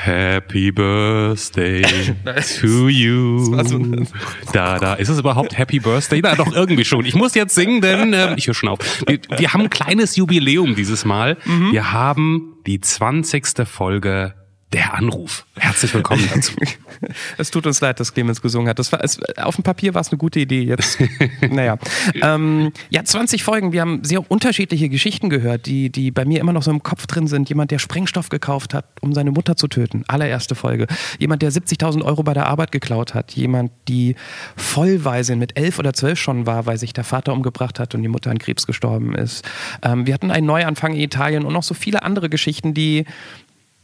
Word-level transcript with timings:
Happy 0.00 0.70
Birthday 0.70 1.82
to 2.60 2.88
you. 2.88 3.38
So 3.40 4.04
da, 4.52 4.78
da. 4.78 4.94
Ist 4.94 5.08
es 5.08 5.18
überhaupt 5.18 5.58
Happy 5.58 5.80
Birthday? 5.80 6.20
Na, 6.22 6.36
doch 6.36 6.52
irgendwie 6.54 6.84
schon. 6.84 7.04
Ich 7.04 7.16
muss 7.16 7.34
jetzt 7.34 7.54
singen, 7.54 7.80
denn 7.80 8.12
äh, 8.12 8.34
ich 8.36 8.46
höre 8.46 8.54
schon 8.54 8.68
auf. 8.68 8.78
Wir, 9.06 9.18
wir, 9.36 9.52
haben 9.52 9.62
ein 9.62 9.70
kleines 9.70 10.14
Jubiläum 10.14 10.76
dieses 10.76 11.04
Mal. 11.04 11.36
Mhm. 11.44 11.72
Wir 11.72 11.92
haben 11.92 12.54
die 12.66 12.80
20. 12.80 13.66
Folge 13.66 14.34
der 14.72 14.94
Anruf. 14.94 15.46
Herzlich 15.56 15.94
willkommen 15.94 16.28
dazu. 16.32 16.52
es 17.38 17.50
tut 17.50 17.66
uns 17.66 17.80
leid, 17.80 18.00
dass 18.00 18.12
Clemens 18.12 18.42
gesungen 18.42 18.68
hat. 18.68 18.78
Das 18.78 18.92
war, 18.92 19.02
es, 19.02 19.18
auf 19.38 19.56
dem 19.56 19.64
Papier 19.64 19.94
war 19.94 20.02
es 20.02 20.10
eine 20.10 20.18
gute 20.18 20.40
Idee. 20.40 20.62
Jetzt, 20.62 20.98
naja. 21.40 21.78
Ähm, 22.20 22.72
ja, 22.90 23.02
20 23.02 23.44
Folgen. 23.44 23.72
Wir 23.72 23.80
haben 23.80 24.04
sehr 24.04 24.30
unterschiedliche 24.30 24.90
Geschichten 24.90 25.30
gehört, 25.30 25.64
die, 25.64 25.88
die 25.90 26.10
bei 26.10 26.26
mir 26.26 26.40
immer 26.40 26.52
noch 26.52 26.62
so 26.62 26.70
im 26.70 26.82
Kopf 26.82 27.06
drin 27.06 27.26
sind. 27.28 27.48
Jemand, 27.48 27.70
der 27.70 27.78
Sprengstoff 27.78 28.28
gekauft 28.28 28.74
hat, 28.74 28.84
um 29.00 29.14
seine 29.14 29.30
Mutter 29.30 29.56
zu 29.56 29.68
töten. 29.68 30.04
Allererste 30.06 30.54
Folge. 30.54 30.86
Jemand, 31.18 31.40
der 31.40 31.50
70.000 31.50 32.04
Euro 32.04 32.22
bei 32.22 32.34
der 32.34 32.46
Arbeit 32.46 32.70
geklaut 32.70 33.14
hat. 33.14 33.32
Jemand, 33.32 33.72
die 33.88 34.16
Vollwaisin 34.56 35.38
mit 35.38 35.58
elf 35.58 35.78
oder 35.78 35.94
zwölf 35.94 36.18
schon 36.18 36.44
war, 36.44 36.66
weil 36.66 36.76
sich 36.76 36.92
der 36.92 37.04
Vater 37.04 37.32
umgebracht 37.32 37.80
hat 37.80 37.94
und 37.94 38.02
die 38.02 38.08
Mutter 38.08 38.30
an 38.30 38.38
Krebs 38.38 38.66
gestorben 38.66 39.14
ist. 39.14 39.48
Ähm, 39.82 40.06
wir 40.06 40.12
hatten 40.12 40.30
einen 40.30 40.46
Neuanfang 40.46 40.92
in 40.92 41.00
Italien 41.00 41.44
und 41.44 41.54
noch 41.54 41.62
so 41.62 41.72
viele 41.72 42.02
andere 42.02 42.28
Geschichten, 42.28 42.74
die 42.74 43.06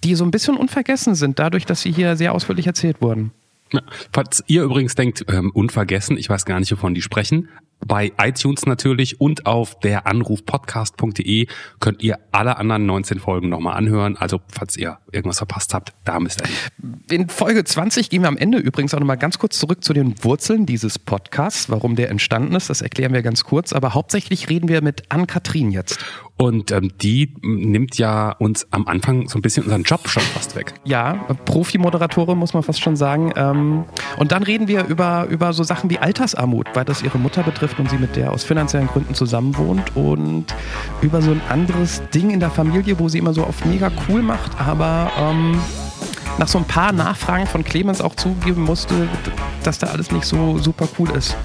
die 0.05 0.15
so 0.15 0.25
ein 0.25 0.31
bisschen 0.31 0.57
unvergessen 0.57 1.15
sind, 1.15 1.39
dadurch, 1.39 1.65
dass 1.65 1.81
sie 1.81 1.91
hier 1.91 2.17
sehr 2.17 2.35
ausführlich 2.35 2.67
erzählt 2.67 3.01
wurden. 3.01 3.33
Falls 4.13 4.45
ihr 4.47 4.63
übrigens 4.63 4.95
denkt, 4.95 5.25
ähm, 5.29 5.51
unvergessen, 5.53 6.17
ich 6.17 6.29
weiß 6.29 6.45
gar 6.45 6.61
nicht, 6.61 6.71
wovon 6.71 6.95
die 6.95 7.03
sprechen, 7.03 7.49
bei 7.87 8.13
iTunes 8.19 8.67
natürlich 8.67 9.21
und 9.21 9.47
auf 9.47 9.79
der 9.81 10.07
Anrufpodcast.de 10.07 11.47
könnt 11.81 12.03
ihr 12.03 12.19
alle 12.33 12.57
anderen 12.57 12.87
19 12.87 13.21
Folgen 13.21 13.49
nochmal 13.49 13.77
anhören. 13.77 14.17
Also 14.17 14.41
falls 14.49 14.77
ihr 14.77 14.99
irgendwas 15.13 15.39
verpasst 15.39 15.75
habt, 15.75 15.93
da 16.05 16.21
müsst 16.21 16.43
ihr. 16.43 17.15
In 17.15 17.29
Folge 17.29 17.65
20 17.65 18.11
gehen 18.11 18.23
wir 18.23 18.29
am 18.29 18.37
Ende 18.37 18.59
übrigens 18.59 18.95
auch 18.95 19.01
nochmal 19.01 19.19
ganz 19.19 19.39
kurz 19.39 19.59
zurück 19.59 19.85
zu 19.85 19.93
den 19.93 20.23
Wurzeln 20.25 20.67
dieses 20.67 20.99
Podcasts, 20.99 21.71
warum 21.71 21.97
der 21.97 22.11
entstanden 22.11 22.55
ist. 22.55 22.71
Das 22.71 22.81
erklären 22.81 23.13
wir 23.13 23.23
ganz 23.23 23.45
kurz. 23.45 23.73
Aber 23.73 23.95
hauptsächlich 23.95 24.49
reden 24.51 24.69
wir 24.69 24.83
mit 24.83 25.05
Ann-Kathrin 25.11 25.71
jetzt. 25.71 25.99
Und 26.37 26.73
ähm, 26.73 26.91
die 27.01 27.33
nimmt 27.43 27.97
ja 27.97 28.31
uns 28.33 28.67
am 28.73 28.89
Anfang 28.89 29.29
so 29.29 29.39
ein 29.39 29.43
bisschen 29.43 29.63
unseren 29.65 29.85
Job 29.85 30.09
schon 30.09 30.23
fast 30.23 30.57
weg. 30.57 30.75
Ja, 30.85 31.13
Profi-Moderatorin 31.45 32.37
muss 32.37 32.55
man 32.55 32.65
fast 32.65 32.81
schon 32.81 32.97
sagen. 32.97 33.33
Ähm, 33.37 33.85
und 34.19 34.33
dann 34.33 34.43
reden 34.43 34.67
wir 34.67 34.87
über, 34.87 35.27
über 35.31 35.53
so 35.53 35.63
Sachen 35.63 35.91
wie 35.91 35.99
Altersarmut, 35.99 36.69
weil 36.75 36.85
das 36.85 37.03
ihre 37.03 37.19
Mutter 37.19 37.45
betrifft 37.45 37.74
und 37.79 37.91
sie 37.91 37.99
mit 37.99 38.17
der 38.17 38.33
aus 38.33 38.45
finanziellen 38.45 38.89
Gründen 38.89 39.15
zusammenwohnt. 39.15 39.97
Und 39.97 40.47
über 41.03 41.23
so 41.23 41.31
ein 41.31 41.41
anderes 41.49 42.03
Ding 42.15 42.31
in 42.31 42.41
der 42.41 42.51
Familie, 42.51 42.99
wo 42.99 43.09
sie 43.09 43.19
immer 43.19 43.35
so 43.35 43.45
auf 43.45 43.65
mega 43.65 43.91
cool 44.09 44.23
macht, 44.23 44.61
aber 44.61 45.11
ähm, 45.19 45.59
nach 46.39 46.49
so 46.49 46.59
ein 46.59 46.65
paar 46.65 46.93
Nachfragen 46.93 47.47
von 47.47 47.65
Clemens 47.65 48.01
auch 48.01 48.15
zugeben 48.17 48.63
musste, 48.63 49.09
dass 49.63 49.79
da 49.79 49.89
alles 49.89 50.11
nicht 50.11 50.25
so 50.25 50.59
super 50.59 50.89
cool 50.99 51.11
ist. 51.11 51.37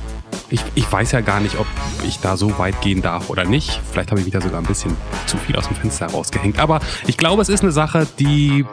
Ich, 0.52 0.64
ich 0.74 0.92
weiß 0.92 1.12
ja 1.12 1.22
gar 1.22 1.40
nicht, 1.40 1.60
ob 1.60 1.68
ich 2.04 2.20
da 2.20 2.36
so 2.36 2.58
weit 2.58 2.82
gehen 2.82 3.04
darf 3.04 3.30
oder 3.30 3.46
nicht. 3.46 3.82
Vielleicht 3.92 4.10
habe 4.10 4.20
ich 4.20 4.26
wieder 4.26 4.42
sogar 4.42 4.60
ein 4.60 4.66
bisschen 4.66 4.96
zu 5.28 5.38
viel 5.38 5.56
aus 5.56 5.68
dem 5.68 5.76
Fenster 5.76 6.08
rausgehängt. 6.08 6.58
Aber 6.58 6.80
ich 7.06 7.18
glaube, 7.18 7.42
es 7.42 7.50
ist 7.50 7.62
eine 7.62 7.72
Sache, 7.72 8.08
die 8.18 8.66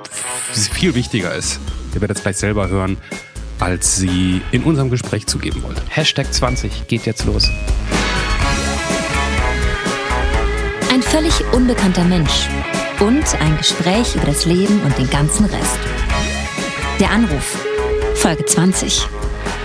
viel 0.52 0.94
wichtiger 0.94 1.34
ist. 1.34 1.60
Ihr 1.94 2.00
werdet 2.00 2.16
es 2.16 2.22
gleich 2.22 2.38
selber 2.38 2.68
hören, 2.68 2.96
als 3.60 3.96
sie 3.96 4.42
in 4.52 4.62
unserem 4.62 4.90
Gespräch 4.90 5.26
zugeben 5.26 5.62
wollte. 5.62 5.82
Hashtag 5.88 6.32
20 6.32 6.86
geht 6.88 7.06
jetzt 7.06 7.24
los. 7.24 7.50
Ein 10.92 11.02
völlig 11.02 11.34
unbekannter 11.52 12.04
Mensch 12.04 12.48
und 13.00 13.24
ein 13.40 13.56
Gespräch 13.58 14.14
über 14.14 14.26
das 14.26 14.46
Leben 14.46 14.80
und 14.82 14.96
den 14.98 15.08
ganzen 15.10 15.46
Rest. 15.46 15.78
Der 17.00 17.10
Anruf, 17.10 17.58
Folge 18.14 18.44
20. 18.44 19.06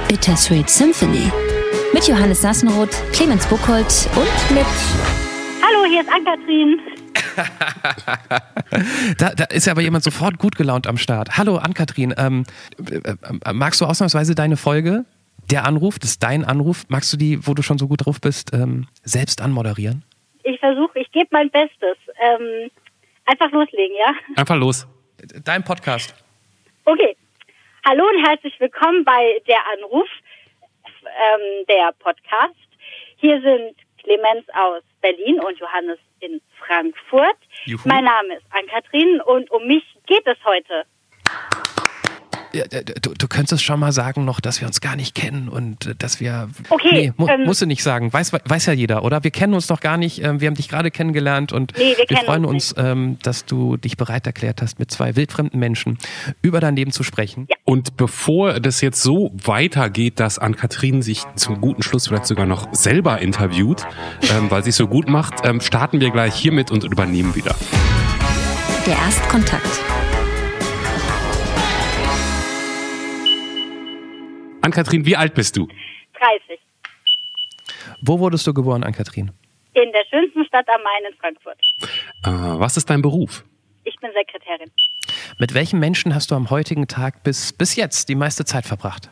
Bittersweet 0.08 0.70
Symphony. 0.70 1.32
Mit 1.94 2.08
Johannes 2.08 2.42
Sassenroth, 2.42 2.96
Clemens 3.14 3.46
Buchholz 3.48 4.10
und 4.16 4.56
mit. 4.56 4.66
Hallo, 5.62 5.86
hier 5.90 6.02
ist 6.02 6.10
Ann-Kathrin. 6.10 6.91
da, 9.18 9.30
da, 9.36 9.44
ist 9.46 9.66
ja 9.66 9.74
aber 9.74 9.82
jemand 9.82 10.04
sofort 10.04 10.38
gut 10.38 10.56
gelaunt 10.56 10.88
am 10.88 10.98
Start. 10.98 11.38
Hallo, 11.38 11.58
Ann-Kathrin. 11.58 12.14
Ähm, 12.18 12.44
äh, 12.90 12.98
äh, 12.98 13.54
magst 13.54 13.82
du 13.82 13.86
ausnahmsweise 13.86 14.36
deine 14.36 14.58
Folge, 14.58 15.06
der 15.50 15.66
Anruf, 15.66 16.00
das 16.00 16.12
ist 16.12 16.24
dein 16.24 16.46
Anruf, 16.46 16.86
magst 16.88 17.12
du 17.14 17.18
die, 17.18 17.46
wo 17.46 17.54
du 17.54 17.62
schon 17.62 17.78
so 17.78 17.88
gut 17.88 18.06
drauf 18.06 18.22
bist, 18.22 18.54
ähm, 18.54 18.88
selbst 19.04 19.42
anmoderieren? 19.42 20.04
Ich 20.44 20.60
versuche, 20.60 21.00
ich 21.00 21.12
gebe 21.12 21.28
mein 21.32 21.50
Bestes. 21.50 21.98
Ähm, 22.22 22.72
einfach 23.26 23.52
loslegen, 23.52 23.96
ja? 23.98 24.14
Einfach 24.36 24.56
los. 24.56 24.88
Dein 25.44 25.64
Podcast. 25.64 26.16
Okay. 26.86 27.16
Hallo 27.86 28.04
und 28.08 28.26
herzlich 28.28 28.60
willkommen 28.60 29.04
bei 29.04 29.42
Der 29.48 29.60
Anruf 29.78 30.08
ähm, 31.04 31.66
der 31.68 31.92
Podcast. 32.00 32.56
Hier 33.18 33.42
sind 33.42 33.76
Clemens 34.02 34.48
aus 34.54 34.84
Berlin 35.02 35.40
und 35.40 35.60
Johannes 35.60 36.00
in 36.22 36.42
Frankfurt. 36.58 37.38
Juhu. 37.66 37.82
Mein 37.86 38.06
Name 38.06 38.36
ist 38.36 38.46
Ann-Kathrin 38.52 39.22
und 39.22 39.52
um 39.52 39.68
mich 39.68 39.84
geht 40.06 40.26
es 40.26 40.38
heute. 40.46 40.86
Du, 43.02 43.14
du 43.18 43.28
könntest 43.28 43.64
schon 43.64 43.80
mal 43.80 43.92
sagen 43.92 44.26
noch, 44.26 44.42
dass 44.42 44.60
wir 44.60 44.68
uns 44.68 44.82
gar 44.82 44.96
nicht 44.96 45.16
kennen 45.16 45.48
und 45.48 45.86
äh, 45.86 45.96
dass 45.98 46.20
wir. 46.20 46.50
Okay. 46.70 46.90
Nee, 46.92 47.14
mu 47.18 47.28
ähm, 47.28 47.44
musst 47.46 47.62
du 47.62 47.66
nicht 47.66 47.84
sagen. 47.84 48.12
Weiß, 48.12 48.34
weiß 48.34 48.66
ja 48.66 48.74
jeder, 48.74 49.04
oder? 49.04 49.24
Wir 49.24 49.32
kennen 49.32 49.54
uns 49.54 49.70
noch 49.70 49.80
gar 49.80 49.98
nicht. 49.98 50.24
Ähm, 50.24 50.42
wir 50.42 50.48
haben 50.48 50.56
dich 50.56 50.68
gerade 50.68 50.92
kennengelernt 50.92 51.54
und 51.54 51.74
nee, 51.78 51.96
wir, 51.98 52.06
wir 52.08 52.18
freuen 52.18 52.46
uns, 52.46 52.74
uns 52.74 52.86
ähm, 52.86 53.18
dass 53.24 53.46
du 53.46 53.78
dich 53.78 53.98
bereit 53.98 54.28
erklärt 54.28 54.62
hast, 54.62 54.80
mit 54.80 54.92
zwei 54.92 55.16
wildfremden 55.16 55.60
Menschen 55.60 55.98
über 56.42 56.60
dein 56.60 56.76
Leben 56.76 56.92
zu 56.92 57.04
sprechen. 57.04 57.48
Ja. 57.50 57.56
Und 57.64 57.96
bevor 57.96 58.60
das 58.60 58.82
jetzt 58.82 59.02
so 59.02 59.32
weitergeht, 59.34 60.20
dass 60.20 60.38
Ann-Kathrin 60.38 61.02
sich 61.02 61.24
zum 61.36 61.62
guten 61.62 61.84
Schluss 61.84 62.08
vielleicht 62.08 62.26
sogar 62.26 62.46
noch 62.46 62.68
selber 62.74 63.20
interviewt, 63.20 63.86
ähm, 64.36 64.52
weil 64.52 64.64
sie 64.64 64.72
es 64.72 64.78
so 64.78 64.88
gut 64.88 65.08
macht, 65.08 65.46
ähm, 65.46 65.62
starten 65.62 66.02
wir 66.02 66.12
gleich 66.12 66.36
hiermit 66.36 66.72
und 66.72 66.84
übernehmen 66.84 67.36
wieder. 67.36 67.56
Der 68.86 68.98
Erstkontakt. 68.98 69.91
Ann-Kathrin, 74.62 75.06
wie 75.06 75.16
alt 75.16 75.34
bist 75.34 75.58
du? 75.58 75.68
30. 76.20 76.60
Wo 78.02 78.20
wurdest 78.20 78.46
du 78.46 78.54
geboren, 78.54 78.84
Ann-Kathrin? 78.84 79.32
In 79.74 79.92
der 79.92 80.04
schönsten 80.10 80.46
Stadt 80.46 80.68
am 80.70 80.82
Main 80.84 81.12
in 81.12 81.18
Frankfurt. 81.18 81.58
Äh, 82.24 82.60
was 82.60 82.78
ist 82.78 82.90
dein 82.90 83.02
Beruf? 83.02 83.44
Ich 83.84 83.96
bin 83.98 84.12
Sekretärin. 84.14 84.70
Mit 85.40 85.54
welchen 85.54 85.80
Menschen 85.80 86.14
hast 86.14 86.30
du 86.32 86.36
am 86.36 86.50
heutigen 86.50 86.88
Tag 86.88 87.24
bis, 87.24 87.54
bis 87.54 87.76
jetzt 87.76 88.10
die 88.10 88.16
meiste 88.16 88.46
Zeit 88.46 88.66
verbracht? 88.66 89.10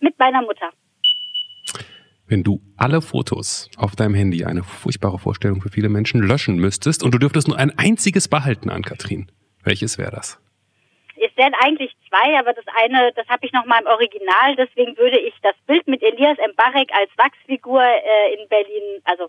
Mit 0.00 0.18
meiner 0.18 0.42
Mutter. 0.42 0.70
Wenn 2.26 2.42
du 2.42 2.60
alle 2.76 3.00
Fotos 3.00 3.70
auf 3.76 3.96
deinem 3.96 4.14
Handy, 4.14 4.44
eine 4.44 4.62
furchtbare 4.62 5.18
Vorstellung 5.18 5.62
für 5.62 5.70
viele 5.70 5.88
Menschen, 5.88 6.20
löschen 6.20 6.56
müsstest 6.56 7.02
und 7.02 7.12
du 7.12 7.18
dürftest 7.18 7.48
nur 7.48 7.56
ein 7.56 7.76
einziges 7.78 8.28
behalten, 8.28 8.70
Ann-Kathrin, 8.70 9.30
welches 9.64 9.98
wäre 9.98 10.10
das? 10.10 10.38
Es 11.22 11.36
wären 11.36 11.54
eigentlich 11.60 11.94
zwei, 12.08 12.38
aber 12.38 12.52
das 12.52 12.64
eine, 12.82 13.12
das 13.12 13.28
habe 13.28 13.44
ich 13.46 13.52
noch 13.52 13.66
mal 13.66 13.80
im 13.80 13.86
Original. 13.86 14.56
Deswegen 14.56 14.96
würde 14.96 15.18
ich 15.18 15.34
das 15.42 15.54
Bild 15.66 15.86
mit 15.86 16.02
Elias 16.02 16.38
Mbarek 16.38 16.90
als 16.92 17.10
Wachsfigur 17.16 17.82
äh, 17.82 18.34
in 18.34 18.48
Berlin, 18.48 19.02
also 19.04 19.28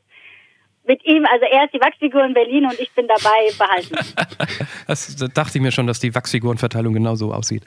mit 0.86 1.04
ihm, 1.06 1.26
also 1.32 1.46
er 1.46 1.66
ist 1.66 1.74
die 1.74 1.80
Wachsfigur 1.80 2.24
in 2.24 2.34
Berlin 2.34 2.66
und 2.66 2.80
ich 2.80 2.92
bin 2.94 3.08
dabei 3.08 3.52
behalten. 3.58 3.96
das 4.88 5.16
dachte 5.34 5.58
ich 5.58 5.62
mir 5.62 5.72
schon, 5.72 5.88
dass 5.88 6.00
die 6.00 6.14
Wachsfigurenverteilung 6.14 6.94
genau 6.94 7.16
so 7.16 7.34
aussieht. 7.34 7.64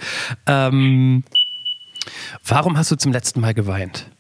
Ähm, 0.49 1.23
warum 2.47 2.77
hast 2.77 2.91
du 2.91 2.97
zum 2.97 3.13
letzten 3.13 3.41
Mal 3.41 3.55
geweint? 3.55 4.11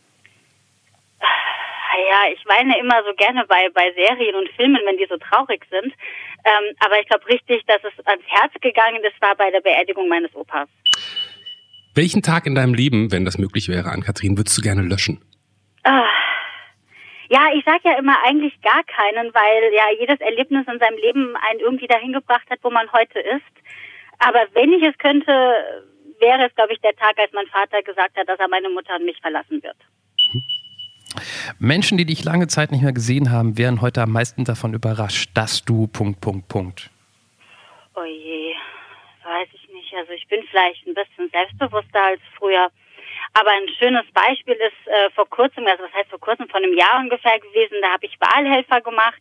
Ja, 2.14 2.30
ich 2.32 2.44
weine 2.46 2.78
immer 2.78 3.02
so 3.04 3.14
gerne 3.14 3.44
bei, 3.48 3.68
bei 3.74 3.92
Serien 3.94 4.36
und 4.36 4.48
Filmen, 4.50 4.80
wenn 4.84 4.96
die 4.98 5.06
so 5.08 5.16
traurig 5.16 5.64
sind. 5.70 5.92
Ähm, 6.44 6.76
aber 6.80 7.00
ich 7.00 7.08
glaube 7.08 7.26
richtig, 7.28 7.64
dass 7.66 7.82
es 7.84 8.06
ans 8.06 8.24
Herz 8.26 8.52
gegangen 8.60 9.02
ist, 9.02 9.20
war 9.20 9.34
bei 9.34 9.50
der 9.50 9.60
Beerdigung 9.60 10.08
meines 10.08 10.34
Opas. 10.34 10.68
Welchen 11.94 12.22
Tag 12.22 12.46
in 12.46 12.54
deinem 12.54 12.74
Leben, 12.74 13.12
wenn 13.12 13.24
das 13.24 13.38
möglich 13.38 13.68
wäre, 13.68 13.90
an 13.90 14.02
Kathrin, 14.02 14.36
würdest 14.36 14.58
du 14.58 14.62
gerne 14.62 14.82
löschen? 14.82 15.24
Ah. 15.84 16.04
Ja, 17.28 17.48
ich 17.54 17.64
sage 17.64 17.80
ja 17.84 17.98
immer 17.98 18.16
eigentlich 18.24 18.60
gar 18.60 18.82
keinen, 18.84 19.32
weil 19.32 19.72
ja 19.72 19.84
jedes 19.98 20.20
Erlebnis 20.20 20.66
in 20.68 20.78
seinem 20.78 20.98
Leben 20.98 21.36
einen 21.36 21.60
irgendwie 21.60 21.86
dahin 21.86 22.12
gebracht 22.12 22.48
hat, 22.50 22.58
wo 22.62 22.70
man 22.70 22.92
heute 22.92 23.20
ist. 23.20 23.54
Aber 24.18 24.44
wenn 24.52 24.72
ich 24.72 24.82
es 24.82 24.96
könnte, 24.98 25.32
wäre 26.20 26.46
es, 26.46 26.54
glaube 26.54 26.72
ich, 26.72 26.80
der 26.80 26.94
Tag, 26.96 27.18
als 27.18 27.32
mein 27.32 27.46
Vater 27.46 27.82
gesagt 27.82 28.16
hat, 28.16 28.28
dass 28.28 28.38
er 28.38 28.48
meine 28.48 28.68
Mutter 28.68 28.96
und 28.96 29.04
mich 29.04 29.20
verlassen 29.20 29.62
wird. 29.62 29.76
Menschen, 31.58 31.98
die 31.98 32.06
dich 32.06 32.24
lange 32.24 32.46
Zeit 32.46 32.72
nicht 32.72 32.82
mehr 32.82 32.92
gesehen 32.92 33.30
haben, 33.30 33.56
wären 33.58 33.80
heute 33.80 34.02
am 34.02 34.12
meisten 34.12 34.44
davon 34.44 34.74
überrascht, 34.74 35.30
dass 35.34 35.64
du 35.64 35.86
Punkt, 35.86 36.20
Punkt, 36.20 36.48
Punkt. 36.48 36.90
Oh 37.94 38.04
je, 38.04 38.54
weiß 39.22 39.48
ich 39.52 39.68
nicht. 39.72 39.94
Also 39.94 40.12
ich 40.12 40.26
bin 40.28 40.42
vielleicht 40.50 40.86
ein 40.86 40.94
bisschen 40.94 41.30
selbstbewusster 41.30 42.02
als 42.02 42.20
früher. 42.36 42.68
Aber 43.34 43.50
ein 43.50 43.68
schönes 43.78 44.04
Beispiel 44.12 44.54
ist 44.54 44.86
äh, 44.86 45.10
vor 45.14 45.28
kurzem, 45.28 45.66
also 45.66 45.84
das 45.84 45.92
heißt 45.92 46.10
vor 46.10 46.20
kurzem, 46.20 46.48
vor 46.48 46.60
einem 46.60 46.76
Jahr 46.76 47.00
ungefähr 47.00 47.38
gewesen, 47.40 47.78
da 47.82 47.92
habe 47.92 48.06
ich 48.06 48.16
Wahlhelfer 48.20 48.80
gemacht 48.80 49.20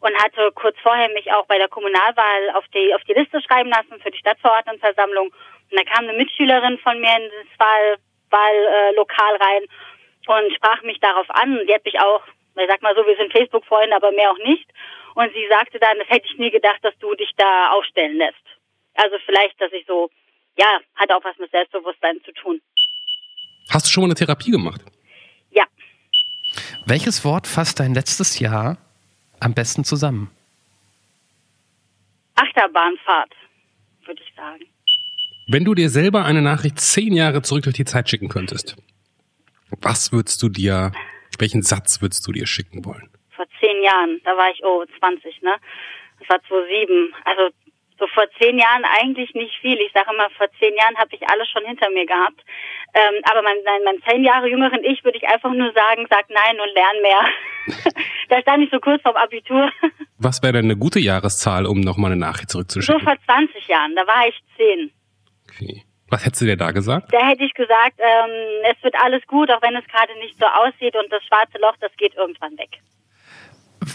und 0.00 0.14
hatte 0.22 0.52
kurz 0.54 0.76
vorher 0.82 1.08
mich 1.10 1.32
auch 1.32 1.46
bei 1.46 1.58
der 1.58 1.68
Kommunalwahl 1.68 2.50
auf 2.54 2.64
die, 2.74 2.94
auf 2.94 3.02
die 3.04 3.14
Liste 3.14 3.40
schreiben 3.42 3.70
lassen 3.70 4.00
für 4.02 4.10
die 4.10 4.18
Stadtverordnetenversammlung 4.18 5.28
Und 5.28 5.78
da 5.78 5.84
kam 5.84 6.04
eine 6.04 6.18
Mitschülerin 6.18 6.78
von 6.78 7.00
mir 7.00 7.16
in 7.16 7.30
das 7.30 7.58
Wahl, 7.58 7.96
Wahllokal 8.30 9.36
rein 9.36 9.62
und 10.26 10.52
sprach 10.54 10.82
mich 10.82 10.98
darauf 11.00 11.28
an. 11.30 11.60
Sie 11.66 11.74
hat 11.74 11.84
mich 11.84 11.98
auch, 12.00 12.22
ich 12.56 12.68
sag 12.68 12.82
mal 12.82 12.94
so, 12.94 13.06
wir 13.06 13.16
sind 13.16 13.32
Facebook-Freunde, 13.32 13.96
aber 13.96 14.12
mehr 14.12 14.30
auch 14.30 14.38
nicht. 14.38 14.68
Und 15.14 15.32
sie 15.32 15.46
sagte 15.48 15.78
dann, 15.78 15.98
das 15.98 16.08
hätte 16.08 16.26
ich 16.30 16.38
nie 16.38 16.50
gedacht, 16.50 16.78
dass 16.82 16.96
du 16.98 17.14
dich 17.14 17.30
da 17.36 17.70
aufstellen 17.72 18.16
lässt. 18.16 18.44
Also 18.94 19.16
vielleicht, 19.24 19.60
dass 19.60 19.72
ich 19.72 19.86
so, 19.86 20.10
ja, 20.58 20.80
hat 20.94 21.10
auch 21.10 21.24
was 21.24 21.36
mit 21.38 21.50
Selbstbewusstsein 21.50 22.20
zu 22.24 22.32
tun. 22.32 22.60
Hast 23.70 23.86
du 23.86 23.90
schon 23.90 24.02
mal 24.02 24.08
eine 24.08 24.14
Therapie 24.14 24.50
gemacht? 24.50 24.80
Ja. 25.50 25.64
Welches 26.86 27.24
Wort 27.24 27.46
fasst 27.46 27.80
dein 27.80 27.94
letztes 27.94 28.38
Jahr 28.38 28.78
am 29.40 29.54
besten 29.54 29.84
zusammen? 29.84 30.30
Achterbahnfahrt, 32.36 33.32
würde 34.04 34.22
ich 34.22 34.34
sagen. 34.34 34.64
Wenn 35.48 35.64
du 35.64 35.74
dir 35.74 35.88
selber 35.90 36.24
eine 36.24 36.42
Nachricht 36.42 36.80
zehn 36.80 37.12
Jahre 37.12 37.42
zurück 37.42 37.64
durch 37.64 37.76
die 37.76 37.84
Zeit 37.84 38.08
schicken 38.10 38.28
könntest, 38.28 38.76
was 39.70 40.12
würdest 40.12 40.42
du 40.42 40.48
dir, 40.48 40.92
welchen 41.38 41.62
Satz 41.62 42.00
würdest 42.00 42.26
du 42.26 42.32
dir 42.32 42.46
schicken 42.46 42.84
wollen? 42.84 43.10
Vor 43.34 43.46
zehn 43.60 43.82
Jahren, 43.82 44.20
da 44.24 44.36
war 44.36 44.50
ich, 44.50 44.64
oh, 44.64 44.84
20, 44.98 45.42
ne? 45.42 45.56
Das 46.20 46.28
war 46.30 46.42
2007. 46.48 47.14
Also 47.24 47.50
so 47.98 48.06
vor 48.08 48.24
zehn 48.38 48.58
Jahren 48.58 48.84
eigentlich 48.84 49.32
nicht 49.34 49.54
viel. 49.60 49.78
Ich 49.80 49.92
sage 49.92 50.10
immer, 50.12 50.28
vor 50.36 50.48
zehn 50.58 50.74
Jahren 50.76 50.96
habe 50.96 51.14
ich 51.14 51.28
alles 51.28 51.48
schon 51.48 51.64
hinter 51.64 51.90
mir 51.90 52.06
gehabt. 52.06 52.40
Ähm, 52.94 53.14
aber 53.30 53.42
mein, 53.42 53.56
mein, 53.64 53.84
mein 53.84 54.02
zehn 54.08 54.24
Jahre 54.24 54.48
jüngeren 54.48 54.84
Ich 54.84 55.02
würde 55.04 55.18
ich 55.18 55.26
einfach 55.26 55.52
nur 55.52 55.72
sagen, 55.72 56.06
sag 56.10 56.28
nein 56.28 56.60
und 56.60 56.74
lern 56.74 57.02
mehr. 57.02 57.92
da 58.28 58.40
stand 58.40 58.64
ich 58.64 58.70
so 58.70 58.78
kurz 58.80 59.02
vorm 59.02 59.16
Abitur. 59.16 59.70
Was 60.18 60.42
wäre 60.42 60.54
denn 60.54 60.66
eine 60.66 60.76
gute 60.76 61.00
Jahreszahl, 61.00 61.66
um 61.66 61.80
nochmal 61.80 62.12
eine 62.12 62.20
Nachricht 62.20 62.50
zurückzuschicken? 62.50 63.00
So 63.00 63.04
vor 63.04 63.16
20 63.24 63.66
Jahren, 63.66 63.96
da 63.96 64.06
war 64.06 64.28
ich 64.28 64.38
zehn. 64.56 64.90
Okay. 65.48 65.85
Was 66.08 66.24
hättest 66.24 66.42
du 66.42 66.46
dir 66.46 66.56
da 66.56 66.70
gesagt? 66.70 67.12
Da 67.12 67.28
hätte 67.28 67.44
ich 67.44 67.52
gesagt, 67.54 67.98
ähm, 67.98 68.30
es 68.70 68.82
wird 68.82 68.94
alles 69.02 69.26
gut, 69.26 69.50
auch 69.50 69.60
wenn 69.62 69.74
es 69.74 69.84
gerade 69.86 70.16
nicht 70.20 70.38
so 70.38 70.46
aussieht 70.46 70.94
und 70.94 71.10
das 71.10 71.24
schwarze 71.24 71.58
Loch, 71.58 71.74
das 71.80 71.90
geht 71.96 72.14
irgendwann 72.14 72.56
weg. 72.58 72.80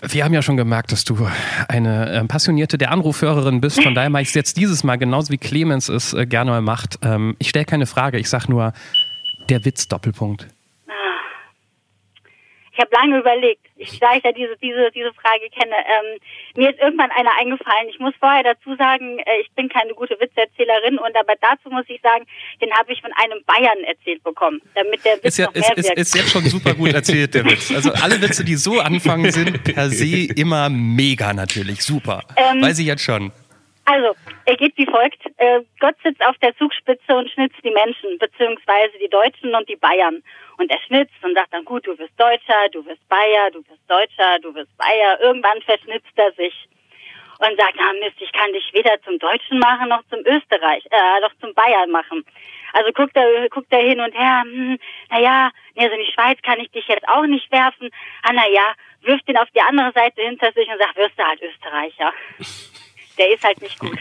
Wir 0.07 0.23
haben 0.23 0.33
ja 0.33 0.41
schon 0.41 0.57
gemerkt, 0.57 0.91
dass 0.91 1.03
du 1.03 1.27
eine 1.67 2.11
äh, 2.11 2.23
passionierte 2.25 2.77
der 2.77 2.91
Anrufhörerin 2.91 3.61
bist. 3.61 3.81
Von 3.81 3.95
daher 3.95 4.09
mache 4.09 4.23
ich 4.23 4.29
es 4.29 4.33
jetzt 4.35 4.57
dieses 4.57 4.83
Mal 4.83 4.97
genauso 4.97 5.31
wie 5.33 5.37
Clemens 5.37 5.89
es 5.89 6.13
äh, 6.13 6.25
gerne 6.25 6.51
mal 6.51 6.61
macht. 6.61 6.99
Ähm, 7.03 7.35
ich 7.39 7.49
stelle 7.49 7.65
keine 7.65 7.85
Frage, 7.87 8.17
ich 8.17 8.29
sage 8.29 8.49
nur 8.49 8.73
der 9.49 9.65
Witz 9.65 9.87
Doppelpunkt. 9.87 10.47
Ich 12.73 12.79
habe 12.79 12.89
lange 12.93 13.19
überlegt. 13.19 13.65
Ich, 13.75 13.99
da 13.99 14.15
ich 14.15 14.23
ja 14.23 14.31
diese, 14.31 14.55
diese, 14.57 14.91
diese 14.91 15.11
Frage 15.13 15.49
kenne, 15.49 15.75
ähm, 15.75 16.19
mir 16.55 16.69
ist 16.69 16.79
irgendwann 16.79 17.11
einer 17.11 17.31
eingefallen. 17.37 17.89
Ich 17.89 17.99
muss 17.99 18.13
vorher 18.19 18.43
dazu 18.43 18.75
sagen, 18.75 19.19
äh, 19.19 19.41
ich 19.41 19.51
bin 19.51 19.67
keine 19.67 19.93
gute 19.93 20.17
Witzerzählerin 20.19 20.97
und 20.97 21.15
aber 21.15 21.33
dazu 21.41 21.69
muss 21.69 21.85
ich 21.87 21.99
sagen, 22.01 22.25
den 22.61 22.71
habe 22.73 22.93
ich 22.93 23.01
von 23.01 23.11
einem 23.13 23.43
Bayern 23.45 23.83
erzählt 23.85 24.23
bekommen, 24.23 24.61
damit 24.75 25.03
der 25.03 25.17
Witz 25.17 25.25
ist 25.25 25.37
ja, 25.37 25.45
noch 25.47 25.53
mehr 25.53 25.63
ist, 25.63 25.85
wirkt. 25.85 25.99
ist, 25.99 26.15
ist 26.15 26.15
jetzt 26.15 26.31
schon 26.31 26.45
super 26.45 26.73
gut 26.73 26.93
erzählt, 26.93 27.33
der 27.33 27.45
Witz. 27.45 27.71
Also 27.71 27.91
alle 27.91 28.21
Witze, 28.21 28.45
die 28.45 28.55
so 28.55 28.79
anfangen, 28.79 29.31
sind 29.31 29.63
per 29.63 29.89
se 29.89 30.27
immer 30.35 30.69
mega 30.69 31.33
natürlich. 31.33 31.81
Super. 31.83 32.23
Ähm, 32.37 32.61
Weiß 32.61 32.79
ich 32.79 32.85
jetzt 32.85 33.03
schon. 33.03 33.31
Also, 33.85 34.15
er 34.45 34.55
geht 34.55 34.77
wie 34.77 34.85
folgt. 34.85 35.25
Äh, 35.37 35.61
Gott 35.79 35.95
sitzt 36.03 36.23
auf 36.25 36.37
der 36.37 36.55
Zugspitze 36.55 37.13
und 37.15 37.29
schnitzt 37.31 37.57
die 37.63 37.71
Menschen, 37.71 38.17
beziehungsweise 38.19 38.93
die 39.03 39.09
Deutschen 39.09 39.55
und 39.55 39.67
die 39.67 39.75
Bayern. 39.75 40.23
Und 40.57 40.69
er 40.69 40.79
schnitzt 40.81 41.23
und 41.23 41.35
sagt 41.35 41.53
dann, 41.53 41.65
gut, 41.65 41.85
du 41.87 41.97
wirst 41.97 42.19
Deutscher, 42.19 42.69
du 42.71 42.85
wirst 42.85 43.07
Bayer, 43.09 43.49
du 43.51 43.59
wirst 43.59 43.89
Deutscher, 43.89 44.39
du 44.39 44.53
wirst 44.53 44.75
Bayer. 44.77 45.19
Irgendwann 45.21 45.61
verschnitzt 45.61 46.11
er 46.15 46.31
sich 46.33 46.53
und 47.39 47.59
sagt, 47.59 47.79
ah 47.79 47.93
Mist, 47.99 48.17
ich 48.19 48.31
kann 48.31 48.53
dich 48.53 48.71
weder 48.73 49.01
zum 49.01 49.17
Deutschen 49.17 49.57
machen, 49.59 49.89
noch 49.89 50.03
zum 50.09 50.19
Österreich, 50.19 50.85
äh, 50.91 51.19
noch 51.21 51.33
zum 51.39 51.53
Bayern 51.53 51.89
machen. 51.89 52.23
Also 52.73 52.91
guckt 52.93 53.15
er, 53.15 53.49
guckt 53.49 53.71
er 53.71 53.81
hin 53.81 53.99
und 53.99 54.13
her, 54.13 54.43
hm, 54.43 54.77
naja, 55.09 55.51
nee, 55.75 55.83
also 55.83 55.95
in 55.95 56.05
die 56.05 56.11
Schweiz 56.11 56.39
kann 56.43 56.59
ich 56.59 56.69
dich 56.71 56.87
jetzt 56.87 57.07
auch 57.07 57.25
nicht 57.25 57.51
werfen. 57.51 57.89
Ah, 58.23 58.33
naja, 58.33 58.73
wirft 59.01 59.27
ihn 59.27 59.37
auf 59.37 59.49
die 59.55 59.61
andere 59.61 59.91
Seite 59.93 60.21
hinter 60.21 60.51
sich 60.53 60.67
und 60.69 60.79
sagt, 60.79 60.95
wirst 60.95 61.17
du 61.17 61.23
halt 61.23 61.41
Österreicher. 61.41 62.13
Der 63.17 63.33
ist 63.33 63.43
halt 63.43 63.61
nicht 63.61 63.77
gut. 63.77 63.97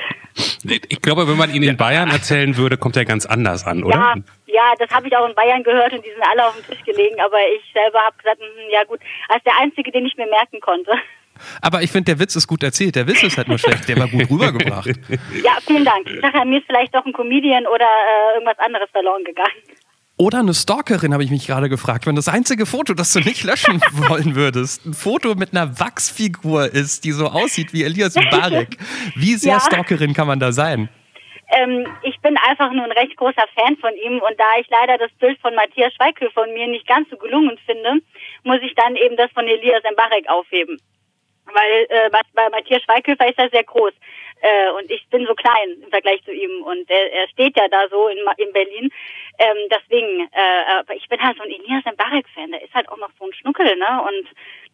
Ich 0.64 1.00
glaube, 1.00 1.26
wenn 1.28 1.36
man 1.36 1.54
ihn 1.54 1.62
in 1.62 1.76
Bayern 1.76 2.10
erzählen 2.10 2.56
würde, 2.56 2.76
kommt 2.76 2.96
er 2.96 3.04
ganz 3.04 3.24
anders 3.26 3.66
an, 3.66 3.82
oder? 3.82 3.96
Ja, 3.96 4.14
ja, 4.46 4.74
das 4.78 4.90
habe 4.90 5.08
ich 5.08 5.16
auch 5.16 5.26
in 5.28 5.34
Bayern 5.34 5.62
gehört 5.62 5.92
und 5.92 6.04
die 6.04 6.10
sind 6.10 6.22
alle 6.22 6.46
auf 6.46 6.54
dem 6.54 6.66
Tisch 6.66 6.84
gelegen, 6.84 7.20
aber 7.20 7.38
ich 7.56 7.62
selber 7.72 8.00
habe 8.00 8.16
gesagt, 8.18 8.40
hm, 8.40 8.70
ja 8.70 8.84
gut, 8.84 9.00
als 9.28 9.42
der 9.44 9.58
einzige, 9.58 9.90
den 9.90 10.04
ich 10.06 10.16
mir 10.16 10.26
merken 10.26 10.60
konnte. 10.60 10.92
Aber 11.62 11.82
ich 11.82 11.90
finde, 11.90 12.12
der 12.12 12.18
Witz 12.18 12.36
ist 12.36 12.46
gut 12.46 12.62
erzählt. 12.62 12.96
Der 12.96 13.06
Witz 13.06 13.22
ist 13.22 13.38
halt 13.38 13.48
nur 13.48 13.58
schlecht. 13.58 13.88
Der 13.88 13.98
war 13.98 14.08
gut 14.08 14.28
rübergebracht. 14.30 14.90
Ja, 15.42 15.56
vielen 15.66 15.86
Dank. 15.86 16.06
Ich 16.06 16.20
sage, 16.20 16.44
mir 16.44 16.58
ist 16.58 16.66
vielleicht 16.66 16.94
doch 16.94 17.06
ein 17.06 17.14
Comedian 17.14 17.66
oder 17.66 17.86
äh, 17.86 18.34
irgendwas 18.34 18.58
anderes 18.58 18.90
verloren 18.90 19.24
gegangen. 19.24 19.56
Oder 20.20 20.40
eine 20.40 20.52
Stalkerin, 20.52 21.14
habe 21.14 21.24
ich 21.24 21.30
mich 21.30 21.46
gerade 21.46 21.70
gefragt. 21.70 22.06
Wenn 22.06 22.14
das 22.14 22.28
einzige 22.28 22.66
Foto, 22.66 22.92
das 22.92 23.10
du 23.14 23.20
nicht 23.20 23.42
löschen 23.42 23.80
wollen 24.10 24.34
würdest, 24.34 24.84
ein 24.84 24.92
Foto 24.92 25.34
mit 25.34 25.52
einer 25.56 25.80
Wachsfigur 25.80 26.66
ist, 26.66 27.04
die 27.04 27.12
so 27.12 27.28
aussieht 27.28 27.72
wie 27.72 27.84
Elias 27.84 28.16
Mbarek. 28.16 28.76
Wie 29.16 29.34
sehr 29.36 29.54
Ja. 29.54 29.60
Stalkerin 29.60 30.12
kann 30.12 30.26
man 30.26 30.38
da 30.38 30.52
sein? 30.52 30.90
Ähm, 31.52 31.86
ich 32.02 32.20
bin 32.20 32.36
einfach 32.48 32.70
nur 32.72 32.84
ein 32.84 32.92
recht 32.92 33.16
großer 33.16 33.46
Fan 33.56 33.78
von 33.78 33.92
ihm 34.04 34.18
und 34.20 34.38
da 34.38 34.44
ich 34.60 34.68
leider 34.68 34.98
das 34.98 35.10
Bild 35.18 35.40
von 35.40 35.54
Matthias 35.54 35.94
Schweighöfer 35.94 36.42
und 36.42 36.52
mir 36.52 36.66
nicht 36.68 36.86
ganz 36.86 37.08
so 37.08 37.16
gelungen 37.16 37.56
finde, 37.64 38.02
muss 38.44 38.58
ich 38.62 38.74
dann 38.74 38.96
eben 38.96 39.16
das 39.16 39.30
von 39.32 39.48
Elias 39.48 39.82
Mbarek 39.90 40.28
aufheben. 40.28 40.76
Weil 41.46 41.86
äh, 41.88 42.10
bei- 42.12 42.20
bei 42.34 42.48
Matthias 42.50 42.82
Schweighöfer 42.82 43.26
ist 43.26 43.38
er 43.38 43.48
sehr 43.50 43.64
groß 43.64 43.92
äh, 44.40 44.70
und 44.72 44.90
ich 44.90 45.06
bin 45.08 45.26
so 45.26 45.34
klein 45.34 45.82
im 45.82 45.90
Vergleich 45.90 46.22
zu 46.24 46.32
ihm 46.32 46.62
und 46.62 46.88
er, 46.88 47.12
er 47.12 47.28
steht 47.28 47.56
ja 47.56 47.68
da 47.68 47.88
so 47.90 48.08
in, 48.08 48.18
in 48.38 48.52
Berlin. 48.52 48.90
Ähm, 49.38 49.56
deswegen, 49.70 50.28
äh, 50.32 50.78
aber 50.78 50.94
ich 50.94 51.08
bin 51.08 51.20
halt 51.20 51.36
so 51.36 51.42
ein 51.42 51.50
Elias 51.50 51.84
Mbarek-Fan, 51.84 52.52
der 52.52 52.62
ist 52.62 52.74
halt 52.74 52.88
auch 52.88 52.98
noch 52.98 53.10
so 53.18 53.26
ein 53.26 53.32
Schnuckel, 53.34 53.76
ne? 53.76 54.02
Und 54.02 54.28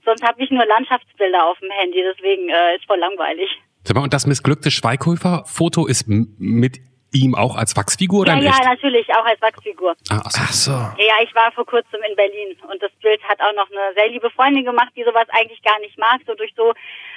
sonst 0.04 0.22
habe 0.22 0.42
ich 0.42 0.50
nur 0.50 0.64
Landschaftsbilder 0.64 1.46
auf 1.46 1.58
dem 1.58 1.70
Handy, 1.70 2.02
deswegen 2.02 2.48
äh, 2.48 2.76
ist 2.76 2.86
voll 2.86 2.98
langweilig. 2.98 3.50
Und 3.94 4.12
das 4.12 4.26
missglückte 4.26 4.70
Schweighöfer-Foto 4.70 5.86
ist 5.86 6.06
mit 6.08 6.78
ihm 7.18 7.34
auch 7.34 7.56
als 7.56 7.76
Wachsfigur 7.76 8.20
oder 8.20 8.34
Ja, 8.34 8.42
ja, 8.42 8.50
echt? 8.50 8.64
natürlich, 8.64 9.08
auch 9.14 9.24
als 9.24 9.40
Wachsfigur. 9.42 9.94
Ah, 10.10 10.22
ach 10.24 10.30
so. 10.30 10.40
Ach 10.42 10.52
so. 10.52 11.02
Ja, 11.02 11.14
ich 11.22 11.34
war 11.34 11.52
vor 11.52 11.66
kurzem 11.66 12.00
in 12.08 12.16
Berlin 12.16 12.56
und 12.70 12.82
das 12.82 12.92
Bild 13.02 13.22
hat 13.24 13.40
auch 13.40 13.54
noch 13.54 13.70
eine 13.70 13.94
sehr 13.94 14.08
liebe 14.08 14.30
Freundin 14.30 14.64
gemacht, 14.64 14.92
die 14.96 15.04
sowas 15.04 15.26
eigentlich 15.30 15.62
gar 15.62 15.78
nicht 15.80 15.98
mag, 15.98 16.20
so 16.26 16.34
durch 16.34 16.52
so 16.56 16.72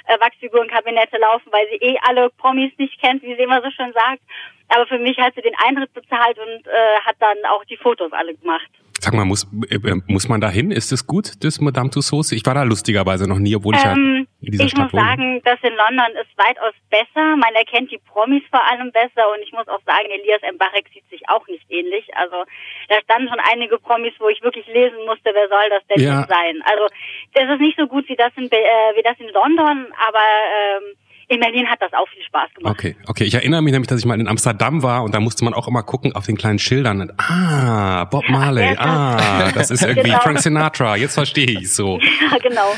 äh, 0.06 0.18
Wachsfigurenkabinette 0.20 1.18
laufen, 1.18 1.50
weil 1.52 1.66
sie 1.70 1.76
eh 1.76 1.98
alle 2.08 2.30
Promis 2.30 2.72
nicht 2.78 3.00
kennt, 3.00 3.22
wie 3.22 3.34
sie 3.34 3.42
immer 3.42 3.62
so 3.62 3.70
schön 3.70 3.92
sagt. 3.92 4.20
Aber 4.74 4.86
für 4.86 4.98
mich 4.98 5.18
hat 5.18 5.34
sie 5.34 5.42
den 5.42 5.54
Eintritt 5.66 5.92
bezahlt 5.92 6.38
und 6.38 6.66
äh, 6.66 7.00
hat 7.04 7.16
dann 7.18 7.36
auch 7.52 7.64
die 7.64 7.76
Fotos 7.76 8.12
alle 8.12 8.34
gemacht. 8.34 8.68
Sag 9.02 9.14
mal, 9.14 9.24
muss, 9.24 9.48
äh, 9.70 9.76
äh, 9.76 10.00
muss 10.08 10.28
man 10.28 10.42
da 10.42 10.50
hin? 10.50 10.70
Ist 10.70 10.92
es 10.92 11.06
gut, 11.06 11.42
das 11.42 11.58
Madame 11.58 11.88
Tussauds? 11.90 12.32
Ich 12.32 12.44
war 12.44 12.52
da 12.54 12.64
lustigerweise 12.64 13.26
noch 13.26 13.38
nie, 13.38 13.56
obwohl 13.56 13.74
ich 13.74 13.82
ja 13.82 13.92
Ähm, 13.92 14.28
in 14.42 14.52
dieser 14.52 14.64
ich 14.64 14.76
muss 14.76 14.90
Stadt 14.90 14.92
wohne. 14.92 15.02
sagen, 15.02 15.40
das 15.44 15.58
in 15.62 15.74
London 15.74 16.12
ist 16.20 16.28
weitaus 16.36 16.74
besser. 16.90 17.36
Man 17.36 17.54
erkennt 17.54 17.90
die 17.90 17.96
Promis 17.98 18.42
vor 18.50 18.60
allem 18.70 18.92
besser 18.92 19.24
und 19.32 19.40
ich 19.42 19.52
muss 19.52 19.66
auch 19.68 19.80
sagen, 19.86 20.04
Elias 20.10 20.42
Mbarek 20.52 20.86
sieht 20.92 21.08
sich 21.08 21.26
auch 21.30 21.46
nicht 21.48 21.64
ähnlich. 21.70 22.04
Also 22.14 22.44
da 22.90 23.00
standen 23.04 23.28
schon 23.30 23.40
einige 23.50 23.78
Promis, 23.78 24.12
wo 24.18 24.28
ich 24.28 24.42
wirklich 24.42 24.66
lesen 24.66 24.98
musste, 25.06 25.30
wer 25.32 25.48
soll 25.48 25.68
das 25.70 25.86
denn 25.88 26.04
Ja. 26.04 26.26
sein? 26.28 26.60
Also 26.68 26.84
das 27.32 27.48
ist 27.54 27.60
nicht 27.60 27.78
so 27.78 27.86
gut 27.86 28.06
wie 28.08 28.16
das 28.16 28.32
in, 28.36 28.52
äh, 28.52 28.92
wie 28.96 29.02
das 29.02 29.18
in 29.18 29.28
London, 29.32 29.92
aber 29.96 30.26
ähm, 30.52 30.94
in 31.30 31.40
Berlin 31.40 31.66
hat 31.68 31.80
das 31.80 31.92
auch 31.92 32.08
viel 32.12 32.22
Spaß 32.24 32.50
gemacht. 32.54 32.74
Okay, 32.76 32.96
okay. 33.06 33.24
Ich 33.24 33.34
erinnere 33.34 33.62
mich 33.62 33.72
nämlich, 33.72 33.88
dass 33.88 34.00
ich 34.00 34.04
mal 34.04 34.18
in 34.20 34.26
Amsterdam 34.28 34.82
war 34.82 35.04
und 35.04 35.14
da 35.14 35.20
musste 35.20 35.44
man 35.44 35.54
auch 35.54 35.68
immer 35.68 35.82
gucken 35.82 36.12
auf 36.14 36.26
den 36.26 36.36
kleinen 36.36 36.58
Schildern. 36.58 37.00
Und, 37.00 37.12
ah, 37.18 38.04
Bob 38.04 38.28
Marley. 38.28 38.76
Ah, 38.76 39.50
das 39.52 39.70
ist 39.70 39.82
irgendwie 39.82 40.10
Genau. 40.10 40.20
Frank 40.20 40.40
Sinatra. 40.40 40.96
Jetzt 40.96 41.14
verstehe 41.14 41.46
ich 41.60 41.72
so. 41.72 41.98
Ja, 42.30 42.38
genau. 42.38 42.74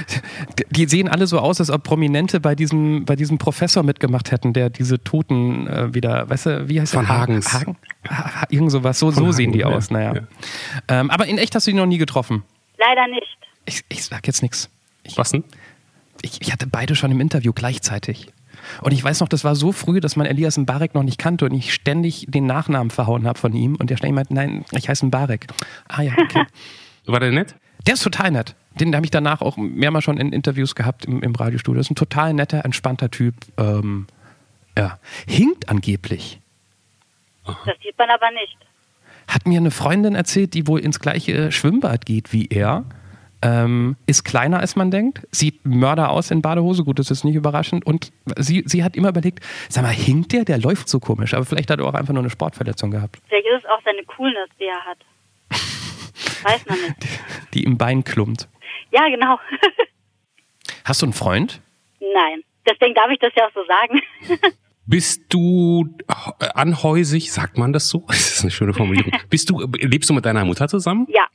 Die 0.71 0.87
sehen 0.87 1.09
alle 1.09 1.27
so 1.27 1.39
aus, 1.39 1.61
als 1.61 1.71
ob 1.71 1.83
Prominente 1.83 2.41
bei 2.41 2.55
diesem, 2.55 3.05
bei 3.05 3.17
diesem 3.17 3.39
Professor 3.39 3.83
mitgemacht 3.83 4.31
hätten, 4.31 4.53
der 4.53 4.71
diese 4.71 5.03
Toten 5.03 5.67
äh, 5.67 5.93
wieder, 5.95 6.29
weißt 6.31 6.47
du, 6.47 6.69
wie 6.69 6.81
heißt 6.81 6.93
Von 6.95 7.07
der? 7.07 7.17
Hagens. 7.19 7.53
Hagen? 7.53 7.77
Ha- 8.09 8.41
ha- 8.43 8.47
Irgend 8.51 8.71
sowas. 8.71 8.99
So, 8.99 9.11
so 9.11 9.23
Von 9.25 9.33
sehen 9.33 9.53
die 9.53 9.65
Hagen, 9.65 9.75
aus, 9.75 9.89
ja, 9.91 9.97
naja. 9.97 10.15
ja. 10.15 11.01
Ähm, 11.01 11.11
aber 11.11 11.27
in 11.27 11.39
echt 11.39 11.55
hast 11.55 11.67
du 11.67 11.71
die 11.71 11.77
noch 11.77 11.87
nie 11.87 11.99
getroffen. 11.99 12.43
Leider 12.79 13.07
nicht. 13.09 13.37
Ich, 13.67 13.83
ich 13.89 14.05
sag 14.05 14.27
jetzt 14.27 14.43
nichts. 14.43 14.71
Ich, 15.05 15.17
Was 15.19 15.31
denn? 15.33 15.45
ich, 16.23 16.41
ich 16.41 16.53
hatte 16.53 16.67
beide 16.67 16.95
schon 16.95 17.11
im 17.11 17.21
Interview 17.21 17.53
gleichzeitig. 17.53 18.29
Und 18.81 18.93
ich 18.93 19.03
weiß 19.03 19.21
noch, 19.21 19.29
das 19.29 19.45
war 19.45 19.55
so 19.55 19.73
früh, 19.73 20.01
dass 20.01 20.17
man 20.17 20.27
Elias 20.27 20.57
Mbarek 20.57 20.95
noch 20.95 21.03
nicht 21.03 21.19
kannte 21.19 21.45
und 21.45 21.55
ich 21.55 21.73
ständig 21.75 22.27
den 22.29 22.47
Nachnamen 22.47 22.91
verhauen 22.91 23.27
habe 23.27 23.39
von 23.39 23.53
ihm 23.53 23.77
und 23.77 23.91
der 23.91 23.97
ständig 23.97 24.15
meinte, 24.15 24.35
nein, 24.35 24.65
ich 24.73 24.89
heiße 24.89 25.07
Mbarek. 25.07 25.47
Ah 25.89 26.03
ja, 26.03 26.13
okay. 26.19 26.45
War 27.07 27.21
der 27.21 27.33
nett? 27.33 27.55
Der 27.87 27.95
ist 27.95 28.03
total 28.03 28.31
nett. 28.31 28.55
Den 28.79 28.95
habe 28.95 29.05
ich 29.05 29.11
danach 29.11 29.43
auch 29.43 29.57
mehrmals 29.57 30.05
schon 30.05 30.19
in 30.19 30.33
Interviews 30.33 30.75
gehabt 30.75 31.05
im, 31.05 31.23
im 31.23 31.35
Radiostudio. 31.35 31.79
Das 31.79 31.87
ist 31.87 31.91
ein 31.91 31.97
total 31.97 32.33
netter, 32.33 32.65
entspannter 32.65 33.11
Typ. 33.11 33.35
Ähm, 33.59 34.07
ja. 34.79 34.99
Hinkt 35.27 35.69
angeblich. 35.69 36.41
Das 37.45 37.57
sieht 37.83 37.99
man 37.99 38.09
aber 38.11 38.31
nicht. 38.31 38.57
Hat 39.29 39.47
mir 39.47 39.59
eine 39.59 39.71
Freundin 39.71 40.15
erzählt, 40.15 40.55
die 40.55 40.67
wohl 40.67 40.81
ins 40.81 41.01
gleiche 41.01 41.53
Schwimmbad 41.53 42.07
geht 42.07 42.33
wie 42.33 42.47
er. 42.49 42.85
Ähm, 43.43 43.97
ist 44.07 44.25
kleiner 44.25 44.61
als 44.61 44.77
man 44.77 44.91
denkt, 44.91 45.27
sieht 45.31 45.65
Mörder 45.67 46.11
aus 46.11 46.31
in 46.31 46.43
Badehose, 46.43 46.85
gut, 46.85 46.99
das 46.99 47.11
ist 47.11 47.25
nicht 47.25 47.35
überraschend. 47.35 47.85
Und 47.85 48.13
sie, 48.37 48.63
sie 48.67 48.85
hat 48.85 48.97
immer 48.97 49.09
überlegt, 49.09 49.41
sag 49.69 49.83
mal, 49.83 49.91
hinkt 49.91 50.33
der, 50.33 50.45
der 50.45 50.59
läuft 50.59 50.89
so 50.89 51.01
komisch, 51.01 51.35
aber 51.35 51.45
vielleicht 51.45 51.71
hat 51.71 51.81
er 51.81 51.87
auch 51.87 51.95
einfach 51.95 52.15
nur 52.15 52.23
eine 52.23 52.31
Sportverletzung 52.31 52.91
gehabt. 52.91 53.19
Vielleicht 53.29 53.47
ist 53.47 53.65
es 53.65 53.71
auch 53.71 53.81
seine 53.85 54.05
Coolness, 54.05 54.49
die 54.59 54.65
er 54.65 54.85
hat. 54.85 54.99
Weiß 56.45 56.67
man 56.67 56.81
nicht. 56.81 56.97
Die, 57.03 57.59
die 57.59 57.65
im 57.65 57.77
Bein 57.77 58.05
klumpt. 58.05 58.49
Ja, 58.91 59.09
genau. 59.09 59.39
Hast 60.85 61.03
du 61.03 61.07
einen 61.07 61.13
Freund? 61.13 61.61
Nein. 62.01 62.43
Deswegen 62.69 62.95
darf 62.95 63.11
ich 63.11 63.19
das 63.19 63.33
ja 63.37 63.47
auch 63.47 63.53
so 63.55 63.65
sagen. 63.67 64.01
Bist 64.87 65.23
du 65.29 65.97
äh, 66.41 66.49
anhäusig, 66.55 67.33
sagt 67.33 67.57
man 67.57 67.73
das 67.73 67.89
so? 67.89 68.05
Das 68.09 68.19
ist 68.19 68.43
eine 68.43 68.51
schöne 68.51 68.75
Formulierung. 68.75 69.13
Bist 69.31 69.49
du, 69.49 69.61
lebst 69.79 70.11
du 70.11 70.15
mit 70.15 70.27
deiner 70.27 70.45
Mutter 70.45 70.69
zusammen? 70.69 71.07
Ja, 71.09 71.23
ja. 71.23 71.27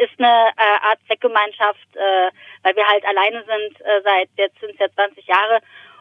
Ist 0.00 0.16
eine 0.18 0.48
äh, 0.56 0.88
Art 0.88 0.98
Zweckgemeinschaft, 1.06 1.88
äh, 1.94 2.30
weil 2.62 2.74
wir 2.74 2.86
halt 2.86 3.04
alleine 3.04 3.44
sind 3.44 3.80
äh, 3.80 4.00
seit 4.02 4.28
jetzt 4.36 4.58
sind 4.60 4.72
es 4.72 4.78
ja 4.78 4.88
20 4.94 5.26
Jahre 5.26 5.60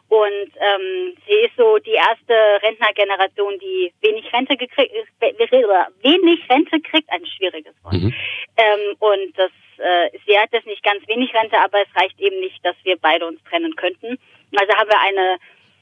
und 0.09 0.49
ähm, 0.57 1.13
sie 1.27 1.45
ist 1.45 1.55
so 1.55 1.77
die 1.77 1.93
erste 1.93 2.33
Rentnergeneration, 2.65 3.59
die 3.59 3.93
wenig 4.01 4.25
Rente 4.33 4.57
gekriegt, 4.57 4.91
wenig 5.21 6.49
Rente 6.49 6.81
kriegt, 6.81 7.09
ein 7.11 7.25
schwieriges 7.27 7.75
Wort. 7.83 7.93
Mhm. 7.93 8.13
Ähm, 8.57 8.95
und 8.97 9.37
das, 9.37 9.51
äh, 9.77 10.09
sie 10.25 10.37
hat 10.37 10.51
jetzt 10.51 10.65
nicht 10.65 10.81
ganz 10.81 11.07
wenig 11.07 11.31
Rente, 11.35 11.57
aber 11.59 11.81
es 11.81 12.01
reicht 12.01 12.19
eben 12.19 12.39
nicht, 12.39 12.65
dass 12.65 12.75
wir 12.83 12.97
beide 12.97 13.27
uns 13.27 13.39
trennen 13.43 13.75
könnten. 13.75 14.17
Also 14.59 14.73
haben 14.73 14.89
wir 14.89 14.99
eine 14.99 15.37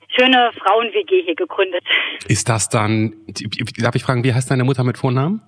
schöne 0.10 0.52
Frauen-WG 0.60 1.24
hier 1.24 1.36
gegründet. 1.36 1.86
Ist 2.28 2.50
das 2.50 2.68
dann, 2.68 3.16
darf 3.78 3.96
ich 3.96 4.04
fragen, 4.04 4.26
wie 4.26 4.34
heißt 4.34 4.52
deine 4.52 4.66
Mutter 4.66 4.84
mit 4.84 4.98
Vornamen? 4.98 5.42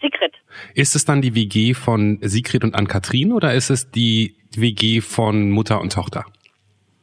Sigrid. 0.00 0.31
Ist 0.74 0.94
es 0.94 1.04
dann 1.04 1.22
die 1.22 1.34
WG 1.34 1.74
von 1.74 2.18
Sigrid 2.22 2.64
und 2.64 2.74
Ann-Kathrin 2.74 3.32
oder 3.32 3.54
ist 3.54 3.70
es 3.70 3.90
die 3.90 4.36
WG 4.56 5.00
von 5.00 5.50
Mutter 5.50 5.80
und 5.80 5.92
Tochter? 5.92 6.24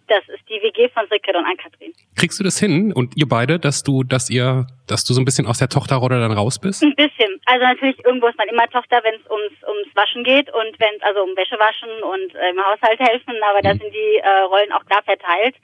Das 0.08 0.28
ist 0.28 0.42
die 0.50 0.60
WG 0.62 0.90
von 0.90 1.04
Sigrid 1.10 1.36
und 1.36 1.46
Ann-Kathrin. 1.46 1.94
Kriegst 2.16 2.40
du 2.40 2.44
das 2.44 2.60
hin 2.60 2.92
und 2.92 3.16
ihr 3.16 3.28
beide, 3.28 3.60
dass 3.60 3.84
du, 3.84 4.04
dass 4.04 4.30
ihr, 4.30 4.66
dass 4.88 5.06
du 5.06 5.14
so 5.14 5.22
ein 5.22 5.26
bisschen 5.26 5.46
aus 5.46 5.60
der 5.60 5.70
Tochterrolle 5.70 6.20
dann 6.20 6.32
raus 6.32 6.60
bist? 6.60 6.82
Ein 6.82 6.96
bisschen. 6.96 7.40
Also 7.46 7.64
natürlich 7.64 8.04
irgendwo 8.04 8.28
ist 8.28 8.38
man 8.38 8.48
immer 8.48 8.68
Tochter, 8.70 9.02
wenn 9.04 9.16
es 9.16 9.30
ums 9.30 9.54
ums 9.68 9.96
Waschen 9.96 10.24
geht 10.24 10.50
und 10.54 10.80
wenn 10.80 10.96
es 10.98 11.04
also 11.04 11.22
um 11.22 11.36
Wäsche 11.38 11.58
waschen 11.60 11.90
und 12.02 12.36
äh, 12.36 12.50
im 12.50 12.58
Haushalt 12.58 13.00
helfen, 13.00 13.36
aber 13.50 13.60
mhm. 13.60 13.64
da 13.64 13.72
sind 13.72 13.94
die 13.94 14.18
äh, 14.18 14.40
Rollen 14.50 14.72
auch 14.72 14.86
klar 14.86 15.04
verteilt. 15.04 15.56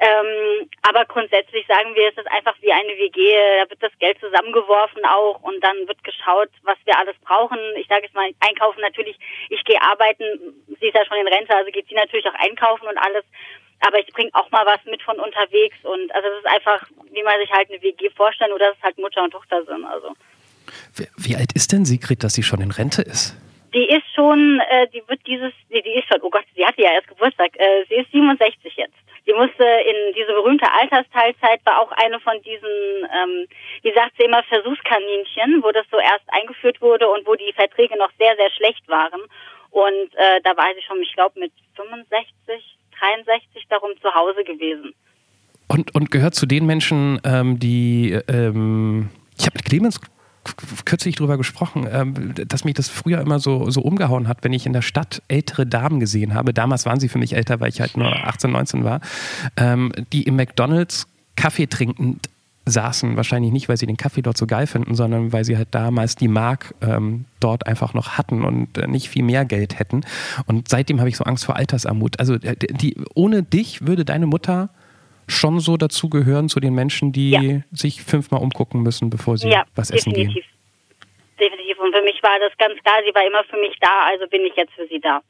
Ähm, 0.00 0.70
aber 0.82 1.04
grundsätzlich 1.06 1.66
sagen 1.66 1.94
wir, 1.96 2.08
es 2.08 2.16
ist 2.16 2.30
einfach 2.30 2.54
wie 2.60 2.72
eine 2.72 2.94
WG. 2.96 3.34
Da 3.60 3.68
wird 3.68 3.82
das 3.82 3.98
Geld 3.98 4.18
zusammengeworfen 4.20 5.04
auch 5.04 5.42
und 5.42 5.62
dann 5.62 5.88
wird 5.88 6.02
geschaut, 6.04 6.50
was 6.62 6.78
wir 6.84 6.96
alles 6.96 7.16
brauchen. 7.24 7.58
Ich 7.76 7.88
sage 7.88 8.04
jetzt 8.04 8.14
mal, 8.14 8.30
einkaufen 8.38 8.80
natürlich. 8.80 9.18
Ich 9.50 9.64
gehe 9.64 9.80
arbeiten. 9.82 10.24
Sie 10.78 10.86
ist 10.86 10.94
ja 10.94 11.04
schon 11.04 11.18
in 11.18 11.26
Rente, 11.26 11.54
also 11.54 11.70
geht 11.72 11.88
sie 11.88 11.96
natürlich 11.96 12.26
auch 12.26 12.38
einkaufen 12.38 12.86
und 12.86 12.96
alles. 12.96 13.24
Aber 13.80 13.98
ich 13.98 14.06
bringe 14.12 14.30
auch 14.34 14.50
mal 14.52 14.66
was 14.66 14.84
mit 14.84 15.02
von 15.02 15.18
unterwegs 15.18 15.76
und 15.82 16.14
also 16.14 16.28
es 16.28 16.38
ist 16.38 16.46
einfach, 16.46 16.88
wie 17.12 17.22
man 17.22 17.38
sich 17.40 17.50
halt 17.52 17.70
eine 17.70 17.82
WG 17.82 18.10
vorstellen 18.10 18.52
oder 18.52 18.68
dass 18.68 18.76
es 18.76 18.82
halt 18.82 18.98
Mutter 18.98 19.22
und 19.22 19.30
Tochter 19.30 19.64
sind. 19.64 19.84
Also. 19.84 20.14
Wie, 20.94 21.06
wie 21.16 21.36
alt 21.36 21.52
ist 21.54 21.72
denn 21.72 21.84
Sigrid, 21.84 22.22
dass 22.22 22.34
sie 22.34 22.42
schon 22.42 22.60
in 22.60 22.70
Rente 22.70 23.02
ist? 23.02 23.36
Die 23.74 23.86
ist 23.88 24.06
schon, 24.14 24.60
äh, 24.70 24.86
die 24.88 25.02
wird 25.06 25.20
dieses, 25.26 25.52
die, 25.70 25.82
die 25.82 25.98
ist 25.98 26.08
schon, 26.08 26.22
oh 26.22 26.30
Gott, 26.30 26.44
sie 26.56 26.64
hatte 26.64 26.82
ja 26.82 26.92
erst 26.92 27.08
Geburtstag, 27.08 27.50
äh, 27.54 27.84
sie 27.88 27.96
ist 27.96 28.10
67 28.10 28.76
jetzt. 28.76 28.94
Sie 29.28 29.34
musste 29.34 29.62
in 29.62 30.14
diese 30.16 30.32
berühmte 30.32 30.64
Altersteilzeit 30.72 31.60
war 31.66 31.82
auch 31.82 31.92
eine 31.92 32.18
von 32.20 32.40
diesen, 32.40 33.04
ähm, 33.12 33.46
wie 33.82 33.92
sagt 33.92 34.12
sie 34.16 34.24
immer, 34.24 34.42
Versuchskaninchen, 34.44 35.62
wo 35.62 35.70
das 35.70 35.84
so 35.90 35.98
erst 35.98 36.24
eingeführt 36.28 36.80
wurde 36.80 37.06
und 37.10 37.26
wo 37.26 37.34
die 37.34 37.52
Verträge 37.54 37.98
noch 37.98 38.10
sehr, 38.18 38.34
sehr 38.36 38.50
schlecht 38.56 38.88
waren. 38.88 39.20
Und 39.68 40.08
äh, 40.16 40.40
da 40.44 40.56
war 40.56 40.72
sie 40.74 40.80
schon, 40.80 41.02
ich 41.02 41.12
glaube, 41.12 41.38
mit 41.40 41.52
65, 41.76 42.24
63 42.98 43.66
darum 43.68 43.90
zu 44.00 44.14
Hause 44.14 44.44
gewesen. 44.44 44.94
Und, 45.68 45.94
und 45.94 46.10
gehört 46.10 46.34
zu 46.34 46.46
den 46.46 46.64
Menschen, 46.64 47.20
ähm, 47.22 47.58
die, 47.58 48.18
ähm, 48.28 49.10
ich 49.38 49.44
habe 49.44 49.58
mit 49.58 49.66
Clemens 49.66 50.00
kürzlich 50.84 51.16
drüber 51.16 51.36
gesprochen, 51.36 51.86
ähm, 51.90 52.34
dass 52.34 52.64
mich 52.64 52.74
das 52.74 52.88
früher 52.88 53.20
immer 53.20 53.38
so, 53.38 53.70
so 53.70 53.80
umgehauen 53.80 54.28
hat, 54.28 54.38
wenn 54.42 54.52
ich 54.52 54.66
in 54.66 54.72
der 54.72 54.82
Stadt 54.82 55.22
ältere 55.28 55.66
Damen 55.66 56.00
gesehen 56.00 56.34
habe. 56.34 56.52
Damals 56.52 56.86
waren 56.86 57.00
sie 57.00 57.08
für 57.08 57.18
mich 57.18 57.34
älter, 57.34 57.60
weil 57.60 57.68
ich 57.68 57.80
halt 57.80 57.96
nur 57.96 58.08
18, 58.08 58.50
19 58.50 58.84
war, 58.84 59.00
ähm, 59.56 59.92
die 60.12 60.22
im 60.24 60.36
McDonalds 60.36 61.06
Kaffee 61.36 61.66
trinkend 61.66 62.28
saßen. 62.70 63.16
Wahrscheinlich 63.16 63.52
nicht, 63.52 63.68
weil 63.68 63.76
sie 63.76 63.86
den 63.86 63.96
Kaffee 63.96 64.22
dort 64.22 64.36
so 64.36 64.46
geil 64.46 64.66
finden, 64.66 64.94
sondern 64.94 65.32
weil 65.32 65.44
sie 65.44 65.56
halt 65.56 65.68
damals 65.70 66.16
die 66.16 66.28
Mark 66.28 66.74
ähm, 66.80 67.24
dort 67.40 67.66
einfach 67.66 67.94
noch 67.94 68.18
hatten 68.18 68.44
und 68.44 68.78
äh, 68.78 68.86
nicht 68.86 69.08
viel 69.08 69.22
mehr 69.22 69.44
Geld 69.44 69.78
hätten. 69.78 70.02
Und 70.46 70.68
seitdem 70.68 70.98
habe 71.00 71.08
ich 71.08 71.16
so 71.16 71.24
Angst 71.24 71.44
vor 71.44 71.56
Altersarmut. 71.56 72.18
Also 72.18 72.34
äh, 72.34 72.56
die, 72.56 72.96
ohne 73.14 73.42
dich 73.42 73.86
würde 73.86 74.04
deine 74.04 74.26
Mutter 74.26 74.70
schon 75.28 75.60
so 75.60 75.76
dazu 75.76 76.08
gehören 76.08 76.48
zu 76.48 76.60
den 76.60 76.74
Menschen, 76.74 77.12
die 77.12 77.30
ja. 77.30 77.60
sich 77.70 78.02
fünfmal 78.02 78.42
umgucken 78.42 78.82
müssen, 78.82 79.10
bevor 79.10 79.36
sie 79.36 79.50
ja, 79.50 79.64
was 79.74 79.90
essen 79.90 80.12
definitiv. 80.12 80.44
gehen. 80.44 80.58
Definitiv. 81.38 81.78
Und 81.78 81.94
für 81.94 82.02
mich 82.02 82.22
war 82.22 82.38
das 82.40 82.56
ganz 82.58 82.80
klar, 82.82 82.96
sie 83.06 83.14
war 83.14 83.24
immer 83.26 83.44
für 83.44 83.58
mich 83.58 83.76
da, 83.80 84.06
also 84.06 84.26
bin 84.26 84.44
ich 84.44 84.56
jetzt 84.56 84.72
für 84.72 84.86
sie 84.88 85.00
da. 85.00 85.20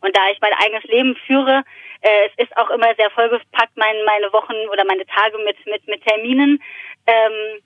Und 0.00 0.16
da 0.16 0.20
ich 0.32 0.40
mein 0.40 0.52
eigenes 0.54 0.84
Leben 0.84 1.16
führe, 1.26 1.62
äh, 2.00 2.28
es 2.28 2.46
ist 2.46 2.56
auch 2.56 2.70
immer 2.70 2.94
sehr 2.96 3.10
vollgepackt, 3.10 3.76
mein, 3.76 3.96
meine 4.06 4.32
Wochen 4.32 4.54
oder 4.72 4.84
meine 4.84 5.04
Tage 5.06 5.36
mit, 5.44 5.56
mit, 5.66 5.86
mit 5.88 6.02
Terminen, 6.06 6.62
ähm, 7.06 7.60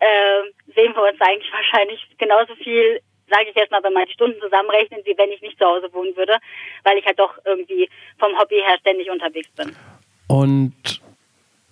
äh, 0.00 0.72
sehen 0.74 0.94
wir 0.94 1.02
uns 1.02 1.20
eigentlich 1.20 1.52
wahrscheinlich 1.52 2.00
genauso 2.18 2.54
viel 2.56 3.00
sage 3.28 3.50
ich 3.50 3.56
jetzt 3.56 3.72
mal, 3.72 3.82
wenn 3.82 3.92
man 3.92 4.06
die 4.06 4.12
Stunden 4.12 4.40
zusammenrechnet, 4.40 5.04
wie 5.04 5.16
wenn 5.18 5.30
ich 5.30 5.42
nicht 5.42 5.58
zu 5.58 5.66
Hause 5.66 5.92
wohnen 5.92 6.16
würde, 6.16 6.38
weil 6.84 6.96
ich 6.98 7.04
halt 7.04 7.18
doch 7.18 7.36
irgendwie 7.44 7.88
vom 8.18 8.38
Hobby 8.38 8.56
her 8.56 8.76
ständig 8.78 9.10
unterwegs 9.10 9.50
bin. 9.56 9.74
Und 10.28 11.00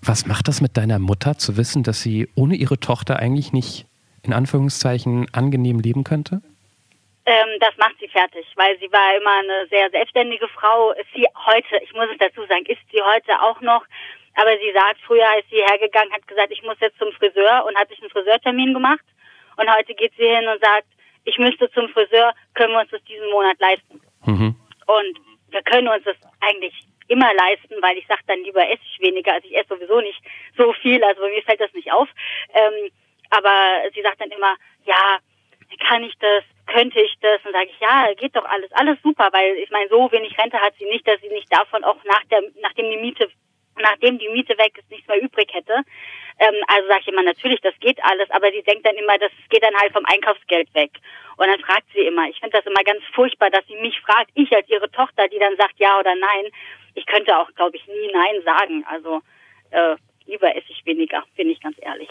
was 0.06 0.26
macht 0.26 0.48
das 0.48 0.60
mit 0.60 0.76
deiner 0.76 0.98
Mutter 0.98 1.38
zu 1.38 1.56
wissen, 1.56 1.82
dass 1.82 2.02
sie 2.02 2.28
ohne 2.36 2.56
ihre 2.56 2.78
Tochter 2.78 3.18
eigentlich 3.18 3.52
nicht 3.52 3.86
in 4.22 4.32
Anführungszeichen 4.32 5.26
angenehm 5.32 5.80
leben 5.80 6.04
könnte? 6.04 6.40
Ähm, 7.26 7.48
das 7.60 7.76
macht 7.78 7.96
sie 8.00 8.08
fertig, 8.08 8.44
weil 8.56 8.78
sie 8.78 8.92
war 8.92 9.16
immer 9.16 9.38
eine 9.38 9.66
sehr 9.68 9.90
selbstständige 9.90 10.48
Frau. 10.48 10.92
Ist 10.92 11.08
sie 11.14 11.26
heute, 11.46 11.82
ich 11.82 11.92
muss 11.94 12.08
es 12.12 12.18
dazu 12.18 12.42
sagen, 12.46 12.66
ist 12.66 12.84
sie 12.92 13.00
heute 13.00 13.40
auch 13.40 13.60
noch. 13.60 13.84
Aber 14.34 14.50
sie 14.58 14.72
sagt, 14.74 15.00
früher 15.06 15.26
ist 15.38 15.48
sie 15.48 15.62
hergegangen, 15.62 16.12
hat 16.12 16.26
gesagt, 16.26 16.50
ich 16.50 16.62
muss 16.62 16.76
jetzt 16.80 16.98
zum 16.98 17.12
Friseur 17.12 17.64
und 17.66 17.76
hat 17.76 17.88
sich 17.88 18.00
einen 18.00 18.10
Friseurtermin 18.10 18.74
gemacht. 18.74 19.04
Und 19.56 19.70
heute 19.72 19.94
geht 19.94 20.12
sie 20.18 20.26
hin 20.26 20.48
und 20.48 20.60
sagt, 20.60 20.88
ich 21.24 21.38
müsste 21.38 21.70
zum 21.70 21.88
Friseur, 21.88 22.32
können 22.54 22.72
wir 22.72 22.80
uns 22.80 22.90
das 22.90 23.02
diesen 23.04 23.30
Monat 23.30 23.58
leisten. 23.60 24.00
Mhm. 24.26 24.56
Und 24.86 25.14
wir 25.50 25.62
können 25.62 25.88
uns 25.88 26.04
das 26.04 26.16
eigentlich 26.40 26.74
immer 27.08 27.32
leisten, 27.34 27.76
weil 27.80 27.98
ich 27.98 28.06
sage 28.06 28.22
dann 28.26 28.42
lieber 28.42 28.62
esse 28.68 28.82
ich 28.82 29.00
weniger, 29.00 29.34
also 29.34 29.46
ich 29.46 29.56
esse 29.56 29.68
sowieso 29.68 30.00
nicht 30.00 30.20
so 30.56 30.72
viel, 30.74 31.02
also 31.04 31.22
mir 31.22 31.42
fällt 31.42 31.60
das 31.60 31.72
nicht 31.72 31.92
auf. 31.92 32.08
Ähm, 32.54 32.90
aber 33.30 33.90
sie 33.94 34.02
sagt 34.02 34.20
dann 34.20 34.30
immer, 34.30 34.56
ja, 34.84 35.18
kann 35.88 36.04
ich 36.04 36.14
das, 36.18 36.44
könnte 36.66 37.00
ich 37.00 37.14
das? 37.20 37.44
Und 37.44 37.52
sage 37.52 37.68
ich, 37.70 37.80
ja, 37.80 38.12
geht 38.14 38.36
doch 38.36 38.44
alles, 38.44 38.70
alles 38.72 38.98
super, 39.02 39.28
weil 39.32 39.56
ich 39.56 39.70
meine, 39.70 39.88
so 39.88 40.10
wenig 40.12 40.36
Rente 40.38 40.60
hat 40.60 40.74
sie 40.78 40.86
nicht, 40.86 41.06
dass 41.06 41.20
sie 41.20 41.28
nicht 41.28 41.52
davon 41.52 41.84
auch 41.84 42.02
nach 42.04 42.24
der, 42.30 42.42
nachdem 42.60 42.90
die 42.90 42.96
Miete, 42.96 43.28
nachdem 43.76 44.18
die 44.18 44.28
Miete 44.28 44.56
weg 44.58 44.78
ist, 44.78 44.90
nichts 44.90 45.08
mehr 45.08 45.20
übrig 45.20 45.52
hätte. 45.52 45.82
Ähm, 46.38 46.54
also 46.66 46.88
sage 46.88 47.00
ich 47.02 47.08
immer, 47.08 47.22
natürlich, 47.22 47.60
das 47.60 47.74
geht 47.80 48.02
alles, 48.04 48.30
aber 48.30 48.50
sie 48.50 48.62
denkt 48.62 48.86
dann 48.86 48.96
immer, 48.96 49.18
das 49.18 49.32
geht 49.50 49.62
dann 49.62 49.74
halt 49.76 49.92
vom 49.92 50.04
Einkaufsgeld 50.06 50.72
weg. 50.74 50.90
Und 51.36 51.48
dann 51.48 51.60
fragt 51.60 51.86
sie 51.92 52.00
immer, 52.00 52.28
ich 52.28 52.38
finde 52.38 52.56
das 52.58 52.66
immer 52.66 52.82
ganz 52.84 53.02
furchtbar, 53.14 53.50
dass 53.50 53.66
sie 53.66 53.76
mich 53.76 54.00
fragt, 54.00 54.30
ich 54.34 54.54
als 54.54 54.68
ihre 54.68 54.90
Tochter, 54.90 55.28
die 55.28 55.38
dann 55.38 55.56
sagt 55.56 55.78
ja 55.78 55.98
oder 55.98 56.14
nein 56.14 56.50
ich 56.94 57.06
könnte 57.06 57.36
auch, 57.36 57.52
glaube 57.54 57.76
ich, 57.76 57.86
nie 57.86 58.10
Nein 58.12 58.42
sagen. 58.44 58.84
Also 58.88 59.20
äh, 59.70 59.96
lieber 60.26 60.54
esse 60.54 60.66
ich 60.68 60.84
weniger, 60.86 61.22
bin 61.36 61.50
ich 61.50 61.60
ganz 61.60 61.76
ehrlich. 61.80 62.08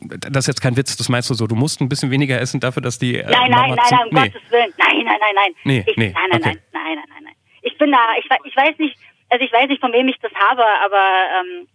Das 0.00 0.44
ist 0.44 0.48
jetzt 0.48 0.60
kein 0.60 0.76
Witz, 0.76 0.96
das 0.96 1.08
meinst 1.08 1.30
du 1.30 1.34
so. 1.34 1.46
Du 1.46 1.54
musst 1.54 1.80
ein 1.80 1.88
bisschen 1.88 2.10
weniger 2.10 2.40
essen 2.40 2.60
dafür, 2.60 2.82
dass 2.82 2.98
die. 2.98 3.18
Äh, 3.18 3.30
nein, 3.30 3.50
nein, 3.50 3.70
nein, 3.70 3.78
nein, 3.90 4.08
um 4.08 4.14
nee. 4.14 4.28
Gottes 4.28 4.50
Willen. 4.50 4.74
Nein, 4.78 5.04
nein, 5.04 5.18
nein, 5.20 5.34
nein. 5.34 5.54
Nee, 5.64 5.84
ich, 5.86 5.96
nee, 5.96 6.12
nein, 6.12 6.28
nein, 6.30 6.40
okay. 6.40 6.58
nein, 6.72 6.84
nein, 6.84 6.94
nein, 6.96 7.04
nein, 7.08 7.24
nein. 7.24 7.34
Ich 7.62 7.78
bin 7.78 7.92
da, 7.92 7.98
ich, 8.18 8.26
ich 8.44 8.56
weiß 8.56 8.78
nicht, 8.78 8.98
also 9.30 9.44
ich 9.44 9.52
weiß 9.52 9.68
nicht, 9.68 9.80
von 9.80 9.92
wem 9.92 10.08
ich 10.08 10.18
das 10.18 10.32
habe, 10.34 10.64
aber 10.82 11.04
ähm, 11.40 11.68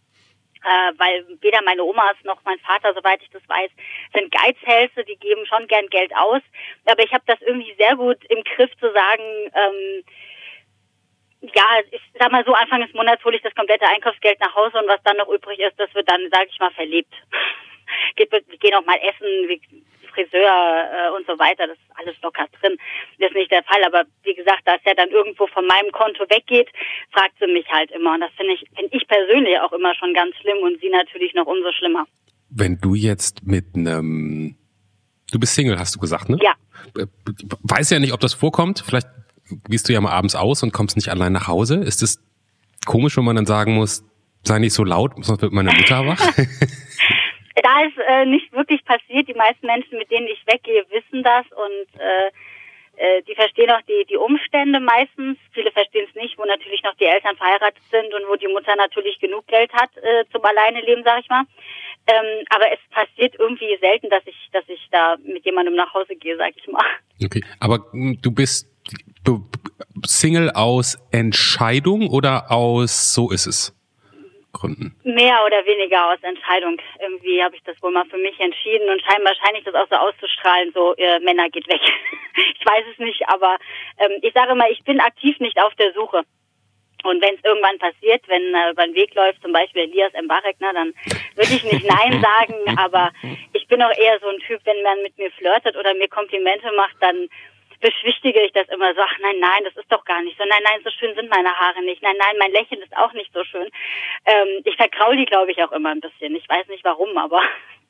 äh, 0.63 0.91
weil 0.97 1.25
weder 1.41 1.61
meine 1.63 1.83
Omas 1.83 2.15
noch 2.23 2.39
mein 2.43 2.59
Vater, 2.59 2.93
soweit 2.93 3.21
ich 3.21 3.29
das 3.29 3.41
weiß, 3.47 3.71
sind 4.13 4.31
Geizhälse, 4.31 5.03
die 5.05 5.15
geben 5.15 5.45
schon 5.45 5.67
gern 5.67 5.87
Geld 5.87 6.11
aus. 6.15 6.41
Aber 6.85 7.03
ich 7.03 7.13
habe 7.13 7.23
das 7.27 7.41
irgendwie 7.41 7.73
sehr 7.77 7.95
gut 7.95 8.17
im 8.29 8.43
Griff 8.43 8.71
zu 8.79 8.91
sagen, 8.91 9.23
ähm, 9.53 10.03
ja, 11.55 11.65
ich 11.91 12.01
sag 12.19 12.31
mal 12.31 12.43
so, 12.45 12.53
Anfang 12.53 12.81
des 12.81 12.93
Monats 12.93 13.23
hole 13.23 13.37
ich 13.37 13.43
das 13.43 13.55
komplette 13.55 13.87
Einkaufsgeld 13.87 14.39
nach 14.39 14.55
Hause 14.55 14.77
und 14.79 14.87
was 14.87 15.01
dann 15.03 15.17
noch 15.17 15.29
übrig 15.29 15.59
ist, 15.59 15.79
das 15.79 15.93
wird 15.93 16.09
dann, 16.09 16.21
sage 16.31 16.47
ich 16.51 16.59
mal, 16.59 16.71
verlebt. 16.71 17.13
wir 18.17 18.57
gehen 18.57 18.75
auch 18.75 18.85
mal 18.85 18.97
essen, 18.97 19.61
Friseur 20.17 20.41
äh, 20.41 21.15
und 21.15 21.27
so 21.27 21.37
weiter, 21.37 21.67
das 21.67 21.77
ist 21.77 21.93
alles 21.95 22.15
locker 22.21 22.47
drin. 22.59 22.77
Das 23.19 23.29
ist 23.29 23.35
nicht 23.35 23.51
der 23.51 23.63
Fall, 23.63 23.83
aber 23.85 24.03
wie 24.23 24.33
gesagt, 24.33 24.61
da 24.65 24.75
es 24.75 24.81
ja 24.85 24.93
dann 24.95 25.09
irgendwo 25.09 25.47
von 25.47 25.65
meinem 25.67 25.91
Konto 25.91 26.23
weggeht, 26.29 26.69
fragt 27.11 27.37
sie 27.39 27.47
mich 27.47 27.67
halt 27.69 27.91
immer 27.91 28.15
und 28.15 28.21
das 28.21 28.31
finde 28.35 28.53
ich, 28.53 28.65
finde 28.75 28.95
ich 28.97 29.07
persönlich 29.07 29.59
auch 29.59 29.71
immer 29.73 29.93
schon 29.95 30.13
ganz 30.13 30.35
schlimm 30.37 30.57
und 30.63 30.79
sie 30.81 30.89
natürlich 30.89 31.33
noch 31.35 31.45
umso 31.45 31.71
schlimmer. 31.71 32.05
Wenn 32.49 32.77
du 32.81 32.95
jetzt 32.95 33.45
mit 33.45 33.75
einem, 33.75 34.57
du 35.31 35.39
bist 35.39 35.53
Single, 35.53 35.77
hast 35.77 35.95
du 35.95 35.99
gesagt, 35.99 36.29
ne? 36.29 36.37
Ja. 36.41 36.55
Weiß 37.63 37.89
ja 37.89 37.99
nicht, 37.99 38.13
ob 38.13 38.19
das 38.19 38.33
vorkommt, 38.33 38.83
vielleicht 38.85 39.07
gehst 39.69 39.89
du 39.89 39.93
ja 39.93 40.01
mal 40.01 40.11
abends 40.11 40.35
aus 40.35 40.63
und 40.63 40.73
kommst 40.73 40.95
nicht 40.95 41.09
allein 41.09 41.33
nach 41.33 41.47
Hause. 41.47 41.75
Ist 41.75 42.01
es 42.03 42.21
komisch, 42.85 43.17
wenn 43.17 43.25
man 43.25 43.35
dann 43.35 43.45
sagen 43.45 43.75
muss, 43.75 44.03
sei 44.43 44.59
nicht 44.59 44.73
so 44.73 44.83
laut, 44.83 45.13
sonst 45.23 45.41
wird 45.41 45.51
meine 45.51 45.71
Mutter 45.71 46.05
wach? 46.05 46.19
da 47.63 47.83
ist 47.83 47.97
äh, 48.07 48.25
nicht 48.25 48.51
wirklich 48.53 48.83
passiert. 48.85 49.27
Die 49.27 49.33
meisten 49.33 49.65
Menschen, 49.65 49.97
mit 49.97 50.11
denen 50.11 50.27
ich 50.27 50.41
weggehe, 50.45 50.85
wissen 50.89 51.23
das 51.23 51.45
und 51.51 51.99
äh, 51.99 52.31
äh, 52.97 53.21
die 53.23 53.35
verstehen 53.35 53.69
auch 53.69 53.81
die, 53.87 54.05
die 54.09 54.17
Umstände 54.17 54.79
meistens. 54.79 55.37
Viele 55.53 55.71
verstehen 55.71 56.07
es 56.09 56.15
nicht, 56.15 56.37
wo 56.37 56.45
natürlich 56.45 56.81
noch 56.83 56.95
die 56.95 57.05
Eltern 57.05 57.37
verheiratet 57.37 57.83
sind 57.91 58.11
und 58.13 58.27
wo 58.27 58.35
die 58.35 58.47
Mutter 58.47 58.75
natürlich 58.75 59.19
genug 59.19 59.45
Geld 59.47 59.71
hat 59.73 59.95
äh, 59.97 60.25
zum 60.31 60.43
Alleineleben, 60.43 61.03
sag 61.03 61.21
ich 61.21 61.29
mal. 61.29 61.43
Ähm, 62.07 62.45
aber 62.49 62.71
es 62.71 62.79
passiert 62.89 63.35
irgendwie 63.37 63.77
selten, 63.81 64.09
dass 64.09 64.25
ich, 64.25 64.49
dass 64.51 64.63
ich 64.67 64.87
da 64.91 65.17
mit 65.23 65.45
jemandem 65.45 65.75
nach 65.75 65.93
Hause 65.93 66.15
gehe, 66.15 66.37
sag 66.37 66.53
ich 66.55 66.67
mal. 66.67 66.85
Okay, 67.23 67.43
aber 67.59 67.85
du 67.91 68.31
bist 68.31 68.67
Single 70.05 70.51
aus 70.51 70.97
Entscheidung 71.11 72.09
oder 72.09 72.51
aus 72.51 73.13
so 73.13 73.31
ist 73.31 73.47
es? 73.47 73.73
Gründen? 74.53 74.95
Mehr 75.03 75.37
oder 75.45 75.65
weniger 75.65 76.13
aus 76.13 76.19
Entscheidung. 76.21 76.77
Irgendwie 76.99 77.43
habe 77.43 77.55
ich 77.55 77.63
das 77.63 77.81
wohl 77.81 77.91
mal 77.91 78.05
für 78.05 78.17
mich 78.17 78.39
entschieden 78.39 78.89
und 78.89 79.01
scheinbar 79.01 79.33
scheine 79.35 79.59
ich 79.59 79.65
das 79.65 79.75
auch 79.75 79.87
so 79.89 79.95
auszustrahlen, 79.95 80.71
so 80.73 80.95
äh, 80.95 81.19
Männer 81.19 81.49
geht 81.49 81.67
weg. 81.67 81.81
ich 82.59 82.65
weiß 82.65 82.85
es 82.91 82.99
nicht, 82.99 83.21
aber 83.27 83.57
ähm, 83.99 84.17
ich 84.21 84.33
sage 84.33 84.55
mal, 84.55 84.71
ich 84.71 84.83
bin 84.83 84.99
aktiv 84.99 85.39
nicht 85.39 85.61
auf 85.61 85.73
der 85.75 85.93
Suche. 85.93 86.23
Und 87.03 87.21
wenn 87.21 87.35
es 87.35 87.43
irgendwann 87.43 87.77
passiert, 87.77 88.27
wenn 88.27 88.55
äh, 88.55 88.71
über 88.71 88.85
den 88.85 88.95
Weg 88.95 89.13
läuft, 89.13 89.41
zum 89.41 89.53
Beispiel 89.53 89.83
Elias 89.83 90.13
Mbarek, 90.19 90.59
ne, 90.59 90.71
dann 90.73 90.93
würde 91.35 91.53
ich 91.53 91.63
nicht 91.63 91.85
Nein 91.85 92.21
sagen, 92.25 92.77
aber 92.77 93.11
ich 93.53 93.67
bin 93.67 93.81
auch 93.83 93.95
eher 93.95 94.19
so 94.19 94.27
ein 94.27 94.39
Typ, 94.39 94.61
wenn 94.65 94.81
man 94.81 95.03
mit 95.03 95.17
mir 95.17 95.31
flirtet 95.31 95.77
oder 95.77 95.93
mir 95.93 96.07
Komplimente 96.07 96.71
macht, 96.75 96.95
dann 96.99 97.29
beschwichtige 97.79 98.41
ich 98.41 98.51
das 98.53 98.67
immer 98.69 98.93
so, 98.95 99.01
ach 99.01 99.17
nein, 99.21 99.39
nein, 99.39 99.63
das 99.63 99.75
ist 99.75 99.91
doch 99.91 100.03
gar 100.05 100.21
nicht 100.21 100.37
so, 100.37 100.43
nein, 100.47 100.61
nein, 100.63 100.81
so 100.83 100.89
schön 100.89 101.15
sind 101.15 101.29
meine 101.29 101.53
Haare 101.53 101.83
nicht, 101.83 102.01
nein, 102.01 102.15
nein, 102.17 102.35
mein 102.39 102.51
Lächeln 102.51 102.81
ist 102.81 102.95
auch 102.97 103.13
nicht 103.13 103.31
so 103.33 103.43
schön. 103.43 103.67
Ähm, 104.25 104.61
ich 104.63 104.75
vergraul 104.75 105.17
die, 105.17 105.25
glaube 105.25 105.51
ich, 105.51 105.63
auch 105.63 105.71
immer 105.71 105.89
ein 105.89 106.01
bisschen. 106.01 106.35
Ich 106.35 106.47
weiß 106.49 106.67
nicht 106.67 106.83
warum, 106.83 107.17
aber 107.17 107.41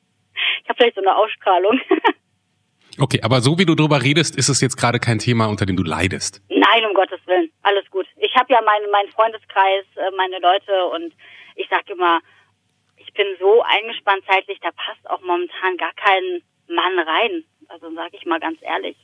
ich 0.62 0.68
habe 0.68 0.76
vielleicht 0.76 0.96
so 0.96 1.02
eine 1.02 1.16
Ausstrahlung. 1.16 1.80
okay, 3.00 3.20
aber 3.22 3.40
so 3.40 3.58
wie 3.58 3.64
du 3.64 3.74
drüber 3.74 4.02
redest, 4.02 4.36
ist 4.36 4.48
es 4.48 4.60
jetzt 4.60 4.76
gerade 4.76 4.98
kein 4.98 5.18
Thema, 5.18 5.46
unter 5.46 5.66
dem 5.66 5.76
du 5.76 5.82
leidest. 5.82 6.42
Nein, 6.48 6.84
um 6.84 6.94
Gottes 6.94 7.20
Willen, 7.26 7.50
alles 7.62 7.88
gut. 7.90 8.06
Ich 8.16 8.34
habe 8.36 8.52
ja 8.52 8.60
meinen 8.62 8.90
mein 8.90 9.08
Freundeskreis, 9.08 9.84
äh, 9.96 10.10
meine 10.16 10.38
Leute 10.38 10.86
und 10.86 11.12
ich 11.56 11.68
sage 11.68 11.92
immer, 11.92 12.20
ich 12.96 13.12
bin 13.14 13.26
so 13.40 13.62
eingespannt 13.62 14.22
zeitlich, 14.30 14.58
da 14.60 14.70
passt 14.72 15.08
auch 15.08 15.20
momentan 15.22 15.76
gar 15.76 15.92
kein 15.94 16.42
Mann 16.68 16.98
rein. 16.98 17.44
Also 17.68 17.92
sage 17.94 18.16
ich 18.16 18.24
mal 18.26 18.40
ganz 18.40 18.58
ehrlich. 18.62 18.96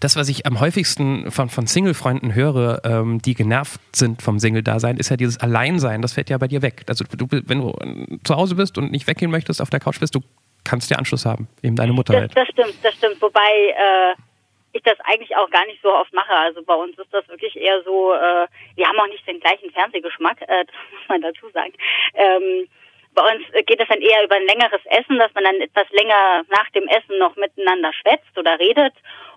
Das, 0.00 0.16
was 0.16 0.28
ich 0.28 0.46
am 0.46 0.60
häufigsten 0.60 1.30
von, 1.30 1.48
von 1.48 1.66
Single-Freunden 1.66 2.34
höre, 2.34 2.82
ähm, 2.84 3.20
die 3.20 3.34
genervt 3.34 3.80
sind 3.94 4.22
vom 4.22 4.38
Single-Dasein, 4.38 4.96
ist 4.96 5.10
ja 5.10 5.16
dieses 5.16 5.40
Alleinsein. 5.40 6.02
Das 6.02 6.14
fällt 6.14 6.30
ja 6.30 6.38
bei 6.38 6.48
dir 6.48 6.62
weg. 6.62 6.84
Also, 6.88 7.04
du, 7.04 7.26
wenn 7.30 7.60
du 7.60 7.70
äh, 7.70 8.18
zu 8.24 8.36
Hause 8.36 8.54
bist 8.54 8.78
und 8.78 8.90
nicht 8.90 9.06
weggehen 9.06 9.30
möchtest, 9.30 9.60
auf 9.60 9.70
der 9.70 9.80
Couch 9.80 10.00
bist, 10.00 10.14
du 10.14 10.20
kannst 10.64 10.90
dir 10.90 10.98
Anschluss 10.98 11.24
haben. 11.24 11.48
Eben 11.62 11.76
deine 11.76 11.92
Mutter 11.92 12.12
das, 12.12 12.20
halt. 12.22 12.36
Das 12.36 12.48
stimmt, 12.48 12.74
das 12.82 12.94
stimmt. 12.94 13.22
Wobei 13.22 13.40
äh, 13.40 14.14
ich 14.72 14.82
das 14.82 14.98
eigentlich 15.00 15.34
auch 15.36 15.50
gar 15.50 15.64
nicht 15.66 15.80
so 15.82 15.92
oft 15.92 16.12
mache. 16.12 16.32
Also 16.32 16.62
bei 16.62 16.74
uns 16.74 16.98
ist 16.98 17.12
das 17.12 17.26
wirklich 17.28 17.56
eher 17.56 17.82
so, 17.82 18.12
äh, 18.12 18.46
wir 18.76 18.86
haben 18.86 18.98
auch 18.98 19.08
nicht 19.08 19.26
den 19.26 19.40
gleichen 19.40 19.70
Fernsehgeschmack, 19.70 20.42
äh, 20.42 20.64
das 20.66 20.76
muss 20.92 21.08
man 21.08 21.22
dazu 21.22 21.48
sagen. 21.50 21.72
Ähm, 22.14 22.68
bei 23.14 23.22
uns 23.22 23.42
geht 23.64 23.80
es 23.80 23.88
dann 23.88 24.02
eher 24.02 24.24
über 24.24 24.36
ein 24.36 24.46
längeres 24.46 24.84
Essen, 24.84 25.18
dass 25.18 25.32
man 25.32 25.44
dann 25.44 25.60
etwas 25.62 25.88
länger 25.90 26.44
nach 26.50 26.68
dem 26.70 26.86
Essen 26.86 27.18
noch 27.18 27.34
miteinander 27.36 27.90
schwätzt 27.94 28.36
oder 28.36 28.58
redet. 28.58 28.92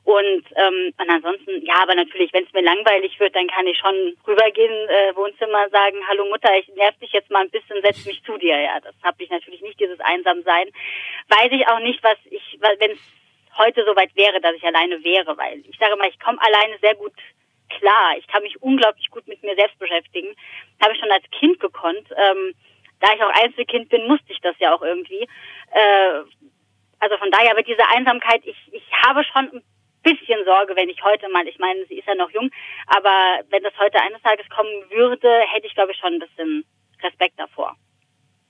Und, 0.09 0.43
ähm, 0.55 0.91
und 0.97 1.07
ansonsten, 1.07 1.63
ja, 1.63 1.83
aber 1.83 1.93
natürlich, 1.93 2.33
wenn 2.33 2.43
es 2.43 2.51
mir 2.51 2.63
langweilig 2.63 3.19
wird, 3.19 3.35
dann 3.35 3.45
kann 3.45 3.67
ich 3.67 3.77
schon 3.77 4.17
rübergehen, 4.25 4.89
äh, 4.89 5.15
Wohnzimmer 5.15 5.69
sagen, 5.69 5.99
hallo 6.07 6.25
Mutter, 6.25 6.49
ich 6.57 6.67
nerv 6.69 6.97
dich 6.97 7.11
jetzt 7.11 7.29
mal 7.29 7.43
ein 7.43 7.51
bisschen, 7.51 7.79
setz 7.83 8.07
mich 8.07 8.23
zu 8.23 8.35
dir. 8.39 8.59
Ja, 8.59 8.79
das 8.79 8.95
habe 9.03 9.21
ich 9.21 9.29
natürlich 9.29 9.61
nicht, 9.61 9.79
dieses 9.79 9.99
Einsamsein. 9.99 10.69
Weiß 11.27 11.51
ich 11.51 11.67
auch 11.67 11.77
nicht, 11.77 12.03
was 12.03 12.17
ich, 12.25 12.57
wenn 12.59 12.93
es 12.93 12.99
heute 13.55 13.85
soweit 13.85 14.09
wäre, 14.15 14.41
dass 14.41 14.55
ich 14.55 14.63
alleine 14.63 15.03
wäre, 15.03 15.37
weil 15.37 15.59
ich 15.69 15.77
sage 15.77 15.95
mal, 15.95 16.09
ich 16.09 16.19
komme 16.19 16.41
alleine 16.41 16.79
sehr 16.79 16.95
gut 16.95 17.13
klar. 17.77 18.17
Ich 18.17 18.25
kann 18.25 18.41
mich 18.41 18.59
unglaublich 18.63 19.11
gut 19.11 19.27
mit 19.27 19.43
mir 19.43 19.53
selbst 19.53 19.77
beschäftigen. 19.77 20.35
Habe 20.81 20.93
ich 20.93 20.99
schon 20.99 21.11
als 21.11 21.29
Kind 21.37 21.59
gekonnt. 21.59 22.09
Ähm, 22.17 22.55
da 22.99 23.13
ich 23.13 23.21
auch 23.21 23.43
Einzelkind 23.43 23.89
bin, 23.89 24.07
musste 24.07 24.33
ich 24.33 24.41
das 24.41 24.55
ja 24.57 24.73
auch 24.73 24.81
irgendwie. 24.81 25.27
Äh, 25.71 26.21
also 26.97 27.15
von 27.17 27.29
daher, 27.29 27.51
aber 27.51 27.61
diese 27.61 27.87
Einsamkeit, 27.87 28.41
ich, 28.43 28.57
ich 28.71 28.83
habe 29.05 29.23
schon 29.23 29.51
ein 29.53 29.63
bisschen 30.03 30.43
Sorge, 30.45 30.75
wenn 30.75 30.89
ich 30.89 31.03
heute 31.03 31.29
mal, 31.29 31.47
ich 31.47 31.59
meine, 31.59 31.85
sie 31.85 31.99
ist 31.99 32.07
ja 32.07 32.15
noch 32.15 32.31
jung, 32.31 32.49
aber 32.87 33.43
wenn 33.49 33.63
das 33.63 33.73
heute 33.77 34.01
eines 34.01 34.21
Tages 34.21 34.47
kommen 34.49 34.71
würde, 34.89 35.29
hätte 35.51 35.67
ich, 35.67 35.75
glaube 35.75 35.91
ich, 35.91 35.97
schon 35.97 36.13
ein 36.13 36.19
bisschen 36.19 36.65
Respekt 37.03 37.39
davor. 37.39 37.75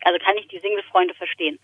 Also 0.03 0.19
kann 0.23 0.37
ich 0.37 0.47
die 0.47 0.59
Single-Freunde 0.59 1.13
verstehen. 1.13 1.59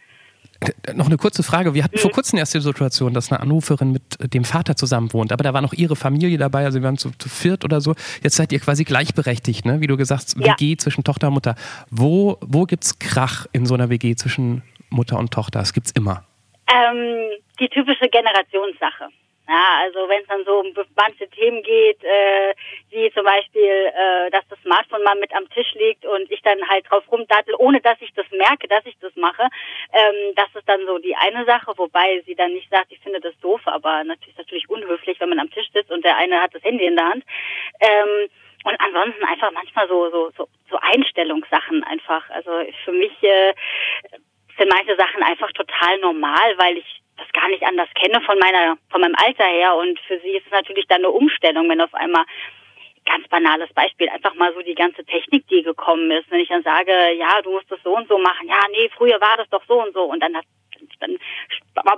Noch 0.94 1.08
eine 1.08 1.18
kurze 1.18 1.44
Frage. 1.44 1.74
Wir 1.74 1.84
hatten 1.84 1.96
mhm. 1.96 2.02
vor 2.02 2.12
kurzem 2.12 2.40
erst 2.40 2.54
die 2.54 2.60
Situation, 2.60 3.14
dass 3.14 3.32
eine 3.32 3.42
Anruferin 3.42 3.92
mit 3.92 4.34
dem 4.34 4.46
Vater 4.46 4.76
zusammen 4.76 5.12
wohnt, 5.14 5.32
aber 5.32 5.44
da 5.44 5.54
war 5.54 5.62
noch 5.62 5.74
ihre 5.74 5.96
Familie 5.96 6.38
dabei, 6.38 6.66
also 6.66 6.80
wir 6.80 6.86
waren 6.86 6.98
zu, 6.98 7.12
zu 7.18 7.30
viert 7.30 7.66
oder 7.66 7.82
so. 7.82 7.94
Jetzt 8.24 8.36
seid 8.36 8.52
ihr 8.52 8.60
quasi 8.60 8.84
gleichberechtigt, 8.84 9.66
ne? 9.66 9.82
wie 9.82 9.88
du 9.88 9.98
gesagt 9.98 10.24
hast, 10.24 10.40
ja. 10.40 10.54
WG 10.54 10.78
zwischen 10.78 11.04
Tochter 11.04 11.28
und 11.28 11.34
Mutter. 11.34 11.56
Wo, 11.90 12.38
wo 12.42 12.64
gibt 12.64 12.84
es 12.84 13.00
Krach 13.00 13.48
in 13.52 13.66
so 13.66 13.74
einer 13.74 13.90
WG 13.90 14.16
zwischen 14.16 14.64
Mutter 14.90 15.18
und 15.18 15.32
Tochter? 15.32 15.60
Das 15.60 15.74
gibt 15.74 15.88
es 15.88 15.92
immer. 15.94 16.24
Ähm, 16.68 17.32
die 17.60 17.70
typische 17.70 18.08
Generationssache. 18.08 19.10
Ja, 19.48 19.82
also 19.84 20.10
wenn 20.10 20.22
es 20.22 20.28
dann 20.28 20.44
so 20.44 20.60
um 20.60 20.74
manche 20.96 21.30
Themen 21.30 21.62
geht, 21.62 22.04
äh, 22.04 22.56
wie 22.90 23.12
zum 23.12 23.26
Beispiel, 23.26 23.62
äh, 23.94 24.32
dass 24.32 24.48
das 24.50 24.60
Smartphone 24.62 25.04
mal 25.04 25.16
mit 25.16 25.36
am 25.36 25.48
Tisch 25.52 25.72
liegt 25.76 26.04
und 26.04 26.32
ich 26.32 26.42
dann 26.42 26.68
halt 26.68 26.90
drauf 26.90 27.04
rumdattel, 27.12 27.54
ohne 27.60 27.80
dass 27.80 28.02
ich 28.02 28.12
das 28.14 28.26
merke, 28.32 28.68
dass 28.68 28.84
ich 28.88 28.98
das 29.02 29.16
mache, 29.16 29.44
ähm, 29.94 30.34
das 30.36 30.48
ist 30.56 30.68
dann 30.68 30.84
so 30.88 30.98
die 30.98 31.16
eine 31.16 31.46
Sache, 31.46 31.74
wobei 31.78 32.24
sie 32.26 32.34
dann 32.34 32.54
nicht 32.54 32.72
sagt, 32.72 32.92
ich 32.92 33.00
finde 33.02 33.20
das 33.20 33.38
doof, 33.40 33.62
aber 33.66 34.04
natürlich 34.04 34.38
natürlich 34.38 34.68
unhöflich, 34.68 35.20
wenn 35.20 35.30
man 35.30 35.40
am 35.40 35.52
Tisch 35.52 35.68
sitzt 35.72 35.92
und 35.92 36.04
der 36.04 36.18
eine 36.18 36.42
hat 36.42 36.56
das 36.56 36.64
Handy 36.64 36.86
in 36.86 36.96
der 36.96 37.06
Hand. 37.06 37.24
Ähm, 37.82 38.30
und 38.64 38.82
ansonsten 38.82 39.24
einfach 39.26 39.52
manchmal 39.52 39.88
so 39.88 40.10
so 40.10 40.32
so, 40.36 40.48
so 40.72 40.78
Einstellungssachen 40.82 41.84
einfach. 41.84 42.28
Also 42.32 42.52
für 42.84 42.94
mich 42.94 43.14
äh, 43.22 43.54
sind 44.58 44.74
manche 44.74 44.96
Sachen 44.96 45.22
einfach 45.22 45.52
total 45.52 46.00
normal, 46.00 46.58
weil 46.58 46.78
ich 46.80 47.02
gar 47.36 47.50
nicht 47.50 47.64
anders 47.64 47.90
kenne 47.96 48.22
von 48.22 48.40
meiner, 48.40 48.78
von 48.90 49.02
meinem 49.02 49.16
Alter 49.16 49.46
her. 49.46 49.76
Und 49.76 50.00
für 50.08 50.20
sie 50.20 50.38
ist 50.38 50.46
es 50.46 50.52
natürlich 50.52 50.88
dann 50.88 51.00
eine 51.00 51.10
Umstellung, 51.10 51.70
wenn 51.70 51.82
auf 51.82 51.94
einmal 51.94 52.26
ganz 53.06 53.28
banales 53.28 53.72
Beispiel, 53.74 54.10
einfach 54.10 54.34
mal 54.36 54.54
so 54.54 54.62
die 54.62 54.76
ganze 54.76 55.06
Technik, 55.06 55.48
die 55.48 55.62
gekommen 55.62 56.10
ist. 56.12 56.30
Wenn 56.32 56.40
ich 56.40 56.50
dann 56.50 56.64
sage, 56.64 56.92
ja, 57.14 57.42
du 57.44 57.52
musst 57.52 57.70
das 57.70 57.80
so 57.84 57.96
und 57.96 58.08
so 58.08 58.18
machen, 58.18 58.48
ja, 58.48 58.60
nee, 58.72 58.90
früher 58.98 59.22
war 59.22 59.38
das 59.38 59.50
doch 59.50 59.64
so 59.68 59.82
und 59.82 59.94
so. 59.94 60.04
Und 60.04 60.22
dann 60.22 60.36
hat, 60.36 60.46
dann 61.00 61.18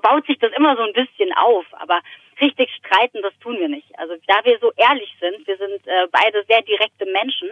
baut 0.01 0.25
sich 0.25 0.37
das 0.39 0.51
immer 0.57 0.75
so 0.75 0.83
ein 0.83 0.93
bisschen 0.93 1.31
auf. 1.33 1.65
Aber 1.71 2.01
richtig 2.41 2.69
streiten, 2.75 3.21
das 3.21 3.37
tun 3.39 3.57
wir 3.57 3.69
nicht. 3.69 3.87
Also 3.97 4.15
da 4.27 4.43
wir 4.43 4.59
so 4.59 4.71
ehrlich 4.75 5.15
sind, 5.19 5.47
wir 5.47 5.57
sind 5.57 5.87
äh, 5.87 6.07
beide 6.11 6.43
sehr 6.47 6.61
direkte 6.61 7.05
Menschen, 7.05 7.49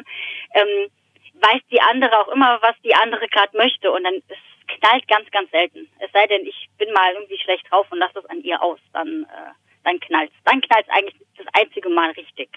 ähm, 0.53 0.91
weiß 1.35 1.61
die 1.71 1.81
andere 1.81 2.19
auch 2.19 2.29
immer, 2.29 2.59
was 2.61 2.75
die 2.83 2.95
andere 2.95 3.27
gerade 3.27 3.57
möchte. 3.57 3.91
Und 3.91 4.03
dann 4.03 4.15
ist 4.15 4.54
knallt 4.79 5.07
ganz, 5.07 5.29
ganz 5.31 5.49
selten. 5.51 5.87
Es 5.99 6.11
sei 6.11 6.25
denn, 6.27 6.45
ich 6.45 6.69
bin 6.77 6.91
mal 6.93 7.13
irgendwie 7.13 7.37
schlecht 7.43 7.65
drauf 7.69 7.87
und 7.91 7.99
lasse 7.99 8.19
es 8.19 8.25
an 8.25 8.41
ihr 8.41 8.61
aus, 8.61 8.79
dann, 8.93 9.23
äh, 9.23 9.51
dann 9.83 9.99
knallt 9.99 10.31
Dann 10.43 10.61
knallt 10.61 10.85
eigentlich 10.89 11.15
das 11.37 11.47
einzige 11.53 11.89
Mal 11.89 12.11
richtig. 12.11 12.49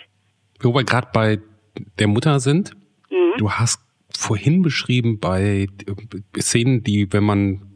Wo 0.61 0.75
wir 0.75 0.85
gerade 0.85 1.09
bei 1.13 1.39
der 1.99 2.09
Mutter 2.09 2.41
sind, 2.41 2.73
mhm. 3.11 3.35
du 3.39 3.51
hast 3.53 3.81
vorhin 4.17 4.63
beschrieben 4.63 5.21
bei 5.21 5.67
äh, 5.87 6.41
Szenen, 6.41 6.83
die, 6.83 7.13
wenn 7.13 7.25
man 7.25 7.69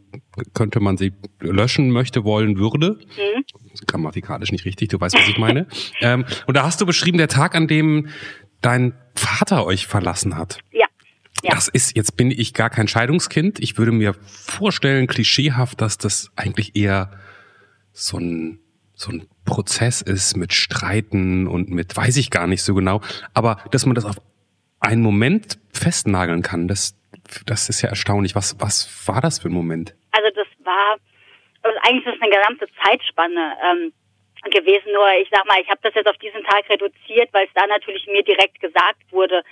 könnte 0.55 0.81
man 0.81 0.97
sie 0.97 1.13
löschen 1.41 1.91
möchte, 1.91 2.25
wollen 2.25 2.59
würde. 2.59 2.99
Mhm. 3.17 3.45
Grammatikalisch 3.87 4.53
nicht 4.53 4.65
richtig, 4.65 4.89
du 4.89 5.01
weißt, 5.01 5.15
was 5.15 5.29
ich 5.29 5.39
meine. 5.39 5.67
ähm, 6.01 6.25
und 6.47 6.57
da 6.57 6.65
hast 6.65 6.81
du 6.81 6.87
beschrieben, 6.87 7.19
der 7.19 7.29
Tag, 7.29 7.55
an 7.55 7.67
dem 7.67 8.09
dein 8.61 8.95
Vater 9.15 9.67
euch 9.67 9.87
verlassen 9.87 10.37
hat. 10.37 10.59
Ja. 10.71 10.87
Ja. 11.43 11.55
Das 11.55 11.69
ist, 11.69 11.97
jetzt 11.97 12.17
bin 12.17 12.31
ich 12.31 12.55
gar 12.55 12.71
kein 12.71 12.87
Scheidungskind. 12.87 13.59
Ich 13.61 13.77
würde 13.77 13.93
mir 13.93 14.15
vorstellen, 14.15 15.09
klischeehaft, 15.09 15.81
dass 15.81 15.99
das 15.99 16.31
eigentlich 16.37 16.77
eher 16.77 17.11
so 17.93 18.19
ein, 18.19 18.61
so 18.95 19.11
ein 19.11 19.27
Prozess 19.45 20.03
ist 20.03 20.37
mit 20.37 20.53
Streiten 20.53 21.49
und 21.49 21.69
mit, 21.71 21.97
weiß 21.97 22.17
ich 22.17 22.31
gar 22.31 22.47
nicht 22.47 22.63
so 22.63 22.75
genau. 22.75 23.01
Aber 23.35 23.59
dass 23.73 23.87
man 23.87 23.97
das 23.97 24.05
auf 24.05 24.17
einen 24.79 25.03
Moment 25.03 25.59
festnageln 25.73 26.43
kann, 26.43 26.69
das, 26.69 26.97
das 27.45 27.69
ist 27.69 27.83
ja 27.83 27.89
erstaunlich. 27.89 28.37
Was, 28.37 28.61
was 28.61 29.09
war 29.09 29.21
das 29.21 29.41
für 29.41 29.49
ein 29.49 29.55
Moment? 29.55 29.95
Also 30.13 30.29
das 30.35 30.47
war, 30.65 30.97
also 31.63 31.79
eigentlich 31.83 32.07
ist 32.07 32.15
das 32.15 32.23
eine 32.23 32.37
gesamte 32.37 32.67
Zeitspanne 32.85 33.57
ähm, 33.65 33.93
gewesen. 34.51 34.93
Nur 34.93 35.07
ich 35.21 35.29
sag 35.31 35.45
mal, 35.47 35.61
ich 35.61 35.69
habe 35.69 35.81
das 35.83 35.95
jetzt 35.95 36.09
auf 36.09 36.19
diesen 36.19 36.43
Tag 36.45 36.69
reduziert, 36.69 37.31
weil 37.33 37.47
es 37.47 37.53
da 37.55 37.67
natürlich 37.67 38.07
mir 38.07 38.23
direkt 38.23 38.61
gesagt 38.61 39.11
wurde, 39.11 39.43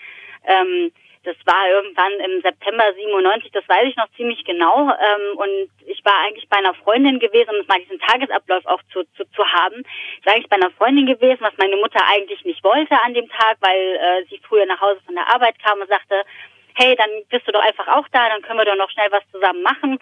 ähm, 0.46 0.92
das 1.24 1.36
war 1.44 1.68
irgendwann 1.68 2.12
im 2.24 2.40
September 2.40 2.84
97, 2.94 3.52
das 3.52 3.68
weiß 3.68 3.88
ich 3.88 3.96
noch 3.96 4.10
ziemlich 4.16 4.42
genau. 4.44 4.88
Ähm, 4.88 5.36
und 5.36 5.70
ich 5.86 6.02
war 6.04 6.16
eigentlich 6.24 6.48
bei 6.48 6.58
einer 6.58 6.74
Freundin 6.74 7.18
gewesen, 7.18 7.50
um 7.50 7.66
mal 7.66 7.80
diesen 7.80 8.00
Tagesablauf 8.00 8.64
auch 8.66 8.80
zu, 8.92 9.04
zu, 9.16 9.24
zu 9.30 9.44
haben. 9.44 9.82
Ich 10.20 10.26
war 10.26 10.34
eigentlich 10.34 10.48
bei 10.48 10.56
einer 10.56 10.70
Freundin 10.70 11.06
gewesen, 11.06 11.40
was 11.40 11.56
meine 11.58 11.76
Mutter 11.76 12.00
eigentlich 12.06 12.44
nicht 12.44 12.64
wollte 12.64 12.98
an 13.02 13.14
dem 13.14 13.28
Tag, 13.28 13.58
weil 13.60 13.96
äh, 13.96 14.24
sie 14.30 14.40
früher 14.48 14.64
nach 14.66 14.80
Hause 14.80 15.00
von 15.04 15.14
der 15.14 15.28
Arbeit 15.28 15.58
kam 15.62 15.80
und 15.80 15.88
sagte, 15.88 16.22
hey, 16.74 16.96
dann 16.96 17.10
bist 17.28 17.46
du 17.46 17.52
doch 17.52 17.62
einfach 17.62 17.88
auch 17.88 18.08
da, 18.12 18.28
dann 18.28 18.42
können 18.42 18.58
wir 18.58 18.64
doch 18.64 18.76
noch 18.76 18.90
schnell 18.90 19.10
was 19.10 19.28
zusammen 19.30 19.62
machen. 19.62 19.98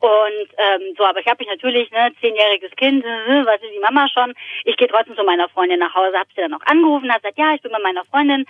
Und 0.00 0.48
ähm, 0.58 0.94
so, 0.98 1.04
aber 1.04 1.20
ich 1.20 1.26
habe 1.26 1.42
mich 1.42 1.48
natürlich, 1.48 1.90
ne, 1.90 2.12
zehnjähriges 2.20 2.72
Kind, 2.76 3.04
äh, 3.04 3.46
was 3.46 3.62
ist 3.62 3.72
die 3.74 3.80
Mama 3.80 4.06
schon? 4.08 4.34
Ich 4.64 4.76
gehe 4.76 4.88
trotzdem 4.88 5.16
zu 5.16 5.24
meiner 5.24 5.48
Freundin 5.48 5.80
nach 5.80 5.94
Hause, 5.94 6.18
habe 6.18 6.28
sie 6.34 6.42
dann 6.42 6.54
auch 6.54 6.66
angerufen, 6.66 7.10
hat 7.10 7.22
gesagt, 7.22 7.38
ja, 7.38 7.54
ich 7.54 7.62
bin 7.62 7.72
bei 7.72 7.78
meiner 7.78 8.04
Freundin. 8.04 8.44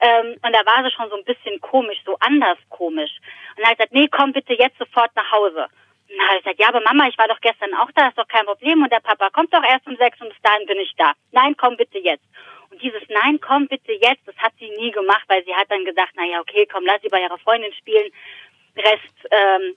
Ähm, 0.00 0.36
und 0.42 0.52
da 0.52 0.64
war 0.64 0.82
sie 0.82 0.90
schon 0.90 1.10
so 1.10 1.16
ein 1.16 1.24
bisschen 1.24 1.60
komisch, 1.60 1.98
so 2.04 2.16
anders 2.20 2.58
komisch. 2.68 3.10
Und 3.56 3.58
dann 3.58 3.70
hat 3.70 3.78
gesagt, 3.78 3.92
nee, 3.92 4.08
komm 4.08 4.32
bitte 4.32 4.54
jetzt 4.54 4.78
sofort 4.78 5.14
nach 5.14 5.30
Hause. 5.30 5.68
Und 6.08 6.18
dann 6.18 6.26
habe 6.26 6.38
ich 6.38 6.44
gesagt, 6.44 6.60
ja, 6.60 6.68
aber 6.68 6.80
Mama, 6.80 7.06
ich 7.08 7.18
war 7.18 7.28
doch 7.28 7.40
gestern 7.40 7.74
auch 7.74 7.90
da, 7.94 8.08
ist 8.08 8.18
doch 8.18 8.28
kein 8.28 8.46
Problem. 8.46 8.82
Und 8.82 8.92
der 8.92 9.00
Papa 9.00 9.30
kommt 9.30 9.52
doch 9.52 9.62
erst 9.62 9.86
um 9.86 9.96
sechs 9.96 10.20
und 10.20 10.30
bis 10.30 10.42
dahin 10.42 10.66
bin 10.66 10.78
ich 10.78 10.94
da. 10.96 11.12
Nein, 11.32 11.56
komm 11.56 11.76
bitte 11.76 11.98
jetzt. 11.98 12.24
Und 12.70 12.80
dieses 12.82 13.02
Nein, 13.08 13.38
komm 13.40 13.66
bitte 13.68 13.92
jetzt, 13.92 14.26
das 14.26 14.36
hat 14.38 14.52
sie 14.58 14.70
nie 14.70 14.90
gemacht, 14.90 15.24
weil 15.28 15.44
sie 15.44 15.54
hat 15.54 15.70
dann 15.70 15.84
gesagt, 15.84 16.12
na 16.14 16.24
ja, 16.24 16.40
okay, 16.40 16.66
komm, 16.70 16.86
lass 16.86 17.02
sie 17.02 17.08
bei 17.08 17.20
ihrer 17.20 17.38
Freundin 17.38 17.72
spielen. 17.74 18.10
Rest 18.76 19.28
ähm, 19.30 19.76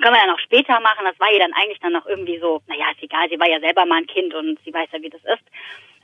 können 0.00 0.14
wir 0.14 0.20
dann 0.20 0.34
auch 0.34 0.40
später 0.40 0.80
machen. 0.80 1.04
Das 1.04 1.18
war 1.20 1.30
ihr 1.30 1.38
dann 1.38 1.52
eigentlich 1.52 1.80
dann 1.80 1.92
noch 1.92 2.06
irgendwie 2.06 2.38
so, 2.38 2.62
naja, 2.66 2.86
ist 2.92 3.02
egal, 3.02 3.28
sie 3.28 3.38
war 3.38 3.48
ja 3.48 3.60
selber 3.60 3.86
mal 3.86 3.98
ein 3.98 4.06
Kind 4.06 4.34
und 4.34 4.58
sie 4.64 4.72
weiß 4.72 4.88
ja, 4.92 5.02
wie 5.02 5.10
das 5.10 5.24
ist. 5.24 5.44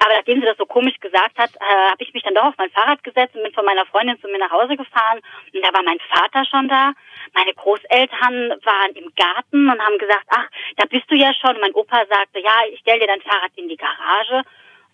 Aber 0.03 0.15
nachdem 0.15 0.41
sie 0.41 0.47
das 0.47 0.57
so 0.57 0.65
komisch 0.65 0.99
gesagt 0.99 1.37
hat, 1.37 1.51
äh, 1.57 1.91
habe 1.91 2.03
ich 2.03 2.15
mich 2.15 2.23
dann 2.23 2.35
doch 2.35 2.45
auf 2.45 2.55
mein 2.57 2.71
Fahrrad 2.71 3.05
gesetzt 3.05 3.37
und 3.37 3.43
bin 3.43 3.53
von 3.53 3.67
meiner 3.67 3.85
Freundin 3.85 4.19
zu 4.21 4.29
mir 4.29 4.39
nach 4.39 4.51
Hause 4.51 4.77
gefahren. 4.77 5.21
Und 5.53 5.63
da 5.63 5.73
war 5.75 5.83
mein 5.83 6.01
Vater 6.09 6.45
schon 6.47 6.69
da. 6.69 6.93
Meine 7.35 7.53
Großeltern 7.53 8.57
waren 8.65 8.93
im 8.95 9.13
Garten 9.15 9.69
und 9.69 9.81
haben 9.81 9.99
gesagt, 9.99 10.25
ach, 10.29 10.49
da 10.77 10.87
bist 10.87 11.11
du 11.11 11.17
ja 11.17 11.35
schon. 11.35 11.55
Und 11.55 11.61
mein 11.61 11.75
Opa 11.75 12.07
sagte, 12.09 12.41
ja, 12.41 12.63
ich 12.73 12.81
stell 12.81 12.99
dir 12.99 13.09
dein 13.09 13.21
Fahrrad 13.21 13.53
in 13.57 13.69
die 13.69 13.77
Garage 13.77 14.43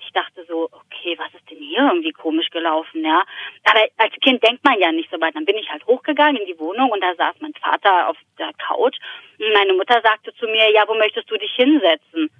ich 0.01 0.13
dachte 0.13 0.45
so, 0.49 0.69
okay, 0.73 1.17
was 1.19 1.33
ist 1.35 1.51
denn 1.51 1.59
hier 1.77 1.89
irgendwie 1.89 2.13
komisch 2.13 2.49
gelaufen, 2.51 3.05
ja. 3.05 3.23
Aber 3.65 3.81
als 3.99 4.15
Kind 4.23 4.43
denkt 4.43 4.65
man 4.65 4.79
ja 4.79 4.93
nicht 4.93 5.11
so 5.11 5.21
weit. 5.21 5.35
Dann 5.35 5.45
bin 5.45 5.57
ich 5.57 5.71
halt 5.71 5.87
hochgegangen 5.87 6.41
in 6.41 6.47
die 6.47 6.59
Wohnung 6.59 6.91
und 6.91 7.01
da 7.03 7.15
saß 7.15 7.37
mein 7.41 7.55
Vater 7.55 8.09
auf 8.09 8.17
der 8.39 8.53
Couch 8.55 8.97
und 9.39 9.53
meine 9.53 9.75
Mutter 9.75 10.01
sagte 10.03 10.35
zu 10.35 10.47
mir, 10.47 10.71
ja, 10.73 10.85
wo 10.87 10.95
möchtest 10.95 11.31
du 11.31 11.37
dich 11.37 11.53
hinsetzen? 11.55 12.31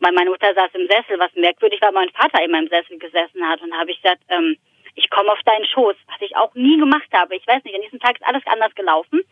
Weil 0.00 0.12
meine 0.12 0.30
Mutter 0.30 0.52
saß 0.54 0.70
im 0.74 0.88
Sessel, 0.88 1.18
was 1.18 1.34
merkwürdig 1.34 1.80
war, 1.80 1.92
mein 1.92 2.10
Vater 2.10 2.42
in 2.42 2.50
meinem 2.50 2.68
Sessel 2.68 2.98
gesessen 2.98 3.46
hat 3.46 3.60
und 3.62 3.70
da 3.70 3.78
habe 3.78 3.90
ich 3.90 4.00
gesagt, 4.02 4.22
ähm, 4.28 4.56
ich 4.96 5.10
komme 5.10 5.32
auf 5.32 5.42
deinen 5.44 5.66
Schoß, 5.66 5.96
was 6.06 6.20
ich 6.20 6.36
auch 6.36 6.54
nie 6.54 6.78
gemacht 6.78 7.08
habe. 7.12 7.34
Ich 7.36 7.46
weiß 7.46 7.64
nicht, 7.64 7.74
an 7.74 7.82
diesem 7.82 7.98
Tag 7.98 8.16
ist 8.16 8.26
alles 8.26 8.46
anders 8.46 8.74
gelaufen. 8.74 9.22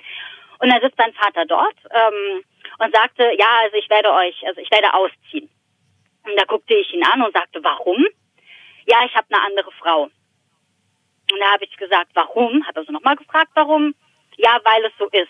Und 0.59 0.69
dann 0.69 0.81
sitzt 0.81 0.99
mein 0.99 1.13
Vater 1.15 1.45
dort 1.45 1.77
ähm, 1.91 2.45
und 2.79 2.95
sagte, 2.95 3.31
ja, 3.39 3.49
also 3.63 3.77
ich 3.77 3.89
werde 3.91 4.13
euch, 4.13 4.47
also 4.47 4.61
ich 4.61 4.71
werde 4.71 4.93
ausziehen. 4.95 5.49
Und 6.25 6.37
da 6.37 6.45
guckte 6.45 6.75
ich 6.75 6.93
ihn 6.93 7.05
an 7.05 7.23
und 7.23 7.33
sagte, 7.33 7.63
warum? 7.63 8.07
Ja, 8.87 9.05
ich 9.05 9.15
habe 9.15 9.27
eine 9.31 9.45
andere 9.45 9.71
Frau. 9.73 10.05
Und 10.05 11.41
da 11.41 11.53
habe 11.53 11.65
ich 11.65 11.77
gesagt, 11.77 12.11
warum? 12.15 12.67
Hat 12.67 12.77
er 12.77 12.85
so 12.85 12.93
nochmal 12.93 13.17
gefragt, 13.17 13.51
warum? 13.55 13.95
Ja, 14.37 14.59
weil 14.65 14.85
es 14.85 14.93
so 14.99 15.07
ist. 15.07 15.29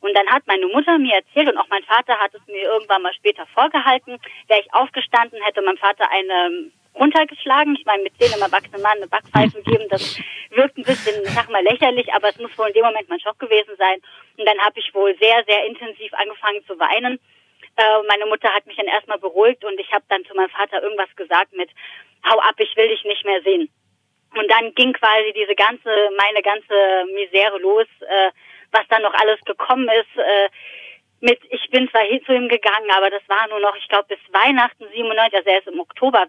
Und 0.00 0.14
dann 0.14 0.26
hat 0.28 0.46
meine 0.46 0.66
Mutter 0.66 0.98
mir 0.98 1.14
erzählt 1.16 1.48
und 1.48 1.58
auch 1.58 1.68
mein 1.68 1.84
Vater 1.84 2.18
hat 2.18 2.34
es 2.34 2.46
mir 2.46 2.62
irgendwann 2.62 3.02
mal 3.02 3.12
später 3.12 3.46
vorgehalten, 3.54 4.18
wäre 4.48 4.60
ich 4.60 4.72
aufgestanden, 4.72 5.42
hätte 5.42 5.60
mein 5.62 5.76
Vater 5.76 6.10
eine 6.10 6.70
runtergeschlagen. 6.94 7.76
Ich 7.76 7.84
meine, 7.84 8.02
mit 8.02 8.16
zehn 8.18 8.32
einem 8.32 8.42
erwachsenen 8.42 8.82
Mann 8.82 8.96
eine 8.96 9.08
Backpfeife 9.08 9.62
geben, 9.62 9.86
das 9.90 10.18
wirkt 10.50 10.78
ein 10.78 10.84
bisschen, 10.84 11.22
sag 11.26 11.50
mal, 11.50 11.62
lächerlich, 11.62 12.12
aber 12.14 12.30
es 12.30 12.38
muss 12.38 12.56
wohl 12.58 12.68
in 12.68 12.74
dem 12.74 12.84
Moment 12.84 13.08
mein 13.08 13.20
Schock 13.20 13.38
gewesen 13.38 13.76
sein. 13.78 14.00
Und 14.38 14.46
dann 14.46 14.58
habe 14.58 14.80
ich 14.80 14.92
wohl 14.94 15.16
sehr, 15.18 15.44
sehr 15.46 15.66
intensiv 15.66 16.12
angefangen 16.14 16.64
zu 16.66 16.78
weinen 16.78 17.20
äh, 17.76 18.02
meine 18.08 18.26
Mutter 18.26 18.52
hat 18.52 18.66
mich 18.66 18.76
dann 18.76 18.86
erstmal 18.86 19.18
beruhigt 19.18 19.64
und 19.64 19.78
ich 19.78 19.90
habe 19.92 20.04
dann 20.08 20.24
zu 20.24 20.34
meinem 20.34 20.50
Vater 20.50 20.82
irgendwas 20.82 21.14
gesagt 21.16 21.52
mit, 21.54 21.70
hau 22.28 22.38
ab, 22.38 22.54
ich 22.58 22.76
will 22.76 22.88
dich 22.88 23.04
nicht 23.04 23.24
mehr 23.24 23.42
sehen. 23.42 23.70
Und 24.36 24.48
dann 24.50 24.74
ging 24.74 24.92
quasi 24.92 25.32
diese 25.34 25.54
ganze, 25.54 25.90
meine 26.16 26.42
ganze 26.42 27.04
Misere 27.14 27.58
los, 27.58 27.86
äh, 28.00 28.30
was 28.70 28.86
dann 28.88 29.02
noch 29.02 29.14
alles 29.14 29.40
gekommen 29.44 29.88
ist. 29.88 30.16
Äh, 30.16 30.48
mit, 31.20 31.38
ich 31.50 31.68
bin 31.70 31.88
zwar 31.90 32.02
hin 32.02 32.22
zu 32.24 32.32
ihm 32.32 32.48
gegangen, 32.48 32.90
aber 32.96 33.10
das 33.10 33.22
war 33.28 33.46
nur 33.48 33.60
noch, 33.60 33.76
ich 33.76 33.88
glaube, 33.88 34.06
bis 34.08 34.18
Weihnachten 34.32 34.86
97, 34.88 35.34
also 35.36 35.50
er 35.50 35.58
ist 35.58 35.68
im 35.68 35.80
Oktober 35.80 36.26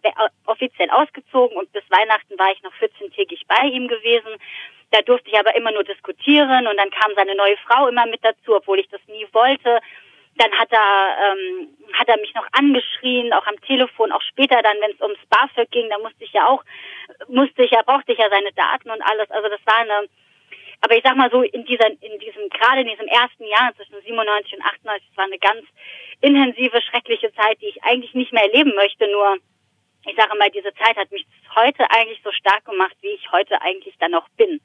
offiziell 0.48 0.90
ausgezogen 0.90 1.58
und 1.58 1.72
bis 1.72 1.84
Weihnachten 1.90 2.38
war 2.38 2.52
ich 2.52 2.62
noch 2.62 2.74
14-tägig 2.74 3.44
bei 3.48 3.68
ihm 3.68 3.88
gewesen. 3.88 4.36
Da 4.92 5.02
durfte 5.02 5.30
ich 5.30 5.40
aber 5.40 5.56
immer 5.56 5.72
nur 5.72 5.86
diskutieren 5.86 6.68
und 6.68 6.76
dann 6.76 6.90
kam 6.90 7.14
seine 7.16 7.36
neue 7.36 7.56
Frau 7.58 7.88
immer 7.88 8.06
mit 8.08 8.24
dazu, 8.24 8.56
obwohl 8.56 8.80
ich 8.80 8.90
das 8.90 9.00
nie 9.08 9.26
wollte. 9.32 9.80
Dann 10.36 10.52
hat 10.54 10.72
er, 10.72 11.18
ähm, 11.34 11.68
hat 11.94 12.08
er 12.08 12.18
mich 12.18 12.34
noch 12.34 12.48
angeschrien, 12.54 13.34
auch 13.34 13.46
am 13.48 13.60
Telefon, 13.62 14.12
auch 14.12 14.22
später 14.22 14.62
dann, 14.62 14.78
wenn 14.82 14.92
es 14.92 15.02
ums 15.02 15.20
BAföG 15.30 15.70
ging, 15.72 15.90
da 15.90 15.98
musste 16.00 16.24
ich 16.24 16.34
ja 16.34 16.48
auch, 16.48 16.64
musste 17.28 17.64
ich 17.64 17.72
ja, 17.72 17.82
brauchte 17.84 18.14
ich 18.14 18.20
ja 18.20 18.30
seine 18.30 18.52
Daten 18.54 18.90
und 18.90 19.02
alles. 19.02 19.30
Also 19.30 19.50
das 19.50 19.60
war 19.66 19.78
eine, 19.78 20.08
aber 20.82 20.96
ich 20.96 21.04
sag 21.04 21.16
mal 21.16 21.30
so, 21.30 21.44
in 21.44 21.66
dieser, 21.66 21.88
in 21.88 22.18
diesem, 22.20 22.50
gerade 22.50 22.82
in 22.82 22.88
diesem 22.88 23.08
ersten 23.08 23.46
Jahr 23.46 23.76
zwischen 23.76 24.02
97 24.02 24.54
und 24.54 24.66
98, 24.66 25.08
das 25.10 25.18
war 25.18 25.26
eine 25.26 25.40
ganz 25.40 25.64
intensive, 26.22 26.82
schreckliche 26.82 27.32
Zeit, 27.34 27.62
die 27.62 27.68
ich 27.68 27.84
eigentlich 27.84 28.14
nicht 28.14 28.34
mehr 28.34 28.44
erleben 28.44 28.74
möchte, 28.76 29.08
nur 29.12 29.38
ich 30.06 30.16
sage 30.16 30.36
mal, 30.38 30.50
diese 30.50 30.74
Zeit 30.74 30.98
hat 30.98 31.12
mich 31.12 31.26
heute 31.56 31.90
eigentlich 31.92 32.22
so 32.24 32.32
stark 32.32 32.66
gemacht, 32.66 32.96
wie 33.02 33.10
ich 33.10 33.32
heute 33.32 33.62
eigentlich 33.62 33.96
dann 34.00 34.12
noch 34.12 34.28
bin. 34.30 34.60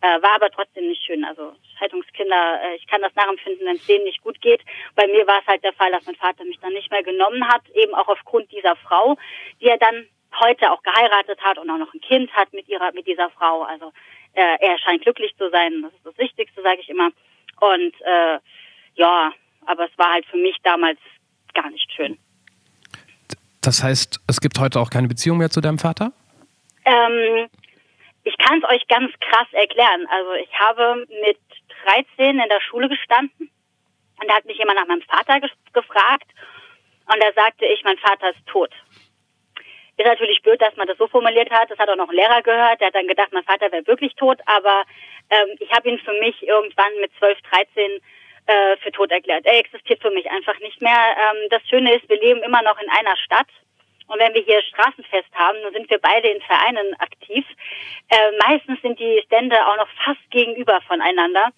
Äh, 0.00 0.22
war 0.22 0.36
aber 0.36 0.50
trotzdem 0.50 0.86
nicht 0.86 1.02
schön. 1.02 1.24
Also 1.24 1.54
Scheidungskinder, 1.78 2.60
äh, 2.62 2.76
ich 2.76 2.86
kann 2.86 3.02
das 3.02 3.14
nachempfinden, 3.16 3.66
wenn 3.66 3.76
es 3.76 3.86
denen 3.86 4.04
nicht 4.04 4.22
gut 4.22 4.40
geht. 4.40 4.62
Bei 4.94 5.06
mir 5.08 5.26
war 5.26 5.40
es 5.40 5.46
halt 5.46 5.64
der 5.64 5.72
Fall, 5.72 5.90
dass 5.90 6.06
mein 6.06 6.14
Vater 6.14 6.44
mich 6.44 6.58
dann 6.60 6.72
nicht 6.72 6.90
mehr 6.90 7.02
genommen 7.02 7.46
hat, 7.48 7.68
eben 7.74 7.94
auch 7.94 8.08
aufgrund 8.08 8.50
dieser 8.52 8.76
Frau, 8.76 9.16
die 9.60 9.66
er 9.66 9.78
dann 9.78 10.06
heute 10.40 10.70
auch 10.70 10.82
geheiratet 10.82 11.40
hat 11.40 11.58
und 11.58 11.68
auch 11.68 11.78
noch 11.78 11.92
ein 11.92 12.00
Kind 12.00 12.30
hat 12.32 12.52
mit 12.52 12.68
ihrer, 12.68 12.92
mit 12.92 13.06
dieser 13.06 13.30
Frau. 13.30 13.62
Also 13.62 13.92
äh, 14.34 14.56
er 14.60 14.78
scheint 14.78 15.02
glücklich 15.02 15.34
zu 15.36 15.50
sein, 15.50 15.82
das 15.82 15.92
ist 15.92 16.06
das 16.06 16.18
Wichtigste, 16.18 16.62
sage 16.62 16.80
ich 16.80 16.88
immer. 16.88 17.10
Und 17.60 17.94
äh, 18.02 18.38
ja, 18.94 19.32
aber 19.66 19.86
es 19.86 19.98
war 19.98 20.12
halt 20.12 20.26
für 20.26 20.36
mich 20.36 20.56
damals 20.62 20.98
gar 21.54 21.70
nicht 21.70 21.90
schön. 21.92 22.18
Das 23.62 23.82
heißt, 23.82 24.20
es 24.28 24.40
gibt 24.40 24.58
heute 24.60 24.78
auch 24.78 24.90
keine 24.90 25.08
Beziehung 25.08 25.38
mehr 25.38 25.50
zu 25.50 25.60
deinem 25.60 25.78
Vater? 25.78 26.12
Ähm, 26.84 27.48
ich 28.28 28.36
kann 28.36 28.62
es 28.62 28.68
euch 28.68 28.86
ganz 28.88 29.10
krass 29.20 29.48
erklären. 29.52 30.06
Also 30.10 30.34
ich 30.34 30.52
habe 30.58 31.06
mit 31.22 31.38
13 32.16 32.38
in 32.38 32.48
der 32.48 32.60
Schule 32.60 32.88
gestanden 32.88 33.50
und 34.20 34.28
da 34.28 34.34
hat 34.34 34.44
mich 34.44 34.58
jemand 34.58 34.78
nach 34.78 34.86
meinem 34.86 35.02
Vater 35.02 35.40
ge 35.40 35.48
gefragt 35.72 36.28
und 37.10 37.22
da 37.22 37.32
sagte 37.32 37.64
ich, 37.64 37.82
mein 37.84 37.96
Vater 37.98 38.30
ist 38.30 38.46
tot. 38.46 38.70
Ist 39.96 40.06
natürlich 40.06 40.42
blöd, 40.42 40.60
dass 40.60 40.76
man 40.76 40.86
das 40.86 40.98
so 40.98 41.08
formuliert 41.08 41.50
hat. 41.50 41.70
Das 41.70 41.78
hat 41.78 41.88
auch 41.88 41.96
noch 41.96 42.10
ein 42.10 42.14
Lehrer 42.14 42.42
gehört. 42.42 42.80
Der 42.80 42.88
hat 42.88 42.94
dann 42.94 43.08
gedacht, 43.08 43.32
mein 43.32 43.44
Vater 43.44 43.72
wäre 43.72 43.86
wirklich 43.86 44.14
tot. 44.14 44.38
Aber 44.46 44.84
ähm, 45.30 45.56
ich 45.58 45.72
habe 45.72 45.88
ihn 45.88 45.98
für 45.98 46.12
mich 46.20 46.46
irgendwann 46.46 46.94
mit 47.00 47.10
12, 47.18 47.38
13 47.50 47.90
äh, 48.46 48.76
für 48.76 48.92
tot 48.92 49.10
erklärt. 49.10 49.46
Er 49.46 49.58
existiert 49.58 50.00
für 50.00 50.10
mich 50.10 50.30
einfach 50.30 50.58
nicht 50.60 50.80
mehr. 50.82 51.16
Ähm, 51.16 51.48
das 51.50 51.66
Schöne 51.68 51.94
ist, 51.94 52.08
wir 52.08 52.20
leben 52.20 52.42
immer 52.42 52.62
noch 52.62 52.78
in 52.80 52.90
einer 52.90 53.16
Stadt 53.16 53.48
und 54.08 54.18
wenn 54.18 54.34
wir 54.34 54.42
hier 54.42 54.62
Straßenfest 54.62 55.32
haben, 55.34 55.58
dann 55.62 55.72
sind 55.74 55.88
wir 55.90 55.98
beide 55.98 56.28
in 56.28 56.40
Vereinen 56.40 56.94
aktiv. 56.98 57.44
Äh, 58.08 58.32
meistens 58.48 58.80
sind 58.80 58.98
die 58.98 59.22
Stände 59.26 59.56
auch 59.66 59.76
noch 59.76 59.88
fast 60.04 60.30
gegenüber 60.30 60.80
voneinander. 60.86 61.50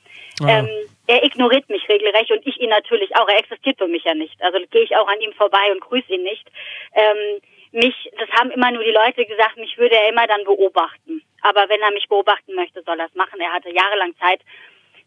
Oh. 0.43 0.47
Ähm, 0.49 0.69
er 1.07 1.25
ignoriert 1.25 1.69
mich 1.69 1.89
regelrecht 1.89 2.31
und 2.33 2.45
ich 2.47 2.61
ihn 2.61 2.71
natürlich 2.71 3.15
auch. 3.17 3.29
Er 3.29 3.39
existiert 3.39 3.79
für 3.79 3.87
mich 3.87 4.05
ja 4.05 4.15
nicht. 4.15 4.41
Also 4.43 4.59
gehe 4.71 4.83
ich 4.83 4.97
auch 4.97 5.07
an 5.07 5.21
ihm 5.21 5.33
vorbei 5.33 5.71
und 5.73 5.81
grüße 5.81 6.13
ihn 6.13 6.25
nicht. 6.25 6.47
Ähm, 6.95 7.41
mich, 7.73 8.11
das 8.19 8.29
haben 8.31 8.51
immer 8.51 8.73
nur 8.73 8.83
die 8.83 8.91
Leute 8.91 9.25
gesagt, 9.25 9.57
mich 9.57 9.79
würde 9.79 9.95
er 9.95 10.09
immer 10.09 10.27
dann 10.27 10.43
beobachten. 10.45 11.23
Aber 11.43 11.69
wenn 11.69 11.81
er 11.81 11.93
mich 11.93 12.09
beobachten 12.09 12.55
möchte, 12.55 12.83
soll 12.83 12.99
er 12.99 13.07
es 13.07 13.15
machen. 13.15 13.41
Er 13.41 13.53
hatte 13.53 13.71
jahrelang 13.71 14.15
Zeit, 14.19 14.41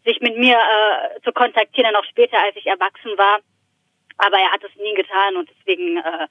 sich 0.06 0.20
mit 0.20 0.36
mir 0.36 0.56
äh, 0.56 1.20
zu 1.22 1.32
kontaktieren, 1.32 1.92
dann 1.92 2.02
auch 2.02 2.08
später, 2.08 2.38
als 2.42 2.56
ich 2.56 2.66
erwachsen 2.66 3.16
war. 3.18 3.40
Aber 4.16 4.38
er 4.38 4.52
hat 4.52 4.62
es 4.64 4.74
nie 4.76 4.94
getan 4.94 5.36
und 5.36 5.50
deswegen 5.50 5.98
äh, 5.98 6.26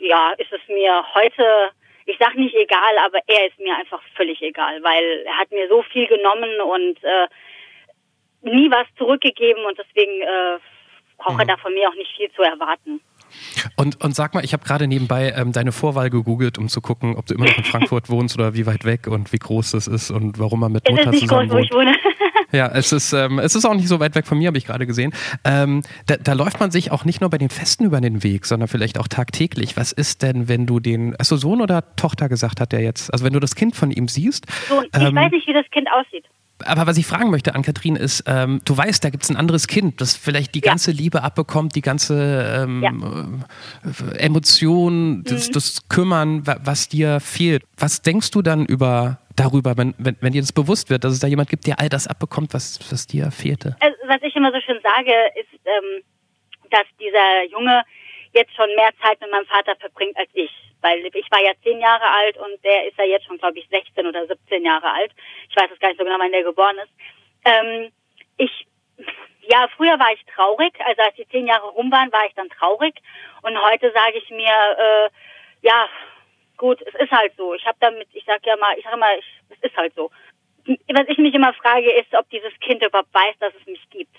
ja, 0.00 0.32
ist 0.38 0.52
es 0.52 0.60
mir 0.68 1.04
heute, 1.14 1.70
ich 2.06 2.16
sag 2.18 2.34
nicht 2.34 2.54
egal, 2.54 2.98
aber 3.04 3.18
er 3.26 3.46
ist 3.46 3.58
mir 3.58 3.76
einfach 3.76 4.02
völlig 4.16 4.40
egal, 4.42 4.82
weil 4.82 5.24
er 5.26 5.38
hat 5.38 5.50
mir 5.50 5.68
so 5.68 5.82
viel 5.82 6.06
genommen 6.06 6.60
und 6.60 7.02
äh, 7.04 7.26
nie 8.42 8.70
was 8.70 8.86
zurückgegeben 8.96 9.64
und 9.64 9.78
deswegen 9.78 10.22
äh, 10.22 10.58
braucht 11.18 11.34
mhm. 11.34 11.40
er 11.40 11.46
da 11.46 11.56
von 11.58 11.72
mir 11.74 11.88
auch 11.88 11.94
nicht 11.94 12.14
viel 12.16 12.30
zu 12.32 12.42
erwarten. 12.42 13.00
Und, 13.76 14.02
und 14.02 14.14
sag 14.14 14.34
mal, 14.34 14.44
ich 14.44 14.52
habe 14.52 14.64
gerade 14.64 14.88
nebenbei 14.88 15.32
ähm, 15.36 15.52
deine 15.52 15.72
Vorwahl 15.72 16.10
gegoogelt, 16.10 16.58
um 16.58 16.68
zu 16.68 16.80
gucken, 16.80 17.16
ob 17.16 17.26
du 17.26 17.34
immer 17.34 17.46
noch 17.46 17.58
in 17.58 17.64
Frankfurt 17.72 18.10
wohnst 18.10 18.36
oder 18.36 18.54
wie 18.54 18.66
weit 18.66 18.84
weg 18.84 19.06
und 19.06 19.32
wie 19.32 19.38
groß 19.38 19.72
das 19.72 19.86
ist 19.86 20.10
und 20.10 20.38
warum 20.38 20.60
man 20.60 20.72
mit 20.72 20.88
Mutter 20.88 21.12
zusammen 21.12 21.48
groß, 21.48 21.50
wohnt. 21.50 21.52
Wo 21.52 21.58
ich 21.58 21.72
wohne. 21.72 21.96
Ja, 22.52 22.68
es 22.68 22.92
ist, 22.92 23.12
ähm, 23.12 23.38
es 23.38 23.54
ist 23.54 23.64
auch 23.64 23.74
nicht 23.74 23.88
so 23.88 24.00
weit 24.00 24.14
weg 24.14 24.26
von 24.26 24.38
mir, 24.38 24.48
habe 24.48 24.58
ich 24.58 24.66
gerade 24.66 24.86
gesehen. 24.86 25.12
Ähm, 25.44 25.82
da, 26.06 26.16
da, 26.16 26.32
läuft 26.32 26.60
man 26.60 26.70
sich 26.70 26.90
auch 26.90 27.04
nicht 27.04 27.20
nur 27.20 27.30
bei 27.30 27.38
den 27.38 27.50
Festen 27.50 27.84
über 27.84 28.00
den 28.00 28.22
Weg, 28.22 28.46
sondern 28.46 28.68
vielleicht 28.68 28.98
auch 28.98 29.08
tagtäglich. 29.08 29.76
Was 29.76 29.92
ist 29.92 30.22
denn, 30.22 30.48
wenn 30.48 30.66
du 30.66 30.80
den, 30.80 31.16
also 31.16 31.36
Sohn 31.36 31.60
oder 31.60 31.94
Tochter 31.96 32.28
gesagt 32.28 32.60
hat 32.60 32.72
der 32.72 32.80
jetzt? 32.80 33.12
Also 33.12 33.24
wenn 33.24 33.32
du 33.32 33.40
das 33.40 33.54
Kind 33.54 33.76
von 33.76 33.90
ihm 33.90 34.08
siehst. 34.08 34.46
So, 34.68 34.82
ich 34.82 34.88
ähm, 34.94 35.14
weiß 35.14 35.30
nicht, 35.30 35.46
wie 35.46 35.52
das 35.52 35.68
Kind 35.70 35.88
aussieht. 35.92 36.24
Aber 36.64 36.86
was 36.86 36.96
ich 36.98 37.06
fragen 37.06 37.30
möchte 37.30 37.54
an 37.54 37.62
Kathrin 37.62 37.96
ist, 37.96 38.24
ähm, 38.26 38.60
du 38.64 38.76
weißt, 38.76 39.02
da 39.02 39.10
gibt 39.10 39.24
es 39.24 39.30
ein 39.30 39.36
anderes 39.36 39.66
Kind, 39.66 40.00
das 40.00 40.16
vielleicht 40.16 40.54
die 40.54 40.60
ganze 40.60 40.90
ja. 40.90 40.98
Liebe 40.98 41.22
abbekommt, 41.22 41.74
die 41.74 41.80
ganze 41.80 42.64
ähm, 42.64 42.82
ja. 42.82 42.92
Emotion, 44.18 45.22
das, 45.24 45.48
mhm. 45.48 45.52
das 45.52 45.88
Kümmern, 45.88 46.42
was 46.44 46.88
dir 46.88 47.20
fehlt. 47.20 47.62
Was 47.78 48.02
denkst 48.02 48.30
du 48.30 48.42
dann 48.42 48.66
über 48.66 49.18
darüber, 49.40 49.76
wenn, 49.76 49.94
wenn, 49.98 50.16
wenn 50.20 50.32
dir 50.32 50.42
das 50.42 50.52
bewusst 50.52 50.90
wird, 50.90 51.04
dass 51.04 51.12
es 51.12 51.20
da 51.20 51.26
jemand 51.26 51.48
gibt, 51.48 51.66
der 51.66 51.80
all 51.80 51.88
das 51.88 52.06
abbekommt, 52.06 52.52
was, 52.52 52.78
was 52.92 53.06
dir 53.06 53.30
fehlte? 53.30 53.76
Also, 53.80 53.96
was 54.06 54.20
ich 54.22 54.36
immer 54.36 54.52
so 54.52 54.60
schön 54.60 54.80
sage, 54.82 55.12
ist, 55.40 55.60
ähm, 55.64 56.04
dass 56.70 56.86
dieser 57.00 57.44
Junge 57.50 57.82
jetzt 58.32 58.54
schon 58.54 58.68
mehr 58.76 58.90
Zeit 59.02 59.20
mit 59.20 59.30
meinem 59.30 59.46
Vater 59.46 59.74
verbringt 59.76 60.16
als 60.16 60.30
ich. 60.34 60.50
Weil 60.82 61.04
ich 61.12 61.30
war 61.30 61.42
ja 61.42 61.52
zehn 61.62 61.80
Jahre 61.80 62.04
alt 62.04 62.36
und 62.38 62.62
der 62.64 62.88
ist 62.88 62.96
ja 62.96 63.04
jetzt 63.04 63.26
schon, 63.26 63.38
glaube 63.38 63.58
ich, 63.58 63.68
16 63.68 64.06
oder 64.06 64.26
17 64.26 64.64
Jahre 64.64 64.90
alt. 64.92 65.12
Ich 65.48 65.56
weiß 65.56 65.70
es 65.72 65.78
gar 65.78 65.88
nicht 65.88 65.98
so 65.98 66.04
genau, 66.04 66.18
wann 66.18 66.32
der 66.32 66.42
geboren 66.42 66.76
ist. 66.78 66.92
Ähm, 67.44 67.92
ich, 68.38 68.66
ja, 69.42 69.68
früher 69.76 69.98
war 69.98 70.12
ich 70.14 70.24
traurig. 70.34 70.72
Also 70.86 71.02
als 71.02 71.16
die 71.16 71.28
zehn 71.28 71.46
Jahre 71.46 71.68
rum 71.68 71.90
waren, 71.92 72.12
war 72.12 72.24
ich 72.26 72.34
dann 72.34 72.48
traurig. 72.48 72.94
Und 73.42 73.60
heute 73.60 73.92
sage 73.92 74.18
ich 74.18 74.30
mir, 74.30 74.46
äh, 74.46 75.10
ja, 75.62 75.86
gut, 76.60 76.78
es 76.82 76.94
ist 76.94 77.10
halt 77.10 77.32
so. 77.38 77.54
Ich 77.54 77.64
habe 77.64 77.78
damit, 77.80 78.06
ich 78.12 78.22
sag 78.26 78.44
ja 78.44 78.54
mal, 78.56 78.76
ich 78.76 78.84
sage 78.84 78.98
mal, 78.98 79.18
ich, 79.18 79.24
es 79.48 79.70
ist 79.70 79.76
halt 79.76 79.94
so. 79.94 80.10
Was 80.66 81.08
ich 81.08 81.16
mich 81.16 81.34
immer 81.34 81.54
frage, 81.54 81.90
ist, 81.90 82.14
ob 82.14 82.28
dieses 82.28 82.52
Kind 82.60 82.84
überhaupt 82.84 83.12
weiß, 83.14 83.34
dass 83.40 83.54
es 83.58 83.66
mich 83.66 83.80
gibt. 83.88 84.14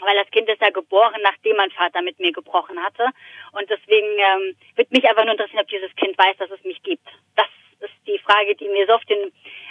Weil 0.00 0.16
das 0.16 0.30
Kind 0.30 0.48
ist 0.48 0.62
ja 0.62 0.70
geboren, 0.70 1.20
nachdem 1.22 1.56
mein 1.56 1.70
Vater 1.70 2.00
mit 2.00 2.18
mir 2.18 2.32
gebrochen 2.32 2.82
hatte. 2.82 3.10
Und 3.52 3.68
deswegen 3.68 4.08
ähm, 4.18 4.56
wird 4.74 4.90
mich 4.90 5.06
einfach 5.06 5.24
nur 5.24 5.32
interessieren, 5.32 5.60
ob 5.60 5.68
dieses 5.68 5.94
Kind 5.96 6.16
weiß, 6.16 6.38
dass 6.38 6.50
es 6.50 6.64
mich 6.64 6.82
gibt. 6.82 7.06
Das 7.36 7.46
ist 7.80 7.94
die 8.06 8.18
Frage, 8.20 8.56
die 8.56 8.68
mir 8.68 8.86
so 8.86 8.94
oft 8.94 9.08
den, 9.08 9.30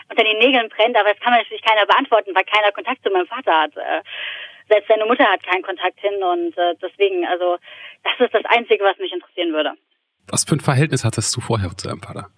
unter 0.09 0.23
den 0.23 0.37
Nägeln 0.37 0.69
brennt. 0.69 0.95
Aber 0.95 1.09
das 1.09 1.19
kann 1.21 1.33
man 1.33 1.41
natürlich 1.41 1.65
keiner 1.65 1.87
beantworten, 1.87 2.35
weil 2.35 2.45
keiner 2.45 2.71
Kontakt 2.71 3.01
zu 3.03 3.09
meinem 3.09 3.27
Vater 3.27 3.61
hat. 3.61 3.75
Äh, 3.75 4.03
selbst 4.69 4.89
seine 4.89 5.07
Mutter 5.07 5.25
hat 5.25 5.41
keinen 5.41 5.63
Kontakt 5.63 5.99
hin. 5.99 6.21
Und 6.21 6.55
äh, 6.55 6.75
deswegen, 6.79 7.25
also 7.25 7.57
das 8.03 8.19
ist 8.19 8.33
das 8.35 8.45
Einzige, 8.45 8.83
was 8.83 8.97
mich 8.99 9.11
interessieren 9.11 9.53
würde. 9.53 9.73
Was 10.27 10.45
für 10.45 10.55
ein 10.55 10.59
Verhältnis 10.59 11.03
hattest 11.03 11.35
du 11.35 11.41
vorher 11.41 11.69
zu 11.75 11.89
Vater? 11.99 12.29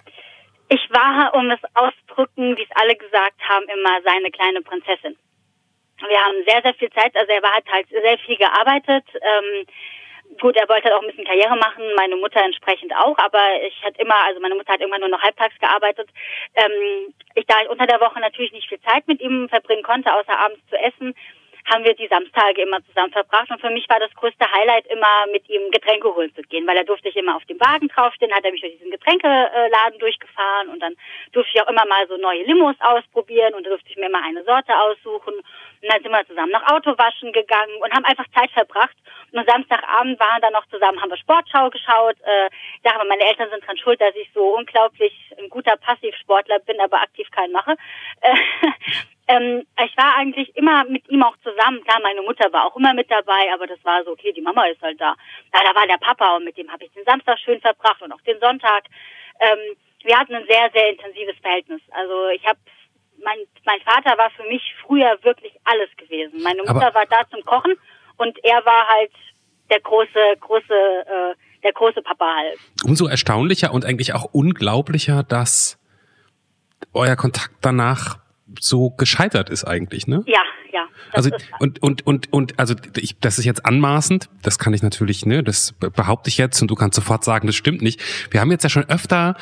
Ich 0.69 0.89
war, 0.89 1.33
um 1.35 1.49
es 1.51 1.59
auszudrücken, 1.73 2.57
wie 2.57 2.63
es 2.63 2.81
alle 2.81 2.95
gesagt 2.95 3.39
haben, 3.47 3.65
immer 3.69 4.01
seine 4.03 4.31
kleine 4.31 4.61
Prinzessin. 4.61 5.15
Wir 6.07 6.19
haben 6.19 6.43
sehr, 6.45 6.61
sehr 6.63 6.73
viel 6.73 6.89
Zeit, 6.89 7.15
also 7.15 7.31
er 7.31 7.41
hat 7.41 7.65
halt 7.71 7.87
sehr 7.89 8.17
viel 8.19 8.35
gearbeitet. 8.35 9.05
Ähm, 9.13 9.65
gut, 10.41 10.55
er 10.57 10.67
wollte 10.67 10.85
halt 10.85 10.93
auch 10.93 11.01
ein 11.01 11.07
bisschen 11.07 11.25
Karriere 11.25 11.55
machen, 11.55 11.83
meine 11.95 12.15
Mutter 12.17 12.43
entsprechend 12.43 12.93
auch, 12.95 13.17
aber 13.17 13.61
ich 13.65 13.81
hatte 13.83 14.01
immer, 14.01 14.17
also 14.25 14.41
meine 14.41 14.55
Mutter 14.55 14.73
hat 14.73 14.81
irgendwann 14.81 15.01
nur 15.01 15.09
noch 15.09 15.21
halbtags 15.21 15.57
gearbeitet. 15.59 16.09
Ähm, 16.55 17.13
ich, 17.35 17.45
da 17.45 17.61
ich 17.61 17.69
unter 17.69 17.85
der 17.85 18.01
Woche 18.01 18.19
natürlich 18.19 18.51
nicht 18.51 18.67
viel 18.67 18.81
Zeit 18.81 19.07
mit 19.07 19.21
ihm 19.21 19.47
verbringen 19.47 19.83
konnte, 19.83 20.13
außer 20.13 20.37
abends 20.37 20.65
zu 20.67 20.75
essen, 20.77 21.13
haben 21.65 21.83
wir 21.83 21.95
die 21.95 22.07
Samstage 22.07 22.61
immer 22.61 22.83
zusammen 22.85 23.11
verbracht. 23.11 23.49
Und 23.49 23.59
für 23.59 23.69
mich 23.69 23.89
war 23.89 23.99
das 23.99 24.13
größte 24.13 24.45
Highlight 24.51 24.85
immer 24.87 25.25
mit 25.31 25.49
ihm 25.49 25.71
Getränke 25.71 26.13
holen 26.13 26.33
zu 26.35 26.41
gehen, 26.43 26.67
weil 26.67 26.75
da 26.75 26.83
durfte 26.83 27.09
ich 27.09 27.15
immer 27.15 27.35
auf 27.35 27.45
dem 27.45 27.59
Wagen 27.59 27.87
draufstehen, 27.87 28.33
hat 28.33 28.45
er 28.45 28.51
mich 28.51 28.61
durch 28.61 28.73
diesen 28.73 28.91
Getränkeladen 28.91 29.99
durchgefahren 29.99 30.69
und 30.69 30.79
dann 30.79 30.95
durfte 31.31 31.51
ich 31.55 31.61
auch 31.61 31.69
immer 31.69 31.85
mal 31.85 32.07
so 32.07 32.17
neue 32.17 32.43
Limos 32.43 32.75
ausprobieren 32.79 33.55
und 33.55 33.65
durfte 33.65 33.89
ich 33.89 33.97
mir 33.97 34.07
immer 34.07 34.23
eine 34.23 34.43
Sorte 34.43 34.77
aussuchen. 34.77 35.33
Und 35.33 35.91
dann 35.91 36.01
sind 36.01 36.11
wir 36.11 36.25
zusammen 36.27 36.51
nach 36.51 36.71
Autowaschen 36.71 37.31
gegangen 37.33 37.75
und 37.81 37.91
haben 37.93 38.05
einfach 38.05 38.25
Zeit 38.35 38.51
verbracht. 38.51 38.95
Und 39.31 39.39
am 39.39 39.45
Samstagabend 39.45 40.19
waren 40.19 40.41
dann 40.41 40.53
noch 40.53 40.65
zusammen, 40.67 41.01
haben 41.01 41.09
wir 41.09 41.17
Sportschau 41.17 41.69
geschaut. 41.69 42.15
Äh, 42.21 42.49
ja, 42.83 42.95
aber 42.95 43.05
meine 43.05 43.23
Eltern 43.23 43.49
sind 43.49 43.65
dran 43.65 43.77
schuld, 43.77 43.99
dass 43.99 44.15
ich 44.15 44.29
so 44.33 44.55
unglaublich 44.55 45.13
ein 45.37 45.49
guter 45.49 45.75
Passivsportler 45.77 46.59
bin, 46.59 46.79
aber 46.79 47.01
aktiv 47.01 47.29
keinen 47.31 47.51
mache. 47.51 47.75
Äh, 48.21 48.35
ähm, 49.27 49.65
ich 49.83 49.97
war 49.97 50.15
eigentlich 50.17 50.55
immer 50.55 50.83
mit 50.85 51.09
ihm 51.09 51.23
auch 51.23 51.35
zusammen. 51.37 51.83
Klar, 51.83 51.99
meine 52.03 52.21
Mutter 52.21 52.51
war 52.53 52.65
auch 52.65 52.75
immer 52.75 52.93
mit 52.93 53.09
dabei, 53.09 53.51
aber 53.53 53.65
das 53.65 53.83
war 53.83 54.03
so, 54.03 54.11
okay, 54.11 54.31
die 54.33 54.41
Mama 54.41 54.65
ist 54.65 54.81
halt 54.81 55.01
da. 55.01 55.15
Ja, 55.53 55.61
da 55.63 55.73
war 55.73 55.87
der 55.87 55.97
Papa 55.97 56.35
und 56.35 56.45
mit 56.45 56.57
dem 56.57 56.71
habe 56.71 56.85
ich 56.85 56.91
den 56.91 57.05
Samstag 57.05 57.39
schön 57.39 57.59
verbracht 57.59 58.01
und 58.01 58.11
auch 58.11 58.21
den 58.21 58.39
Sonntag. 58.39 58.83
Ähm, 59.39 59.75
wir 60.03 60.17
hatten 60.17 60.35
ein 60.35 60.45
sehr, 60.47 60.69
sehr 60.73 60.89
intensives 60.89 61.35
Verhältnis. 61.41 61.81
Also 61.91 62.29
ich 62.29 62.45
habe 62.45 62.59
mein, 63.23 63.37
mein 63.65 63.81
Vater 63.81 64.17
war 64.17 64.29
für 64.31 64.43
mich 64.43 64.61
früher 64.85 65.17
wirklich 65.23 65.53
alles 65.63 65.89
gewesen. 65.97 66.43
Meine 66.43 66.61
Mutter 66.61 66.87
aber 66.87 66.95
war 66.95 67.05
da 67.07 67.27
zum 67.31 67.43
Kochen 67.43 67.73
und 68.17 68.37
er 68.43 68.63
war 68.65 68.87
halt 68.87 69.11
der 69.71 69.79
große, 69.79 70.37
große, 70.39 70.73
äh, 70.73 71.35
der 71.63 71.73
große 71.73 72.01
Papa 72.03 72.35
halt. 72.35 72.59
Umso 72.83 73.07
erstaunlicher 73.07 73.73
und 73.73 73.85
eigentlich 73.85 74.13
auch 74.13 74.25
unglaublicher, 74.25 75.23
dass 75.23 75.79
euer 76.93 77.15
Kontakt 77.15 77.55
danach 77.61 78.24
so 78.59 78.91
gescheitert 78.91 79.49
ist 79.49 79.63
eigentlich, 79.63 80.07
ne? 80.07 80.23
Ja, 80.25 80.41
ja. 80.71 80.87
Also 81.11 81.29
und 81.59 81.81
und 81.81 82.05
und 82.05 82.31
und 82.33 82.59
also 82.59 82.75
ich, 82.97 83.19
das 83.19 83.39
ist 83.39 83.45
jetzt 83.45 83.65
anmaßend. 83.65 84.29
Das 84.41 84.59
kann 84.59 84.73
ich 84.73 84.81
natürlich, 84.83 85.25
ne? 85.25 85.43
Das 85.43 85.73
behaupte 85.73 86.29
ich 86.29 86.37
jetzt 86.37 86.61
und 86.61 86.69
du 86.69 86.75
kannst 86.75 86.95
sofort 86.95 87.23
sagen, 87.23 87.47
das 87.47 87.55
stimmt 87.55 87.81
nicht. 87.81 88.01
Wir 88.31 88.41
haben 88.41 88.51
jetzt 88.51 88.63
ja 88.63 88.69
schon 88.69 88.85
öfter 88.89 89.35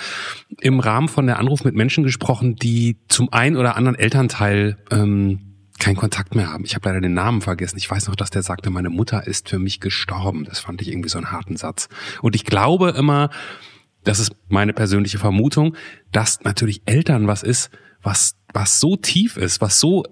im 0.62 0.80
Rahmen 0.80 1.08
von 1.08 1.26
der 1.26 1.40
Anruf 1.40 1.64
mit 1.64 1.76
Menschen 1.76 2.04
gesprochen, 2.04 2.56
die 2.56 2.98
zum 3.08 3.32
einen 3.32 3.58
oder 3.58 3.76
anderen 3.76 3.98
Elternteil 3.98 4.78
ähm, 4.92 5.54
keinen 5.80 5.96
Kontakt 5.96 6.36
mehr 6.36 6.52
haben. 6.52 6.66
Ich 6.66 6.76
habe 6.76 6.88
leider 6.88 7.02
den 7.02 7.14
Namen 7.14 7.42
vergessen. 7.42 7.78
Ich 7.78 7.90
weiß 7.90 8.08
noch, 8.08 8.16
dass 8.16 8.30
der 8.30 8.44
sagte, 8.44 8.70
meine 8.70 8.90
Mutter 8.90 9.26
ist 9.28 9.50
für 9.50 9.60
mich 9.60 9.80
gestorben. 9.80 10.46
Das 10.46 10.60
fand 10.60 10.82
ich 10.82 10.90
irgendwie 10.90 11.10
so 11.10 11.18
einen 11.18 11.32
harten 11.32 11.58
Satz. 11.58 11.90
Und 12.22 12.36
ich 12.36 12.46
glaube 12.46 12.92
immer, 12.92 13.30
das 14.04 14.20
ist 14.20 14.36
meine 14.48 14.74
persönliche 14.74 15.18
Vermutung, 15.18 15.76
dass 16.12 16.42
natürlich 16.44 16.84
Eltern 16.86 17.28
was 17.28 17.44
ist, 17.44 17.70
was, 18.02 18.36
was 18.54 18.80
so 18.80 18.96
tief 18.96 19.38
ist, 19.38 19.62
was 19.62 19.80
so 19.80 20.04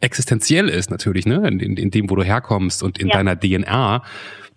existenziell 0.00 0.68
ist 0.68 0.90
natürlich, 0.90 1.26
ne, 1.26 1.46
in, 1.48 1.60
in, 1.60 1.76
in 1.76 1.90
dem, 1.90 2.10
wo 2.10 2.16
du 2.16 2.22
herkommst 2.22 2.82
und 2.82 2.98
in 2.98 3.08
ja. 3.08 3.14
deiner 3.14 3.38
DNA, 3.38 4.02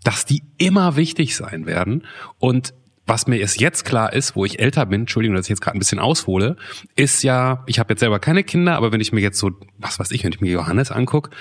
dass 0.03 0.25
die 0.25 0.43
immer 0.57 0.95
wichtig 0.95 1.35
sein 1.35 1.65
werden. 1.65 2.05
Und 2.39 2.73
was 3.07 3.27
mir 3.27 3.37
erst 3.37 3.59
jetzt 3.59 3.83
klar 3.83 4.13
ist, 4.13 4.35
wo 4.35 4.45
ich 4.45 4.59
älter 4.59 4.85
bin, 4.85 5.01
Entschuldigung, 5.01 5.35
dass 5.35 5.45
ich 5.45 5.49
jetzt 5.49 5.61
gerade 5.61 5.77
ein 5.77 5.79
bisschen 5.79 5.99
aushole, 5.99 6.55
ist 6.95 7.23
ja, 7.23 7.63
ich 7.65 7.79
habe 7.79 7.93
jetzt 7.93 7.99
selber 7.99 8.19
keine 8.19 8.43
Kinder, 8.43 8.75
aber 8.75 8.91
wenn 8.91 9.01
ich 9.01 9.11
mir 9.11 9.21
jetzt 9.21 9.39
so, 9.39 9.51
was 9.79 9.99
weiß 9.99 10.11
ich, 10.11 10.23
wenn 10.23 10.31
ich 10.31 10.41
mir 10.41 10.51
Johannes 10.51 10.91
anguck, 10.91 11.31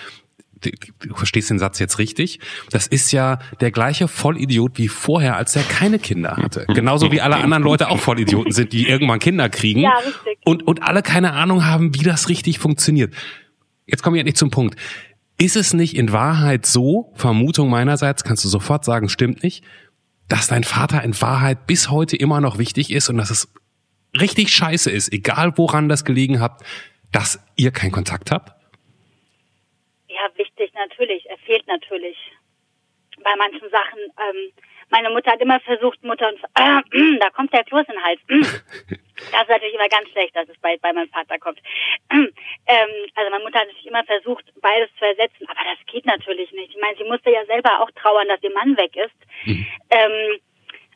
du 0.60 1.14
verstehst 1.14 1.50
den 1.50 1.58
Satz 1.58 1.78
jetzt 1.78 1.98
richtig, 1.98 2.40
das 2.70 2.86
ist 2.86 3.12
ja 3.12 3.38
der 3.60 3.70
gleiche 3.70 4.08
Vollidiot 4.08 4.78
wie 4.78 4.88
vorher, 4.88 5.36
als 5.36 5.56
er 5.56 5.62
keine 5.62 5.98
Kinder 5.98 6.36
hatte. 6.36 6.66
Genauso 6.68 7.10
wie 7.12 7.20
alle 7.20 7.36
anderen 7.36 7.62
Leute 7.62 7.88
auch 7.88 7.98
Vollidioten 7.98 8.52
sind, 8.52 8.72
die 8.72 8.88
irgendwann 8.88 9.18
Kinder 9.18 9.48
kriegen 9.48 9.80
ja, 9.80 9.94
richtig. 9.98 10.38
und, 10.44 10.66
und 10.66 10.82
alle 10.82 11.02
keine 11.02 11.32
Ahnung 11.32 11.64
haben, 11.64 11.94
wie 11.94 12.02
das 12.02 12.28
richtig 12.28 12.58
funktioniert. 12.58 13.14
Jetzt 13.86 14.02
komme 14.02 14.16
ich 14.16 14.20
endlich 14.20 14.36
zum 14.36 14.50
Punkt. 14.50 14.78
Ist 15.38 15.56
es 15.56 15.72
nicht 15.72 15.96
in 15.96 16.12
Wahrheit 16.12 16.66
so, 16.66 17.12
Vermutung 17.14 17.70
meinerseits, 17.70 18.24
kannst 18.24 18.44
du 18.44 18.48
sofort 18.48 18.84
sagen, 18.84 19.08
stimmt 19.08 19.42
nicht, 19.42 19.64
dass 20.28 20.46
dein 20.46 20.64
Vater 20.64 21.02
in 21.02 21.18
Wahrheit 21.20 21.66
bis 21.66 21.90
heute 21.90 22.16
immer 22.16 22.40
noch 22.40 22.58
wichtig 22.58 22.90
ist 22.90 23.08
und 23.08 23.16
dass 23.16 23.30
es 23.30 23.52
richtig 24.18 24.52
scheiße 24.54 24.90
ist, 24.90 25.12
egal 25.12 25.56
woran 25.56 25.88
das 25.88 26.04
gelegen 26.04 26.40
habt, 26.40 26.64
dass 27.10 27.40
ihr 27.56 27.70
keinen 27.70 27.92
Kontakt 27.92 28.30
habt? 28.30 28.59
Natürlich. 30.80 31.28
Er 31.28 31.38
fehlt 31.38 31.66
natürlich 31.66 32.16
bei 33.22 33.36
manchen 33.36 33.68
Sachen. 33.68 34.00
Ähm, 34.00 34.52
meine 34.88 35.10
Mutter 35.10 35.32
hat 35.32 35.40
immer 35.40 35.60
versucht, 35.60 36.02
Mutter 36.02 36.28
und 36.28 36.40
äh, 36.54 37.18
da 37.20 37.30
kommt 37.30 37.52
der 37.52 37.64
Kloß 37.64 37.84
in 37.88 37.94
den 37.94 38.02
Hals. 38.02 38.20
das 38.28 39.42
ist 39.42 39.48
natürlich 39.48 39.74
immer 39.74 39.88
ganz 39.88 40.08
schlecht, 40.08 40.34
dass 40.34 40.48
es 40.48 40.58
bei, 40.60 40.78
bei 40.78 40.92
meinem 40.92 41.10
Vater 41.10 41.38
kommt. 41.38 41.60
ähm, 42.10 42.30
also 43.14 43.30
meine 43.30 43.44
Mutter 43.44 43.60
hat 43.60 43.66
natürlich 43.68 43.86
immer 43.86 44.04
versucht, 44.04 44.44
beides 44.62 44.88
zu 44.98 45.04
ersetzen, 45.04 45.46
aber 45.48 45.60
das 45.64 45.86
geht 45.92 46.06
natürlich 46.06 46.50
nicht. 46.52 46.74
Ich 46.74 46.80
meine, 46.80 46.96
sie 46.96 47.04
musste 47.04 47.30
ja 47.30 47.44
selber 47.44 47.80
auch 47.80 47.90
trauern, 47.92 48.28
dass 48.28 48.42
ihr 48.42 48.54
Mann 48.54 48.76
weg 48.76 48.96
ist. 48.96 49.46
Mhm. 49.46 49.66
Ähm, 49.90 50.40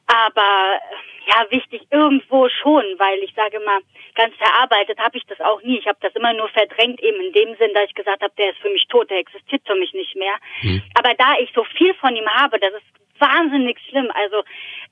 aber 0.06 0.80
ja, 1.26 1.46
wichtig 1.50 1.82
irgendwo 1.90 2.48
schon, 2.48 2.84
weil 2.98 3.18
ich 3.20 3.32
sage 3.34 3.58
mal, 3.60 3.80
ganz 4.14 4.34
verarbeitet 4.36 4.98
habe 4.98 5.16
ich 5.16 5.24
das 5.26 5.40
auch 5.40 5.62
nie. 5.62 5.78
Ich 5.78 5.86
habe 5.86 5.98
das 6.00 6.14
immer 6.14 6.32
nur 6.34 6.48
verdrängt, 6.48 7.00
eben 7.02 7.20
in 7.20 7.32
dem 7.32 7.56
Sinn, 7.56 7.72
dass 7.74 7.88
ich 7.88 7.94
gesagt 7.94 8.22
habe, 8.22 8.32
der 8.36 8.50
ist 8.50 8.58
für 8.58 8.70
mich 8.70 8.86
tot, 8.88 9.10
der 9.10 9.18
existiert 9.18 9.62
für 9.66 9.74
mich 9.74 9.92
nicht 9.94 10.14
mehr. 10.16 10.34
Mhm. 10.62 10.82
Aber 10.94 11.14
da 11.14 11.38
ich 11.38 11.50
so 11.54 11.64
viel 11.64 11.94
von 11.94 12.14
ihm 12.14 12.28
habe, 12.28 12.58
das 12.58 12.74
ist 12.74 12.84
wahnsinnig 13.18 13.78
schlimm. 13.88 14.10
Also 14.14 14.42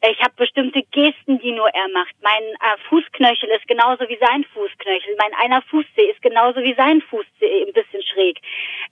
ich 0.08 0.18
habe 0.20 0.34
bestimmte 0.36 0.82
Gesten, 0.90 1.38
die 1.40 1.52
nur 1.52 1.68
er 1.68 1.88
macht. 1.88 2.14
Mein 2.22 2.42
äh, 2.42 2.78
Fußknöchel 2.88 3.50
ist 3.50 3.66
genauso 3.68 4.08
wie 4.08 4.18
sein 4.20 4.44
Fußknöchel. 4.54 5.16
Mein 5.18 5.34
einer 5.34 5.62
Fußzeh 5.62 6.10
ist 6.10 6.22
genauso 6.22 6.60
wie 6.62 6.74
sein 6.74 7.02
Fußzeh, 7.02 7.66
ein 7.66 7.72
bisschen 7.72 8.02
schräg. 8.02 8.38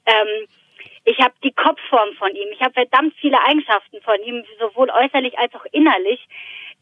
Ähm, 0.07 0.47
ich 1.05 1.19
habe 1.19 1.35
die 1.43 1.53
Kopfform 1.53 2.15
von 2.19 2.35
ihm. 2.35 2.49
Ich 2.53 2.61
habe 2.61 2.73
verdammt 2.73 3.15
viele 3.21 3.41
Eigenschaften 3.43 4.01
von 4.03 4.23
ihm, 4.23 4.45
sowohl 4.59 4.91
äußerlich 4.91 5.39
als 5.39 5.55
auch 5.55 5.65
innerlich, 5.73 6.21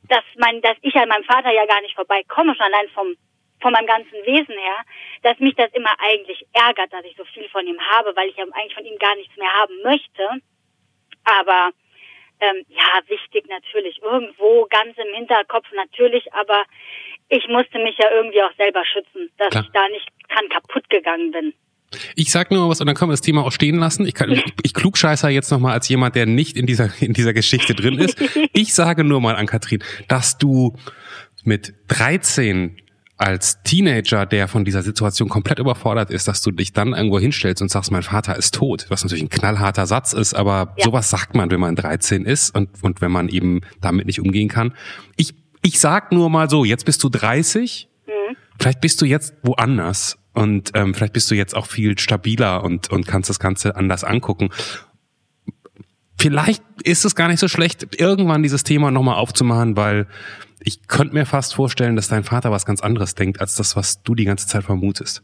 dass 0.09 0.24
man, 0.37 0.61
dass 0.61 0.76
ich 0.83 0.94
an 0.96 1.09
meinem 1.09 1.24
Vater 1.24 1.52
ja 1.52 1.66
gar 1.66 1.81
nicht 1.81 1.94
vorbeikomme, 1.94 2.54
schon 2.54 2.66
allein 2.66 2.88
vom 2.90 3.16
von 3.61 3.72
meinem 3.72 3.87
ganzen 3.87 4.12
Wesen 4.24 4.57
her, 4.57 4.85
dass 5.22 5.38
mich 5.40 5.54
das 5.57 5.72
immer 5.72 5.92
eigentlich 5.98 6.46
ärgert, 6.52 6.92
dass 6.92 7.04
ich 7.04 7.16
so 7.16 7.24
viel 7.24 7.48
von 7.48 7.66
ihm 7.66 7.81
habe, 7.90 8.14
weil 8.14 8.28
ich 8.28 8.37
ja 8.37 8.44
eigentlich 8.52 8.74
von 8.74 8.85
ihm 8.85 8.98
gar 8.98 9.16
nichts 9.16 9.37
mehr 9.37 9.52
haben 9.52 9.74
möchte. 9.83 10.28
Aber 11.24 11.70
ähm, 12.40 12.64
ja, 12.68 13.00
wichtig 13.09 13.48
natürlich, 13.48 14.00
irgendwo 14.02 14.66
ganz 14.70 14.96
im 14.96 15.12
Hinterkopf 15.14 15.66
natürlich, 15.72 16.33
aber 16.35 16.64
ich 17.28 17.46
musste 17.48 17.78
mich 17.81 17.98
ja 17.98 18.11
irgendwie 18.12 18.42
auch 18.42 18.54
selber 18.57 18.85
schützen, 18.85 19.31
dass 19.38 19.50
Klar. 19.50 19.64
ich 19.64 19.70
da 19.72 19.88
nicht 19.88 20.09
dran 20.28 20.48
kaputt 20.48 20.88
gegangen 20.88 21.31
bin. 21.33 21.54
Ich 22.14 22.31
sag 22.31 22.51
nur 22.51 22.64
mal 22.64 22.68
was 22.70 22.81
und 22.81 22.87
dann 22.87 22.94
können 22.94 23.11
wir 23.11 23.14
das 23.14 23.22
Thema 23.22 23.44
auch 23.44 23.53
stehen 23.53 23.77
lassen. 23.77 24.07
Ich, 24.07 24.14
kann, 24.14 24.31
ich, 24.31 24.44
ich 24.62 24.74
klugscheißer 24.74 25.31
jetzt 25.31 25.51
nochmal 25.51 25.72
als 25.72 25.88
jemand, 25.88 26.14
der 26.14 26.27
nicht 26.27 26.57
in 26.57 26.66
dieser, 26.66 26.90
in 27.01 27.12
dieser 27.12 27.33
Geschichte 27.33 27.74
drin 27.74 27.98
ist. 27.98 28.18
Ich 28.53 28.74
sage 28.74 29.05
nur 29.05 29.20
mal 29.20 29.37
an 29.37 29.46
Kathrin, 29.46 29.83
dass 30.09 30.37
du 30.37 30.74
mit 31.44 31.74
13 31.88 32.77
als 33.18 33.62
Teenager, 33.64 34.27
der 34.27 34.46
von 34.46 34.64
dieser 34.64 34.83
Situation 34.83 35.29
komplett 35.29 35.59
überfordert 35.59 36.11
ist, 36.11 36.29
dass 36.29 36.40
du 36.40 36.53
dich 36.53 36.72
dann 36.72 36.94
irgendwo 36.94 37.18
hinstellst 37.18 37.61
und 37.61 37.68
sagst, 37.68 37.90
mein 37.90 38.05
Vater 38.05 38.37
ist 38.37 38.55
tot, 38.55 38.87
was 38.88 39.03
natürlich 39.03 39.24
ein 39.24 39.29
knallharter 39.29 39.87
Satz 39.87 40.12
ist, 40.12 40.35
aber 40.35 40.74
ja. 40.77 40.85
sowas 40.85 41.11
sagt 41.11 41.35
man, 41.35 41.51
wenn 41.51 41.61
man 41.61 41.74
13 41.74 42.24
ist 42.24 42.55
und, 42.55 42.70
und 42.83 43.01
wenn 43.01 43.11
man 43.11 43.29
eben 43.29 43.61
damit 43.81 44.07
nicht 44.07 44.20
umgehen 44.20 44.48
kann. 44.48 44.72
Ich, 45.16 45.35
ich 45.62 45.81
sag 45.81 46.12
nur 46.12 46.31
mal 46.31 46.48
so, 46.48 46.64
jetzt 46.64 46.85
bist 46.85 47.03
du 47.03 47.09
30, 47.09 47.88
mhm. 47.88 47.88
Vielleicht 48.58 48.80
bist 48.80 49.00
du 49.00 49.06
jetzt 49.06 49.34
woanders 49.42 50.18
und 50.34 50.72
ähm, 50.74 50.94
vielleicht 50.94 51.12
bist 51.12 51.30
du 51.30 51.34
jetzt 51.34 51.54
auch 51.54 51.66
viel 51.66 51.98
stabiler 51.98 52.62
und, 52.62 52.90
und 52.90 53.06
kannst 53.06 53.30
das 53.30 53.40
Ganze 53.40 53.76
anders 53.76 54.04
angucken. 54.04 54.50
Vielleicht 56.20 56.62
ist 56.82 57.04
es 57.04 57.14
gar 57.14 57.28
nicht 57.28 57.38
so 57.38 57.48
schlecht, 57.48 58.00
irgendwann 58.00 58.42
dieses 58.42 58.64
Thema 58.64 58.90
nochmal 58.90 59.16
aufzumachen, 59.16 59.76
weil 59.76 60.06
ich 60.60 60.88
könnte 60.88 61.14
mir 61.14 61.26
fast 61.26 61.54
vorstellen, 61.54 61.96
dass 61.96 62.08
dein 62.08 62.24
Vater 62.24 62.50
was 62.50 62.66
ganz 62.66 62.82
anderes 62.82 63.14
denkt, 63.14 63.40
als 63.40 63.54
das, 63.54 63.76
was 63.76 64.02
du 64.02 64.14
die 64.14 64.24
ganze 64.24 64.48
Zeit 64.48 64.64
vermutest. 64.64 65.22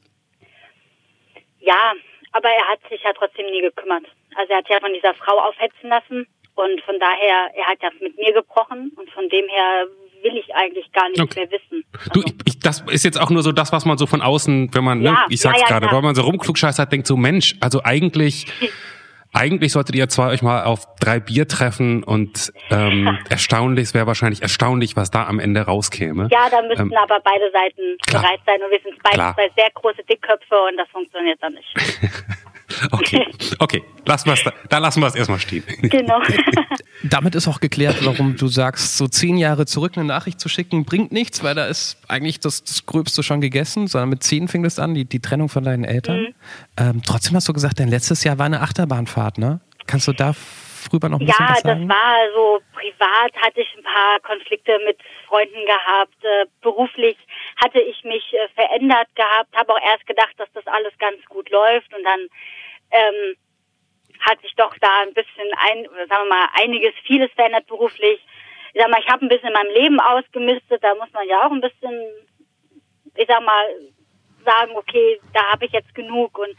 Ja, 1.61 1.93
aber 2.33 2.49
er 2.49 2.69
hat 2.69 2.81
sich 2.89 3.03
ja 3.03 3.13
trotzdem 3.17 3.47
nie 3.47 3.61
gekümmert. 3.61 4.05
Also 4.37 4.53
er 4.53 4.59
hat 4.59 4.69
ja 4.69 4.79
von 4.81 4.93
dieser 4.93 5.15
Frau 5.15 5.39
aufhetzen 5.39 5.89
lassen 5.89 6.27
und 6.55 6.81
von 6.83 6.99
daher, 7.01 7.51
er 7.55 7.67
hat 7.67 7.83
ja 7.83 7.91
mit 8.01 8.17
mir 8.17 8.33
gebrochen 8.33 8.93
und 8.97 9.11
von 9.11 9.29
dem 9.29 9.49
her 9.49 9.87
will 10.25 10.37
ich 10.37 10.55
eigentlich 10.55 10.91
gar 10.93 11.09
nicht 11.11 11.21
okay. 11.21 11.41
mehr 11.41 11.51
wissen. 11.53 11.85
Also 11.93 12.11
du, 12.13 12.23
ich, 12.27 12.35
ich, 12.47 12.59
das 12.59 12.83
ist 12.91 13.05
jetzt 13.05 13.21
auch 13.21 13.31
nur 13.31 13.43
so 13.43 13.53
das, 13.53 13.71
was 13.71 13.85
man 13.85 13.99
so 13.99 14.07
von 14.07 14.23
außen, 14.23 14.75
wenn 14.75 14.85
man, 14.85 14.99
ne, 14.99 15.05
ja, 15.05 15.13
ne, 15.13 15.19
ich 15.29 15.41
sag's 15.41 15.61
ja, 15.61 15.69
ja, 15.69 15.79
gerade, 15.79 15.95
weil 15.95 16.03
man 16.03 16.15
so 16.15 16.23
rumklugscheißert, 16.23 16.91
denkt 16.91 17.07
so, 17.07 17.17
Mensch, 17.17 17.55
also 17.61 17.83
eigentlich 17.85 18.47
Eigentlich 19.37 19.73
solltet 19.73 19.97
ihr 19.97 20.09
zwei 20.09 20.29
euch 20.29 20.43
mal 20.43 20.63
auf 20.63 20.87
drei 21.01 21.19
Bier 21.19 21.49
treffen 21.49 22.05
und 22.05 22.53
ähm, 22.71 23.19
erstaunlich, 23.29 23.89
es 23.89 23.95
wäre 23.95 24.07
wahrscheinlich 24.07 24.43
erstaunlich, 24.43 24.95
was 24.95 25.11
da 25.11 25.27
am 25.27 25.41
Ende 25.41 25.63
rauskäme. 25.63 26.29
Ja, 26.31 26.49
da 26.49 26.63
müssten 26.63 26.93
ähm, 26.93 26.97
aber 26.97 27.19
beide 27.25 27.51
Seiten 27.51 27.99
klar. 28.07 28.23
bereit 28.23 28.41
sein 28.47 28.63
und 28.63 28.71
wir 28.71 28.79
sind 28.81 29.03
beide 29.03 29.35
zwei 29.35 29.51
sehr 29.57 29.71
große 29.75 30.05
Dickköpfe 30.09 30.55
und 30.71 30.77
das 30.77 30.89
funktioniert 30.91 31.43
dann 31.43 31.55
nicht. 31.55 31.75
Okay, 32.91 33.27
okay, 33.59 33.83
lassen 34.05 34.29
wir's 34.29 34.43
da, 34.45 34.53
da 34.69 34.79
lassen 34.79 35.01
wir 35.01 35.07
es 35.07 35.15
erstmal 35.15 35.41
stehen. 35.41 35.65
Genau. 35.83 36.21
Damit 37.03 37.35
ist 37.35 37.49
auch 37.49 37.61
geklärt, 37.61 38.05
warum 38.05 38.37
du 38.37 38.49
sagst, 38.49 38.97
so 38.97 39.07
zehn 39.09 39.37
Jahre 39.37 39.67
zurück 39.67 39.93
eine 39.97 40.05
Nachricht 40.07 40.41
zu 40.41 40.49
schicken, 40.49 40.85
bringt 40.85 41.13
nichts, 41.13 41.43
weil 41.43 41.55
da 41.55 41.67
ist 41.67 41.99
eigentlich 42.09 42.41
das, 42.41 42.65
das 42.65 42.87
Gröbste 42.87 43.23
schon 43.23 43.41
gegessen, 43.41 43.87
sondern 43.87 44.09
mit 44.09 44.23
zehn 44.23 44.49
fing 44.49 44.63
das 44.63 44.79
an, 44.79 44.95
die, 44.95 45.05
die 45.05 45.21
Trennung 45.21 45.49
von 45.49 45.65
deinen 45.65 45.85
Eltern. 45.85 46.21
Mhm. 46.21 46.35
Ähm, 46.79 47.03
trotzdem 47.07 47.37
hast 47.37 47.49
du 47.49 47.53
gesagt, 47.53 47.81
dein 47.81 47.89
letztes 47.89 48.25
Jahr 48.25 48.39
war 48.39 48.47
eine 48.47 48.61
Achterbahnfahrt, 48.61 49.39
ne? 49.39 49.61
Kannst 49.87 50.09
du 50.09 50.13
da 50.13 50.33
früher 50.33 51.09
noch 51.09 51.21
ein 51.21 51.27
bisschen 51.27 51.47
was 51.47 51.61
sagen? 51.61 51.83
Ja, 51.83 51.87
das 51.87 51.97
war 51.97 52.17
so 52.35 52.61
privat 52.73 53.33
hatte 53.41 53.61
ich 53.61 53.69
ein 53.77 53.83
paar 53.83 54.21
Konflikte 54.21 54.79
mit 54.85 54.99
Freunden 55.29 55.65
gehabt. 55.67 56.17
Äh, 56.23 56.47
beruflich 56.61 57.17
hatte 57.63 57.81
ich 57.81 58.03
mich 58.05 58.33
äh, 58.33 58.49
verändert 58.55 59.09
gehabt, 59.15 59.55
habe 59.55 59.73
auch 59.73 59.83
erst 59.83 60.07
gedacht, 60.07 60.35
dass 60.39 60.49
das 60.53 60.67
alles 60.67 60.93
ganz 60.99 61.25
gut 61.27 61.51
läuft 61.51 61.95
und 61.95 62.05
dann 62.05 62.29
ähm, 62.95 63.37
hat 64.21 64.41
sich 64.41 64.55
doch 64.57 64.75
da 64.81 65.03
ein 65.03 65.15
bisschen 65.15 65.51
ein, 65.57 65.85
sagen 66.09 66.25
wir 66.25 66.29
mal, 66.29 66.49
einiges, 66.55 66.95
vieles 67.05 67.31
verändert 67.33 67.67
beruflich. 67.67 68.25
Ich 68.73 68.81
sag 68.81 68.91
mal, 68.91 69.01
ich 69.01 69.09
habe 69.09 69.25
ein 69.25 69.29
bisschen 69.29 69.49
in 69.49 69.55
meinem 69.55 69.75
Leben 69.75 70.01
ausgemistet, 70.01 70.83
da 70.83 70.95
muss 70.95 71.13
man 71.13 71.29
ja 71.29 71.47
auch 71.47 71.53
ein 71.53 71.61
bisschen, 71.61 71.95
ich 73.17 73.27
sag 73.27 73.43
mal, 73.43 73.67
sagen, 74.45 74.73
okay, 74.77 75.21
da 75.33 75.53
habe 75.53 75.65
ich 75.65 75.73
jetzt 75.73 75.95
genug. 75.95 76.39
Und 76.39 76.55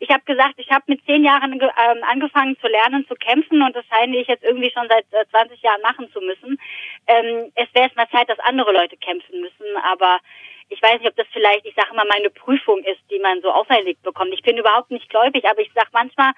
ich 0.00 0.10
habe 0.10 0.24
gesagt, 0.24 0.54
ich 0.56 0.70
habe 0.70 0.84
mit 0.86 1.04
zehn 1.04 1.24
Jahren 1.24 1.52
ähm, 1.52 2.04
angefangen 2.08 2.56
zu 2.60 2.68
lernen, 2.68 3.06
zu 3.06 3.14
kämpfen 3.14 3.62
und 3.62 3.74
das 3.76 3.84
scheine 3.86 4.16
ich 4.16 4.28
jetzt 4.28 4.44
irgendwie 4.44 4.70
schon 4.70 4.88
seit 4.88 5.06
äh, 5.12 5.28
20 5.30 5.60
Jahren 5.62 5.82
machen 5.82 6.10
zu 6.12 6.20
müssen. 6.20 6.58
Ähm, 7.06 7.52
es 7.54 7.68
wäre 7.74 7.86
jetzt 7.86 7.96
mal 7.96 8.08
Zeit, 8.10 8.28
dass 8.28 8.38
andere 8.40 8.72
Leute 8.72 8.96
kämpfen 8.96 9.40
müssen, 9.40 9.76
aber 9.82 10.18
ich 10.68 10.82
weiß 10.82 11.00
nicht, 11.00 11.08
ob 11.08 11.16
das 11.16 11.26
vielleicht, 11.32 11.64
ich 11.64 11.74
sage 11.74 11.88
immer, 11.92 12.04
meine 12.04 12.30
Prüfung 12.30 12.78
ist, 12.80 13.00
die 13.10 13.18
man 13.18 13.40
so 13.42 13.50
auferlegt 13.50 14.02
bekommt. 14.02 14.32
Ich 14.32 14.42
bin 14.42 14.56
überhaupt 14.56 14.90
nicht 14.90 15.08
gläubig, 15.08 15.44
aber 15.48 15.60
ich 15.60 15.70
sage 15.74 15.88
manchmal, 15.92 16.32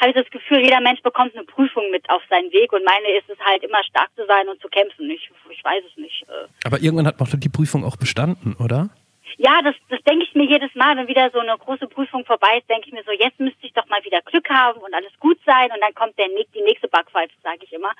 habe 0.00 0.10
ich 0.10 0.16
das 0.16 0.30
Gefühl, 0.30 0.60
jeder 0.60 0.80
Mensch 0.80 1.00
bekommt 1.02 1.34
eine 1.34 1.44
Prüfung 1.44 1.90
mit 1.90 2.08
auf 2.10 2.22
seinen 2.28 2.52
Weg 2.52 2.72
und 2.72 2.84
meine 2.84 3.10
ist 3.16 3.28
es 3.28 3.38
halt 3.40 3.62
immer 3.62 3.82
stark 3.84 4.10
zu 4.14 4.26
sein 4.26 4.48
und 4.48 4.60
zu 4.60 4.68
kämpfen. 4.68 5.10
Ich, 5.10 5.30
ich 5.50 5.64
weiß 5.64 5.82
es 5.90 5.96
nicht. 5.96 6.22
Äh. 6.28 6.48
Aber 6.64 6.80
irgendwann 6.80 7.06
hat 7.06 7.18
man 7.18 7.28
die 7.40 7.48
Prüfung 7.48 7.84
auch 7.84 7.96
bestanden, 7.96 8.56
oder? 8.62 8.90
Ja, 9.38 9.60
das, 9.62 9.74
das 9.90 10.00
denke 10.04 10.24
ich 10.24 10.34
mir 10.34 10.46
jedes 10.46 10.74
Mal, 10.74 10.96
wenn 10.96 11.08
wieder 11.08 11.30
so 11.30 11.40
eine 11.40 11.56
große 11.58 11.88
Prüfung 11.88 12.24
vorbei 12.24 12.58
ist, 12.58 12.70
denke 12.70 12.88
ich 12.88 12.92
mir 12.92 13.04
so, 13.04 13.12
jetzt 13.12 13.38
müsste 13.38 13.66
ich 13.66 13.72
doch 13.72 13.86
mal 13.88 14.02
wieder 14.04 14.22
Glück 14.22 14.48
haben 14.48 14.80
und 14.80 14.94
alles 14.94 15.12
gut 15.20 15.38
sein 15.44 15.70
und 15.72 15.80
dann 15.80 15.94
kommt 15.94 16.18
der, 16.18 16.28
die 16.28 16.62
nächste 16.62 16.88
Backpfeife, 16.88 17.34
sage 17.42 17.60
ich 17.62 17.72
immer. 17.72 17.92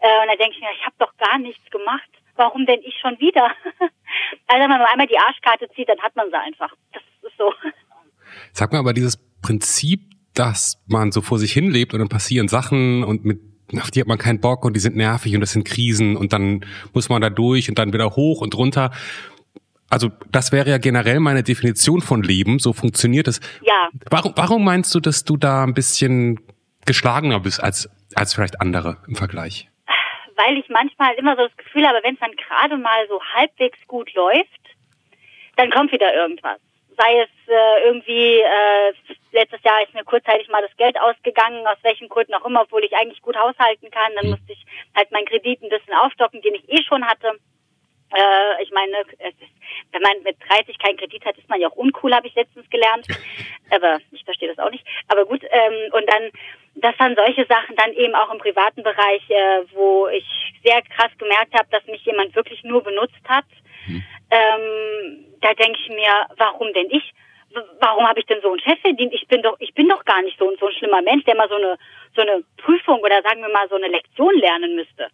Äh, 0.00 0.22
und 0.22 0.28
dann 0.28 0.38
denke 0.38 0.56
ich 0.56 0.60
mir, 0.60 0.70
ich 0.74 0.84
habe 0.84 0.96
doch 0.98 1.16
gar 1.16 1.38
nichts 1.38 1.70
gemacht. 1.70 2.10
Warum 2.40 2.64
denn 2.64 2.80
ich 2.82 2.94
schon 3.02 3.20
wieder? 3.20 3.44
also 4.46 4.62
wenn 4.62 4.70
man 4.70 4.80
einmal 4.80 5.06
die 5.06 5.18
Arschkarte 5.18 5.68
zieht, 5.76 5.90
dann 5.90 6.00
hat 6.00 6.16
man 6.16 6.30
sie 6.30 6.38
einfach. 6.38 6.72
Das 6.92 7.02
ist 7.22 7.36
so. 7.36 7.52
Sag 8.52 8.72
mal 8.72 8.78
aber 8.78 8.94
dieses 8.94 9.18
Prinzip, 9.42 10.00
dass 10.32 10.82
man 10.86 11.12
so 11.12 11.20
vor 11.20 11.38
sich 11.38 11.52
hin 11.52 11.70
lebt 11.70 11.92
und 11.92 12.00
dann 12.00 12.08
passieren 12.08 12.48
Sachen 12.48 13.04
und 13.04 13.26
mit 13.26 13.40
auf 13.80 13.90
die 13.90 14.00
hat 14.00 14.08
man 14.08 14.18
keinen 14.18 14.40
Bock 14.40 14.64
und 14.64 14.74
die 14.74 14.80
sind 14.80 14.96
nervig 14.96 15.34
und 15.34 15.42
das 15.42 15.52
sind 15.52 15.64
Krisen 15.64 16.16
und 16.16 16.32
dann 16.32 16.64
muss 16.92 17.08
man 17.08 17.20
da 17.22 17.30
durch 17.30 17.68
und 17.68 17.78
dann 17.78 17.92
wieder 17.92 18.16
hoch 18.16 18.40
und 18.40 18.56
runter 18.56 18.90
also 19.90 20.10
das 20.30 20.52
wäre 20.52 20.70
ja 20.70 20.78
generell 20.78 21.20
meine 21.20 21.42
Definition 21.42 22.00
von 22.00 22.22
Leben, 22.22 22.60
so 22.60 22.72
funktioniert 22.72 23.26
es. 23.28 23.40
Ja. 23.62 23.88
Warum, 24.08 24.32
warum 24.36 24.64
meinst 24.64 24.94
du, 24.94 25.00
dass 25.00 25.24
du 25.24 25.36
da 25.36 25.64
ein 25.64 25.74
bisschen 25.74 26.40
geschlagener 26.86 27.40
bist 27.40 27.62
als, 27.62 27.90
als 28.14 28.32
vielleicht 28.32 28.60
andere 28.60 28.98
im 29.08 29.16
Vergleich? 29.16 29.68
Weil 30.42 30.58
ich 30.58 30.68
manchmal 30.68 31.14
immer 31.14 31.36
so 31.36 31.46
das 31.46 31.56
Gefühl 31.56 31.86
habe, 31.86 32.00
wenn 32.02 32.14
es 32.14 32.20
dann 32.20 32.36
gerade 32.36 32.76
mal 32.76 33.06
so 33.08 33.20
halbwegs 33.34 33.78
gut 33.86 34.12
läuft, 34.14 34.60
dann 35.56 35.70
kommt 35.70 35.92
wieder 35.92 36.14
irgendwas. 36.14 36.60
Sei 36.96 37.20
es 37.20 37.48
äh, 37.48 37.84
irgendwie, 37.84 38.40
äh, 38.40 38.92
letztes 39.32 39.62
Jahr 39.62 39.82
ist 39.82 39.94
mir 39.94 40.04
kurzzeitig 40.04 40.48
mal 40.48 40.62
das 40.62 40.76
Geld 40.76 40.98
ausgegangen, 41.00 41.66
aus 41.66 41.78
welchen 41.82 42.08
Gründen 42.08 42.34
auch 42.34 42.44
immer, 42.44 42.62
obwohl 42.62 42.84
ich 42.84 42.94
eigentlich 42.96 43.22
gut 43.22 43.36
haushalten 43.36 43.90
kann. 43.90 44.14
Dann 44.14 44.24
hm. 44.24 44.30
musste 44.30 44.52
ich 44.52 44.64
halt 44.96 45.10
meinen 45.10 45.26
Kredit 45.26 45.62
ein 45.62 45.68
bisschen 45.68 45.94
aufstocken, 45.94 46.42
den 46.42 46.54
ich 46.54 46.68
eh 46.68 46.82
schon 46.84 47.06
hatte. 47.06 47.38
Äh, 48.12 48.62
ich 48.62 48.70
meine, 48.70 49.04
wenn 49.92 50.02
man 50.02 50.22
mit 50.22 50.36
30 50.48 50.78
keinen 50.78 50.96
Kredit 50.96 51.24
hat, 51.24 51.38
ist 51.38 51.48
man 51.48 51.60
ja 51.60 51.68
auch 51.68 51.76
uncool, 51.76 52.14
habe 52.14 52.26
ich 52.26 52.34
letztens 52.34 52.68
gelernt. 52.70 53.06
Aber 53.70 53.98
ich 54.10 54.24
verstehe 54.24 54.48
das 54.48 54.58
auch 54.58 54.70
nicht. 54.70 54.86
Aber 55.08 55.24
gut, 55.26 55.42
ähm, 55.44 55.92
und 55.92 56.10
dann, 56.10 56.30
das 56.74 56.98
waren 56.98 57.16
solche 57.16 57.46
Sachen 57.46 57.76
dann 57.76 57.92
eben 57.92 58.14
auch 58.14 58.32
im 58.32 58.38
privaten 58.38 58.82
Bereich, 58.82 59.22
äh, 59.28 59.62
wo 59.72 60.08
ich 60.08 60.24
sehr 60.64 60.82
krass 60.82 61.10
gemerkt 61.18 61.54
habe, 61.54 61.68
dass 61.70 61.84
mich 61.86 62.04
jemand 62.04 62.34
wirklich 62.34 62.62
nur 62.64 62.82
benutzt 62.82 63.20
hat. 63.28 63.44
Hm. 63.86 64.02
Ähm, 64.30 65.24
da 65.40 65.54
denke 65.54 65.78
ich 65.82 65.88
mir, 65.88 66.26
warum 66.36 66.72
denn 66.72 66.90
ich? 66.90 67.12
Warum 67.80 68.06
habe 68.06 68.20
ich 68.20 68.26
denn 68.26 68.40
so 68.42 68.50
einen 68.50 68.60
Chef 68.60 68.78
verdient? 68.80 69.12
Ich 69.12 69.26
bin 69.26 69.42
doch, 69.42 69.56
ich 69.58 69.74
bin 69.74 69.88
doch 69.88 70.04
gar 70.04 70.22
nicht 70.22 70.38
so, 70.38 70.54
so 70.60 70.68
ein 70.68 70.72
schlimmer 70.74 71.02
Mensch, 71.02 71.24
der 71.24 71.34
mal 71.34 71.48
so 71.48 71.56
eine, 71.56 71.76
so 72.14 72.22
eine 72.22 72.44
Prüfung 72.58 73.00
oder 73.00 73.20
sagen 73.22 73.42
wir 73.42 73.48
mal 73.48 73.68
so 73.68 73.74
eine 73.74 73.88
Lektion 73.88 74.34
lernen 74.38 74.76
müsste. 74.76 75.08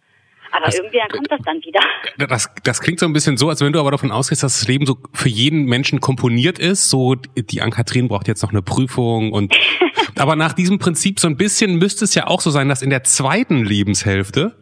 Aber 0.51 0.65
das, 0.65 0.75
irgendwie 0.75 0.97
dann 0.97 1.09
kommt 1.09 1.31
das 1.31 1.41
dann 1.43 1.61
wieder. 1.63 1.79
Das, 2.27 2.49
das 2.63 2.81
klingt 2.81 2.99
so 2.99 3.05
ein 3.05 3.13
bisschen 3.13 3.37
so, 3.37 3.49
als 3.49 3.61
wenn 3.61 3.71
du 3.71 3.79
aber 3.79 3.91
davon 3.91 4.11
ausgehst, 4.11 4.43
dass 4.43 4.59
das 4.59 4.67
Leben 4.67 4.85
so 4.85 4.97
für 5.13 5.29
jeden 5.29 5.65
Menschen 5.65 6.01
komponiert 6.01 6.57
ist. 6.57 6.89
So, 6.89 7.15
die 7.15 7.61
Ann-Kathrin 7.61 8.07
braucht 8.07 8.27
jetzt 8.27 8.41
noch 8.41 8.49
eine 8.49 8.61
Prüfung 8.61 9.31
und, 9.31 9.55
aber 10.17 10.35
nach 10.35 10.53
diesem 10.53 10.79
Prinzip 10.79 11.19
so 11.19 11.27
ein 11.27 11.37
bisschen 11.37 11.77
müsste 11.77 12.05
es 12.05 12.15
ja 12.15 12.27
auch 12.27 12.41
so 12.41 12.49
sein, 12.49 12.69
dass 12.69 12.81
in 12.81 12.89
der 12.89 13.03
zweiten 13.03 13.63
Lebenshälfte, 13.63 14.55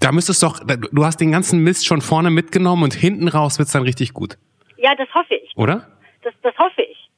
da 0.00 0.12
müsste 0.12 0.32
es 0.32 0.40
doch, 0.40 0.60
du 0.60 1.04
hast 1.04 1.18
den 1.20 1.30
ganzen 1.30 1.62
Mist 1.62 1.86
schon 1.86 2.00
vorne 2.00 2.30
mitgenommen 2.30 2.82
und 2.82 2.94
hinten 2.94 3.28
raus 3.28 3.58
wird's 3.58 3.72
dann 3.72 3.82
richtig 3.82 4.12
gut. 4.12 4.36
Ja, 4.76 4.94
das 4.94 5.08
hoffe 5.14 5.34
ich. 5.34 5.56
Oder? 5.56 5.86
Das, 6.22 6.34
das 6.42 6.56
hoffe 6.58 6.82
ich. 6.82 7.10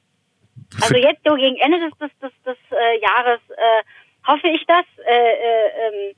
Also 0.81 0.95
jetzt 0.95 1.21
so 1.25 1.35
gegen 1.35 1.57
Ende 1.57 1.79
des, 1.79 1.97
des, 1.97 2.11
des, 2.19 2.31
des 2.45 2.57
äh, 2.71 3.01
Jahres 3.01 3.39
äh, 3.49 4.27
hoffe 4.27 4.47
ich 4.47 4.63
das. 4.65 4.85
Äh, 5.05 5.13
äh, 5.13 5.69
ähm, 5.87 6.15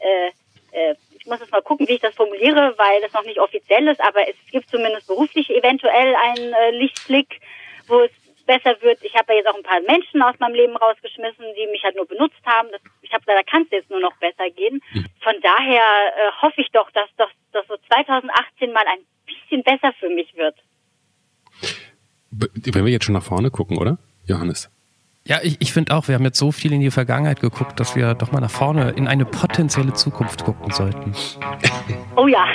äh, 0.00 0.28
äh, 0.72 0.94
muss 1.28 1.40
jetzt 1.40 1.52
mal 1.52 1.62
gucken, 1.62 1.86
wie 1.88 1.94
ich 1.94 2.00
das 2.00 2.14
formuliere, 2.14 2.74
weil 2.76 3.00
das 3.02 3.12
noch 3.12 3.24
nicht 3.24 3.40
offiziell 3.40 3.86
ist, 3.88 4.00
aber 4.00 4.28
es 4.28 4.36
gibt 4.50 4.68
zumindest 4.68 5.06
beruflich 5.06 5.50
eventuell 5.50 6.14
einen 6.16 6.52
äh, 6.52 6.70
Lichtblick, 6.72 7.40
wo 7.86 8.00
es 8.00 8.10
besser 8.46 8.80
wird. 8.80 8.98
Ich 9.04 9.14
habe 9.14 9.32
ja 9.32 9.38
jetzt 9.38 9.48
auch 9.48 9.56
ein 9.56 9.62
paar 9.62 9.80
Menschen 9.82 10.22
aus 10.22 10.34
meinem 10.40 10.54
Leben 10.54 10.76
rausgeschmissen, 10.76 11.44
die 11.54 11.66
mich 11.70 11.84
halt 11.84 11.96
nur 11.96 12.06
benutzt 12.06 12.40
haben. 12.44 12.68
Das, 12.72 12.80
ich 13.02 13.12
habe 13.12 13.22
da 13.26 13.42
kann 13.42 13.62
es 13.62 13.70
jetzt 13.70 13.90
nur 13.90 14.00
noch 14.00 14.16
besser 14.16 14.50
gehen. 14.50 14.80
Hm. 14.90 15.06
Von 15.20 15.34
daher 15.42 15.82
äh, 15.82 16.32
hoffe 16.42 16.60
ich 16.62 16.70
doch, 16.72 16.90
dass, 16.90 17.08
dass, 17.16 17.30
dass 17.52 17.66
so 17.68 17.76
2018 17.88 18.72
mal 18.72 18.86
ein 18.86 19.04
bisschen 19.26 19.62
besser 19.62 19.92
für 20.00 20.08
mich 20.08 20.34
wird. 20.34 20.56
Wenn 22.30 22.84
wir 22.84 22.92
jetzt 22.92 23.04
schon 23.04 23.14
nach 23.14 23.22
vorne 23.22 23.50
gucken, 23.50 23.78
oder? 23.78 23.98
Johannes. 24.26 24.70
Ja, 25.28 25.40
ich, 25.42 25.56
ich 25.60 25.74
finde 25.74 25.94
auch, 25.94 26.08
wir 26.08 26.14
haben 26.14 26.24
jetzt 26.24 26.38
so 26.38 26.52
viel 26.52 26.72
in 26.72 26.80
die 26.80 26.90
Vergangenheit 26.90 27.40
geguckt, 27.40 27.78
dass 27.78 27.94
wir 27.94 28.14
doch 28.14 28.32
mal 28.32 28.40
nach 28.40 28.50
vorne 28.50 28.92
in 28.92 29.06
eine 29.06 29.26
potenzielle 29.26 29.92
Zukunft 29.92 30.42
gucken 30.42 30.72
sollten. 30.72 31.12
Oh 32.16 32.26
ja. 32.26 32.46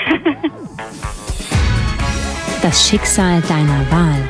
Das 2.64 2.90
Schicksal 2.90 3.42
deiner 3.42 3.92
Wahl. 3.92 4.28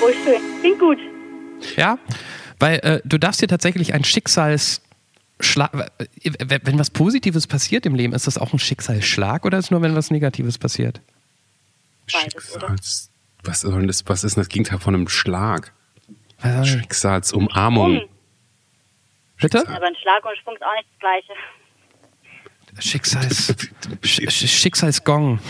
Oh, 0.00 0.12
schön. 0.24 0.40
Klingt 0.60 0.78
gut. 0.78 0.98
Ja, 1.74 1.98
weil 2.60 2.78
äh, 2.84 3.00
du 3.04 3.18
darfst 3.18 3.42
dir 3.42 3.48
tatsächlich 3.48 3.92
ein 3.92 4.04
Schicksalsschlag, 4.04 5.90
äh, 5.98 6.06
wenn 6.38 6.78
was 6.78 6.90
Positives 6.90 7.48
passiert 7.48 7.84
im 7.84 7.96
Leben, 7.96 8.12
ist 8.12 8.28
das 8.28 8.38
auch 8.38 8.52
ein 8.52 8.60
Schicksalsschlag 8.60 9.44
oder 9.44 9.58
ist 9.58 9.64
es 9.64 9.70
nur, 9.72 9.82
wenn 9.82 9.96
was 9.96 10.12
Negatives 10.12 10.56
passiert? 10.56 11.00
Beides? 12.12 12.32
Schicksals. 12.32 13.10
Was, 13.42 13.62
soll 13.62 13.88
das, 13.88 14.04
was 14.06 14.22
ist 14.22 14.36
denn 14.36 14.42
das 14.42 14.48
Gegenteil 14.48 14.78
von 14.78 14.94
einem 14.94 15.08
Schlag? 15.08 15.72
Was? 16.40 16.68
Schicksalsumarmung. 16.68 18.00
Hm. 18.00 18.08
Bitte? 19.40 19.58
Aber 19.68 19.86
ein 19.86 19.96
Schlag 19.96 20.24
und 20.24 20.36
Schwung 20.38 20.54
ist 20.56 20.62
auch 20.62 20.74
nicht 20.76 20.88
das 20.92 20.98
Gleiche. 21.00 21.32
Schicksals, 22.78 23.54
Sch 24.02 24.20
Sch- 24.20 24.48
Schicksalsgong. 24.48 25.40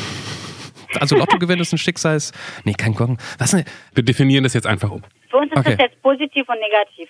Also 1.01 1.17
Lottogewinn 1.17 1.59
ist 1.61 1.73
ein 1.73 1.79
Schicksals... 1.79 2.33
Nee, 2.65 2.75
kein 2.75 2.95
Gong. 2.95 3.19
Was 3.39 3.51
denn? 3.51 3.65
Wir 3.95 4.05
definieren 4.05 4.45
das 4.45 4.55
jetzt 4.55 4.67
einfach 4.67 4.91
um. 4.91 5.03
Für 5.29 5.39
uns 5.39 5.51
ist 5.53 5.59
Okay. 5.59 5.71
das 5.77 5.79
jetzt 5.91 6.03
positiv 6.03 6.49
und 6.49 6.59
negativ. 6.61 7.09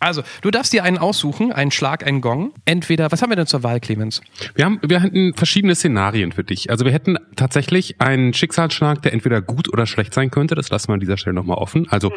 Also, 0.00 0.22
du 0.42 0.50
darfst 0.50 0.72
dir 0.72 0.84
einen 0.84 0.98
aussuchen, 0.98 1.52
einen 1.52 1.70
Schlag, 1.70 2.06
einen 2.06 2.20
Gong. 2.20 2.52
Entweder, 2.64 3.10
was 3.10 3.22
haben 3.22 3.30
wir 3.30 3.36
denn 3.36 3.46
zur 3.46 3.62
Wahl, 3.62 3.80
Clemens? 3.80 4.20
Wir 4.54 4.64
haben, 4.64 4.80
wir 4.82 5.00
hätten 5.00 5.34
verschiedene 5.34 5.74
Szenarien 5.74 6.32
für 6.32 6.44
dich. 6.44 6.70
Also 6.70 6.84
wir 6.84 6.92
hätten 6.92 7.18
tatsächlich 7.36 8.00
einen 8.00 8.32
Schicksalsschlag, 8.32 9.02
der 9.02 9.12
entweder 9.12 9.42
gut 9.42 9.72
oder 9.72 9.86
schlecht 9.86 10.14
sein 10.14 10.30
könnte. 10.30 10.54
Das 10.54 10.70
lassen 10.70 10.88
wir 10.88 10.94
an 10.94 11.00
dieser 11.00 11.16
Stelle 11.16 11.34
nochmal 11.34 11.58
offen. 11.58 11.86
Also 11.90 12.12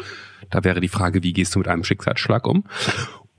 da 0.50 0.64
wäre 0.64 0.80
die 0.80 0.88
Frage, 0.88 1.22
wie 1.22 1.32
gehst 1.32 1.54
du 1.54 1.58
mit 1.58 1.68
einem 1.68 1.84
Schicksalsschlag 1.84 2.46
um? 2.46 2.64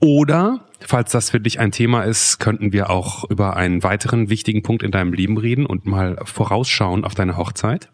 Oder, 0.00 0.68
falls 0.80 1.12
das 1.12 1.30
für 1.30 1.40
dich 1.40 1.60
ein 1.60 1.72
Thema 1.72 2.02
ist, 2.02 2.38
könnten 2.38 2.72
wir 2.72 2.90
auch 2.90 3.24
über 3.30 3.56
einen 3.56 3.82
weiteren 3.82 4.28
wichtigen 4.28 4.62
Punkt 4.62 4.82
in 4.82 4.90
deinem 4.90 5.14
Leben 5.14 5.38
reden 5.38 5.64
und 5.64 5.86
mal 5.86 6.18
vorausschauen 6.24 7.04
auf 7.04 7.14
deine 7.14 7.38
Hochzeit. 7.38 7.88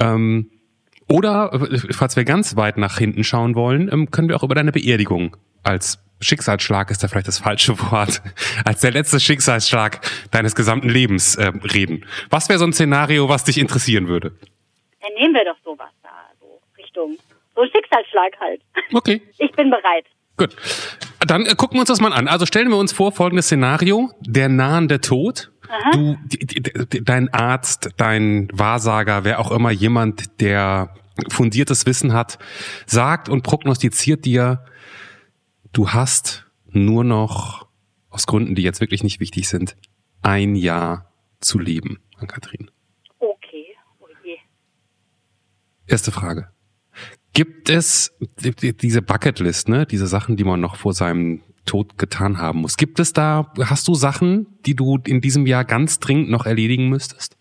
Ähm, 0.00 0.50
oder, 1.08 1.52
äh, 1.52 1.92
falls 1.92 2.16
wir 2.16 2.24
ganz 2.24 2.56
weit 2.56 2.76
nach 2.78 2.98
hinten 2.98 3.24
schauen 3.24 3.54
wollen, 3.54 3.90
ähm, 3.92 4.10
können 4.10 4.28
wir 4.28 4.36
auch 4.36 4.42
über 4.42 4.54
deine 4.54 4.72
Beerdigung 4.72 5.36
als 5.62 5.98
Schicksalsschlag 6.20 6.90
ist 6.90 7.02
da 7.02 7.08
vielleicht 7.08 7.28
das 7.28 7.38
falsche 7.38 7.78
Wort, 7.90 8.22
als 8.64 8.80
der 8.80 8.92
letzte 8.92 9.20
Schicksalsschlag 9.20 10.00
deines 10.30 10.54
gesamten 10.54 10.88
Lebens 10.88 11.36
äh, 11.36 11.52
reden. 11.74 12.04
Was 12.30 12.48
wäre 12.48 12.58
so 12.58 12.64
ein 12.64 12.72
Szenario, 12.72 13.28
was 13.28 13.44
dich 13.44 13.58
interessieren 13.58 14.08
würde? 14.08 14.32
Dann 15.00 15.12
nehmen 15.18 15.34
wir 15.34 15.44
doch 15.44 15.56
sowas 15.64 15.90
da, 16.02 16.08
so 16.40 16.60
Richtung, 16.78 17.18
so 17.54 17.62
Schicksalsschlag 17.64 18.32
halt. 18.40 18.60
Okay, 18.94 19.20
Ich 19.38 19.50
bin 19.52 19.70
bereit. 19.70 20.06
gut. 20.36 20.56
Dann 21.26 21.46
äh, 21.46 21.54
gucken 21.54 21.76
wir 21.76 21.80
uns 21.80 21.88
das 21.88 22.00
mal 22.00 22.12
an. 22.12 22.28
Also 22.28 22.46
stellen 22.46 22.68
wir 22.68 22.76
uns 22.76 22.92
vor, 22.92 23.12
folgendes 23.12 23.46
Szenario, 23.46 24.10
der 24.20 24.48
nahende 24.48 25.00
Tod. 25.00 25.50
Du, 25.92 26.16
die, 26.26 26.38
die, 26.62 27.04
dein 27.04 27.28
Arzt, 27.32 27.90
dein 27.96 28.48
Wahrsager, 28.52 29.24
wer 29.24 29.38
auch 29.40 29.50
immer, 29.50 29.70
jemand, 29.70 30.40
der 30.40 30.94
fundiertes 31.30 31.86
Wissen 31.86 32.12
hat, 32.12 32.38
sagt 32.86 33.28
und 33.28 33.42
prognostiziert 33.42 34.24
dir, 34.24 34.64
du 35.72 35.90
hast 35.90 36.46
nur 36.66 37.04
noch, 37.04 37.66
aus 38.10 38.26
Gründen, 38.26 38.54
die 38.54 38.62
jetzt 38.62 38.80
wirklich 38.80 39.02
nicht 39.02 39.20
wichtig 39.20 39.48
sind, 39.48 39.76
ein 40.22 40.54
Jahr 40.56 41.12
zu 41.40 41.58
leben, 41.58 41.98
Ann-Kathrin. 42.18 42.70
Okay. 43.18 43.66
Oh 44.00 44.06
je. 44.24 44.36
Erste 45.86 46.10
Frage. 46.12 46.48
Gibt 47.32 47.68
es 47.68 48.16
die- 48.40 48.52
die- 48.54 48.76
diese 48.76 49.02
Bucketlist, 49.02 49.68
ne, 49.68 49.86
diese 49.86 50.06
Sachen, 50.06 50.36
die 50.36 50.44
man 50.44 50.60
noch 50.60 50.76
vor 50.76 50.94
seinem 50.94 51.42
Tod 51.64 51.98
getan 51.98 52.38
haben 52.38 52.60
muss? 52.60 52.76
Gibt 52.76 52.98
es 52.98 53.12
da, 53.12 53.52
hast 53.58 53.88
du 53.88 53.94
Sachen, 53.94 54.46
die 54.66 54.74
du 54.74 54.98
in 55.06 55.20
diesem 55.20 55.46
Jahr 55.46 55.64
ganz 55.64 56.00
dringend 56.00 56.30
noch 56.30 56.46
erledigen 56.46 56.88
müsstest? 56.88 57.36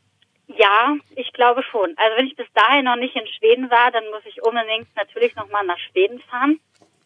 Ja, 0.48 0.96
ich 1.16 1.34
glaube 1.34 1.64
schon. 1.64 1.94
Also 1.98 2.18
wenn 2.18 2.28
ich 2.28 2.36
bis 2.36 2.48
dahin 2.54 2.86
noch 2.86 2.96
nicht 2.96 3.16
in 3.16 3.28
Schweden 3.28 3.70
war, 3.70 3.92
dann 3.92 4.04
muss 4.12 4.22
ich 4.26 4.44
unbedingt 4.44 4.88
natürlich 4.96 5.36
nochmal 5.36 5.66
nach 5.66 5.80
Schweden 5.80 6.20
fahren 6.30 6.60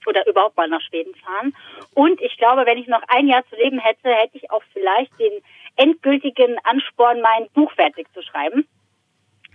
oder 0.05 0.25
überhaupt 0.27 0.57
mal 0.57 0.67
nach 0.67 0.81
Schweden 0.81 1.13
fahren. 1.15 1.53
Und 1.93 2.21
ich 2.21 2.37
glaube, 2.37 2.65
wenn 2.65 2.77
ich 2.77 2.87
noch 2.87 3.03
ein 3.07 3.27
Jahr 3.27 3.43
zu 3.49 3.55
leben 3.55 3.79
hätte, 3.79 4.09
hätte 4.09 4.37
ich 4.37 4.49
auch 4.51 4.63
vielleicht 4.73 5.11
den 5.19 5.41
endgültigen 5.75 6.57
Ansporn, 6.63 7.21
mein 7.21 7.47
Buch 7.53 7.71
fertig 7.73 8.07
zu 8.13 8.21
schreiben. 8.21 8.67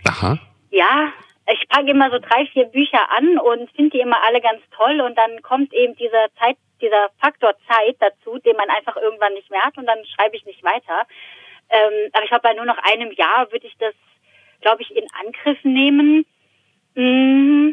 Aha. 0.05 0.39
Ja, 0.71 1.11
ich 1.47 1.67
packe 1.67 1.91
immer 1.91 2.09
so 2.09 2.19
drei, 2.19 2.45
vier 2.47 2.65
Bücher 2.65 3.11
an 3.11 3.37
und 3.37 3.69
finde 3.71 3.91
die 3.91 3.99
immer 3.99 4.23
alle 4.25 4.41
ganz 4.41 4.61
toll 4.71 5.01
und 5.01 5.17
dann 5.17 5.41
kommt 5.41 5.73
eben 5.73 5.95
dieser 5.95 6.27
Zeit, 6.39 6.57
dieser 6.81 7.09
Faktor 7.19 7.53
Zeit 7.67 7.97
dazu, 7.99 8.39
den 8.39 8.55
man 8.55 8.69
einfach 8.69 8.95
irgendwann 8.95 9.33
nicht 9.33 9.49
mehr 9.51 9.63
hat 9.63 9.77
und 9.77 9.85
dann 9.85 10.05
schreibe 10.05 10.37
ich 10.37 10.45
nicht 10.45 10.63
weiter. 10.63 11.05
Ähm, 11.69 12.09
aber 12.13 12.23
ich 12.23 12.29
glaube, 12.29 12.43
bei 12.43 12.53
nur 12.53 12.65
noch 12.65 12.77
einem 12.77 13.11
Jahr 13.11 13.51
würde 13.51 13.67
ich 13.67 13.75
das, 13.77 13.93
glaube 14.61 14.83
ich, 14.83 14.95
in 14.95 15.07
Angriff 15.25 15.57
nehmen. 15.63 16.25
Mm. 16.95 17.71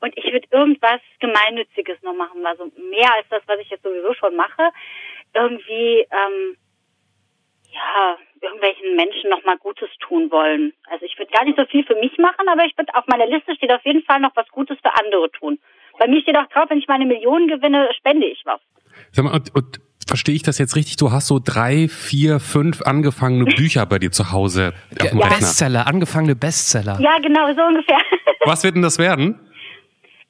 Und 0.00 0.18
ich 0.18 0.32
würde 0.32 0.46
irgendwas 0.50 1.00
Gemeinnütziges 1.18 2.00
noch 2.02 2.14
machen, 2.14 2.44
also 2.46 2.70
mehr 2.90 3.14
als 3.14 3.26
das, 3.30 3.42
was 3.46 3.58
ich 3.60 3.70
jetzt 3.70 3.82
sowieso 3.82 4.12
schon 4.14 4.36
mache. 4.36 4.70
Irgendwie, 5.32 6.06
ähm, 6.10 6.56
ja, 7.74 8.16
irgendwelchen 8.40 8.94
Menschen 8.96 9.30
noch 9.30 9.44
mal 9.44 9.56
Gutes 9.58 9.88
tun 10.00 10.30
wollen. 10.30 10.72
Also 10.90 11.04
ich 11.04 11.18
würde 11.18 11.32
gar 11.32 11.44
nicht 11.44 11.58
so 11.58 11.64
viel 11.66 11.84
für 11.84 11.96
mich 11.96 12.16
machen, 12.18 12.48
aber 12.48 12.64
ich 12.64 12.76
würde 12.78 12.94
auf 12.94 13.06
meiner 13.06 13.26
Liste 13.26 13.54
steht 13.56 13.72
auf 13.72 13.84
jeden 13.84 14.02
Fall 14.04 14.20
noch 14.20 14.34
was 14.36 14.48
Gutes 14.48 14.78
für 14.80 14.94
andere 15.02 15.30
tun. 15.32 15.58
Bei 15.98 16.06
mir 16.08 16.20
steht 16.22 16.36
auch 16.36 16.48
drauf, 16.48 16.66
wenn 16.68 16.78
ich 16.78 16.88
meine 16.88 17.06
Millionen 17.06 17.48
gewinne, 17.48 17.88
spende 17.96 18.26
ich 18.26 18.42
was. 18.44 18.60
Sag 19.12 19.24
mal, 19.24 19.34
und, 19.34 19.54
und 19.54 19.80
verstehe 20.06 20.34
ich 20.34 20.42
das 20.42 20.58
jetzt 20.58 20.76
richtig? 20.76 20.96
Du 20.96 21.10
hast 21.10 21.26
so 21.26 21.40
drei, 21.42 21.88
vier, 21.88 22.40
fünf 22.40 22.82
angefangene 22.82 23.44
Bücher 23.44 23.86
bei 23.86 23.98
dir 23.98 24.10
zu 24.10 24.32
Hause 24.32 24.72
auf 25.00 25.08
dem 25.08 25.18
Ja, 25.18 25.26
Rechner. 25.26 25.38
Bestseller, 25.38 25.86
angefangene 25.86 26.36
Bestseller. 26.36 26.98
Ja, 27.00 27.18
genau, 27.18 27.52
so 27.54 27.62
ungefähr. 27.62 27.98
Was 28.44 28.62
wird 28.64 28.74
denn 28.74 28.82
das 28.82 28.98
werden? 28.98 29.40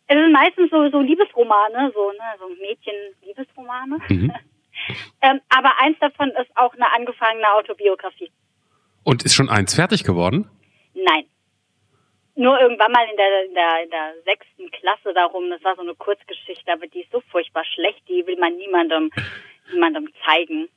Es 0.07 0.17
sind 0.17 0.33
meistens 0.33 0.71
so, 0.71 0.89
so 0.91 1.01
Liebesromane, 1.01 1.91
so, 1.95 2.11
ne, 2.13 2.35
so 2.39 2.49
Mädchen-Liebesromane. 2.61 3.99
Mhm. 4.09 4.33
ähm, 5.23 5.41
aber 5.49 5.73
eins 5.81 5.99
davon 6.01 6.31
ist 6.31 6.51
auch 6.57 6.75
eine 6.75 6.93
angefangene 6.93 7.51
Autobiografie. 7.55 8.31
Und 9.05 9.23
ist 9.23 9.35
schon 9.35 9.49
eins 9.49 9.75
fertig 9.75 10.05
geworden? 10.05 10.51
Nein. 10.95 11.25
Nur 12.37 12.61
irgendwann 12.61 12.91
mal 12.91 13.07
in 13.09 13.17
der, 13.17 13.45
in 13.47 13.55
der, 13.55 13.85
in 13.85 13.91
der 13.91 14.15
sechsten 14.25 14.71
Klasse 14.71 15.15
darum, 15.15 15.51
das 15.51 15.63
war 15.63 15.77
so 15.77 15.83
eine 15.83 15.95
Kurzgeschichte, 15.95 16.73
aber 16.73 16.87
die 16.89 17.03
ist 17.03 17.13
so 17.13 17.23
furchtbar 17.31 17.65
schlecht, 17.65 18.03
die 18.09 18.27
will 18.27 18.37
man 18.39 18.57
niemandem, 18.57 19.11
niemandem 19.71 20.09
zeigen. 20.25 20.69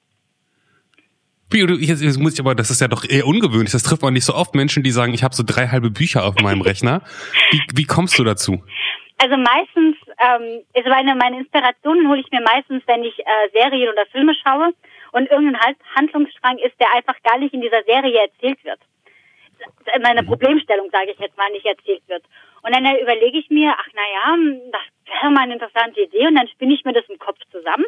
Jetzt 1.52 2.20
muss 2.20 2.34
ich 2.34 2.40
aber, 2.42 2.56
das 2.56 2.70
ist 2.70 2.82
ja 2.82 2.90
doch 2.90 3.06
eher 3.08 3.26
ungewöhnlich. 3.26 3.72
Das 3.72 3.84
trifft 3.84 4.02
man 4.02 4.14
nicht 4.14 4.26
so 4.26 4.36
oft 4.36 4.54
Menschen, 4.54 4.84
die 4.84 4.92
sagen, 4.92 5.14
ich 5.14 5.24
habe 5.24 5.34
so 5.34 5.44
drei 5.46 5.68
halbe 5.68 5.90
Bücher 5.90 6.26
auf 6.26 6.36
meinem 6.42 6.62
Rechner. 6.62 7.02
Wie, 7.52 7.62
wie 7.74 7.86
kommst 7.86 8.20
du 8.20 8.26
dazu? 8.26 8.64
Also 9.20 9.36
meistens, 9.36 9.98
ähm, 10.20 10.64
also 10.76 10.90
meine, 10.90 11.16
meine 11.16 11.40
Inspirationen 11.40 12.08
hole 12.08 12.22
ich 12.22 12.32
mir 12.32 12.42
meistens, 12.42 12.84
wenn 12.86 13.04
ich 13.04 13.18
äh, 13.20 13.50
Serien 13.52 13.90
oder 13.90 14.06
Filme 14.08 14.34
schaue 14.36 14.74
und 15.12 15.30
irgendein 15.32 15.60
Halt- 15.60 15.78
Handlungsstrang 15.96 16.60
ist, 16.60 16.80
der 16.80 16.94
einfach 16.94 17.16
gar 17.24 17.40
nicht 17.40 17.54
in 17.54 17.62
dieser 17.62 17.84
Serie 17.84 18.20
erzählt 18.20 18.64
wird. 18.64 18.80
Meine 20.04 20.22
Problemstellung, 20.24 20.90
sage 20.92 21.12
ich 21.12 21.20
jetzt 21.20 21.36
mal, 21.36 21.50
nicht 21.50 21.66
erzählt 21.66 22.04
wird. 22.08 22.24
Und 22.62 22.76
dann 22.76 22.86
äh, 22.86 23.02
überlege 23.02 23.40
ich 23.40 23.50
mir, 23.50 23.74
ach 23.76 23.88
naja, 23.94 24.38
das 24.72 24.82
wäre 25.06 25.32
mal 25.32 25.42
eine 25.44 25.54
interessante 25.54 26.02
Idee 26.02 26.28
und 26.28 26.36
dann 26.36 26.48
spinne 26.50 26.76
ich 26.76 26.86
mir 26.86 26.94
das 26.94 27.10
im 27.10 27.18
Kopf 27.18 27.40
zusammen. 27.52 27.86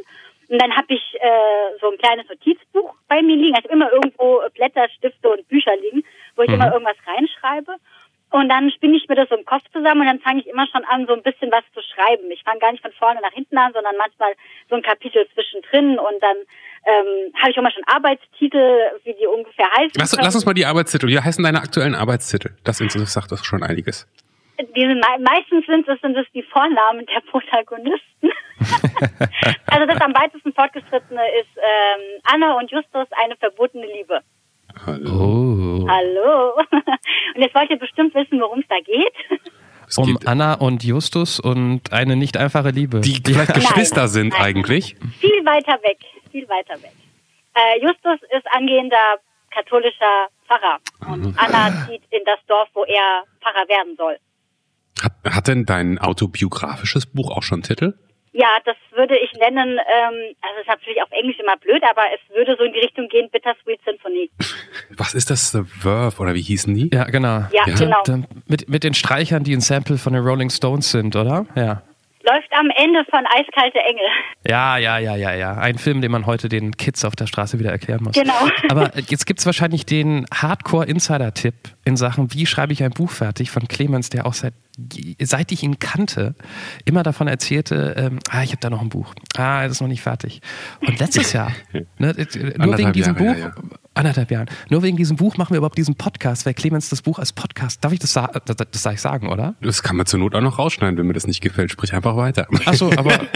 Und 0.49 0.59
dann 0.59 0.75
habe 0.75 0.91
ich 0.95 1.15
äh, 1.19 1.77
so 1.79 1.91
ein 1.91 1.97
kleines 1.99 2.27
Notizbuch 2.27 2.95
bei 3.07 3.21
mir 3.21 3.35
liegen. 3.35 3.55
Ich 3.55 3.63
habe 3.63 3.71
immer 3.71 3.91
irgendwo 3.91 4.41
Blätter, 4.55 4.89
Stifte 4.89 5.29
und 5.29 5.47
Bücher 5.47 5.75
liegen, 5.77 6.03
wo 6.35 6.41
ich 6.41 6.49
immer 6.49 6.73
irgendwas 6.73 6.97
reinschreibe. 7.05 7.75
Und 8.31 8.47
dann 8.49 8.69
spinne 8.69 8.95
ich 8.95 9.07
mir 9.07 9.15
das 9.15 9.27
so 9.29 9.35
im 9.35 9.45
Kopf 9.45 9.63
zusammen 9.73 10.01
und 10.01 10.07
dann 10.07 10.19
fange 10.19 10.41
ich 10.41 10.47
immer 10.47 10.67
schon 10.67 10.83
an, 10.85 11.07
so 11.07 11.13
ein 11.13 11.23
bisschen 11.23 11.51
was 11.51 11.63
zu 11.73 11.81
schreiben. 11.81 12.29
Ich 12.29 12.43
fange 12.43 12.59
gar 12.59 12.71
nicht 12.71 12.81
von 12.83 12.91
vorne 12.93 13.19
nach 13.21 13.33
hinten 13.33 13.57
an, 13.57 13.73
sondern 13.73 13.95
manchmal 13.97 14.33
so 14.69 14.75
ein 14.75 14.83
Kapitel 14.83 15.27
zwischendrin 15.33 15.97
und 15.97 16.21
dann 16.21 16.37
ähm, 16.85 17.33
habe 17.41 17.49
ich 17.51 17.57
auch 17.57 17.63
mal 17.63 17.71
schon 17.71 17.83
Arbeitstitel, 17.87 18.91
wie 19.03 19.13
die 19.15 19.25
ungefähr 19.25 19.65
heißen. 19.71 19.93
Lass, 19.97 20.15
lass 20.15 20.35
uns 20.35 20.45
mal 20.45 20.53
die 20.53 20.65
Arbeitstitel. 20.65 21.07
Wie 21.07 21.19
heißen 21.19 21.43
deine 21.43 21.57
aktuellen 21.59 21.95
Arbeitstitel? 21.95 22.51
Das 22.63 22.77
sagt 22.77 23.31
das 23.31 23.43
schon 23.43 23.63
einiges. 23.63 24.07
die 24.59 24.81
sind, 24.81 24.99
mei- 24.99 25.17
meistens 25.19 25.65
sind 25.65 25.87
es, 25.87 25.99
sind 26.01 26.15
es 26.15 26.27
die 26.33 26.43
Vornamen 26.43 27.05
der 27.07 27.21
Protagonisten. 27.31 28.29
also 29.67 29.85
das 29.87 30.01
am 30.01 30.13
weitesten 30.13 30.53
fortgeschrittene 30.53 31.21
ist 31.41 31.57
ähm, 31.57 32.21
Anne 32.23 32.55
und 32.57 32.69
Justus, 32.69 33.07
eine 33.23 33.35
verbotene 33.37 33.87
Liebe. 33.87 34.21
Oh. 34.87 35.87
Hallo. 35.87 36.53
Und 37.35 37.41
jetzt 37.41 37.55
wollt 37.55 37.69
ihr 37.69 37.79
bestimmt 37.79 38.13
wissen, 38.15 38.39
worum 38.39 38.59
es 38.59 38.67
da 38.67 38.75
geht. 38.79 39.41
Es 39.87 39.97
Um 39.97 40.05
geht, 40.05 40.27
Anna 40.27 40.53
und 40.53 40.83
Justus 40.83 41.39
und 41.39 41.91
eine 41.91 42.15
nicht 42.15 42.37
einfache 42.37 42.69
Liebe. 42.69 43.01
die 43.01 43.21
vielleicht 43.25 43.49
Nein. 43.49 43.59
Geschwister 43.59 44.07
sind 44.07 44.33
Nein. 44.33 44.41
eigentlich. 44.41 44.95
Viel 45.19 45.45
weiter 45.45 45.79
weg, 45.81 45.97
viel 46.31 46.47
weiter 46.47 46.75
weg. 46.83 46.93
Äh, 47.55 47.81
Justus 47.81 48.19
ist 48.37 48.45
angehender 48.51 49.17
katholischer 49.49 50.27
Pfarrer. 50.47 50.77
Und 51.11 51.35
Anna 51.37 51.87
zieht 51.87 52.03
in 52.11 52.21
das 52.25 52.39
Dorf, 52.47 52.69
wo 52.75 52.83
er 52.85 53.23
Pfarrer 53.41 53.67
werden 53.67 53.95
soll. 53.97 54.17
Hat, 55.01 55.13
hat 55.35 55.47
denn 55.47 55.65
dein 55.65 55.97
autobiografisches 55.97 57.07
Buch 57.07 57.31
auch 57.35 57.43
schon 57.43 57.63
Titel? 57.63 57.95
Ja, 58.31 58.47
das 58.65 58.75
würde 58.91 59.17
ich 59.17 59.33
nennen, 59.33 59.79
ähm, 59.79 60.35
also 60.41 60.55
es 60.55 60.61
ist 60.61 60.67
natürlich 60.67 61.01
auf 61.01 61.09
Englisch 61.11 61.39
immer 61.39 61.57
blöd, 61.57 61.81
aber 61.89 62.03
es 62.13 62.35
würde 62.35 62.55
so 62.57 62.63
in 62.63 62.73
die 62.73 62.79
Richtung 62.79 63.07
gehen, 63.09 63.29
Bittersweet 63.31 63.79
Symphony. 63.83 64.29
Was 64.97 65.13
ist 65.15 65.29
das, 65.31 65.51
The 65.51 65.63
Verve 65.63 66.21
oder 66.21 66.33
wie 66.35 66.41
hießen 66.41 66.73
die? 66.75 66.89
Ja, 66.93 67.05
genau. 67.05 67.43
Ja, 67.51 67.65
Ja. 67.67 67.75
genau. 67.75 68.03
Mit, 68.47 68.69
mit 68.69 68.83
den 68.83 68.93
Streichern, 68.93 69.43
die 69.43 69.53
ein 69.53 69.61
Sample 69.61 69.97
von 69.97 70.13
den 70.13 70.23
Rolling 70.23 70.49
Stones 70.49 70.91
sind, 70.91 71.15
oder? 71.15 71.45
Ja. 71.55 71.81
Läuft 72.29 72.51
am 72.51 72.69
Ende 72.75 73.03
von 73.09 73.25
Eiskalte 73.25 73.79
Engel. 73.79 74.05
Ja, 74.47 74.77
ja, 74.77 74.99
ja, 74.99 75.15
ja, 75.15 75.33
ja. 75.33 75.53
Ein 75.57 75.79
Film, 75.79 76.01
den 76.01 76.11
man 76.11 76.27
heute 76.27 76.47
den 76.47 76.77
Kids 76.77 77.03
auf 77.03 77.15
der 77.15 77.25
Straße 77.25 77.57
wieder 77.57 77.71
erklären 77.71 78.03
muss. 78.03 78.13
Genau. 78.13 78.47
Aber 78.69 78.91
jetzt 79.07 79.25
gibt 79.25 79.39
es 79.39 79.45
wahrscheinlich 79.47 79.85
den 79.85 80.25
Hardcore-Insider-Tipp 80.33 81.55
in 81.85 81.97
Sachen, 81.97 82.31
wie 82.33 82.45
schreibe 82.45 82.73
ich 82.73 82.83
ein 82.83 82.91
Buch 82.91 83.09
fertig 83.09 83.49
von 83.49 83.67
Clemens, 83.67 84.09
der 84.09 84.27
auch 84.27 84.33
seit, 84.33 84.53
seit 85.19 85.51
ich 85.51 85.63
ihn 85.63 85.79
kannte, 85.79 86.35
immer 86.85 87.01
davon 87.01 87.27
erzählte, 87.27 87.95
ähm, 87.97 88.19
ah, 88.29 88.43
ich 88.43 88.51
habe 88.51 88.61
da 88.61 88.69
noch 88.69 88.81
ein 88.81 88.89
Buch. 88.89 89.15
Ah, 89.35 89.63
das 89.63 89.73
ist 89.73 89.81
noch 89.81 89.87
nicht 89.87 90.01
fertig. 90.01 90.41
Und 90.85 90.99
letztes 90.99 91.33
Jahr, 91.33 91.51
ne, 91.97 92.09
äh, 92.09 92.57
nur 92.57 92.77
wegen 92.77 92.93
diesem 92.93 93.15
Jahre, 93.15 93.33
Buch, 93.33 93.39
ja, 93.39 93.47
ja. 93.47 93.78
Anderthalb 93.99 94.31
Jahren, 94.31 94.49
nur 94.69 94.81
wegen 94.81 94.97
diesem 94.97 95.17
Buch 95.17 95.37
machen 95.37 95.51
wir 95.51 95.57
überhaupt 95.57 95.77
diesen 95.77 95.95
Podcast, 95.95 96.45
weil 96.45 96.53
Clemens 96.53 96.89
das 96.89 97.01
Buch 97.01 97.19
als 97.19 97.33
Podcast, 97.33 97.83
darf 97.83 97.93
ich 97.93 97.99
das 97.99 98.13
sagen? 98.13 98.39
Das, 98.45 98.55
das 98.55 98.81
darf 98.81 98.93
ich 98.93 99.01
sagen, 99.01 99.29
oder? 99.29 99.55
Das 99.61 99.83
kann 99.83 99.95
man 99.95 100.05
zur 100.05 100.19
Not 100.19 100.35
auch 100.35 100.41
noch 100.41 100.57
rausschneiden, 100.57 100.97
wenn 100.97 101.07
mir 101.07 101.13
das 101.13 101.27
nicht 101.27 101.41
gefällt. 101.41 101.71
Sprich 101.71 101.93
einfach 101.93 102.15
weiter. 102.15 102.47
Achso, 102.65 102.91
aber 102.95 103.19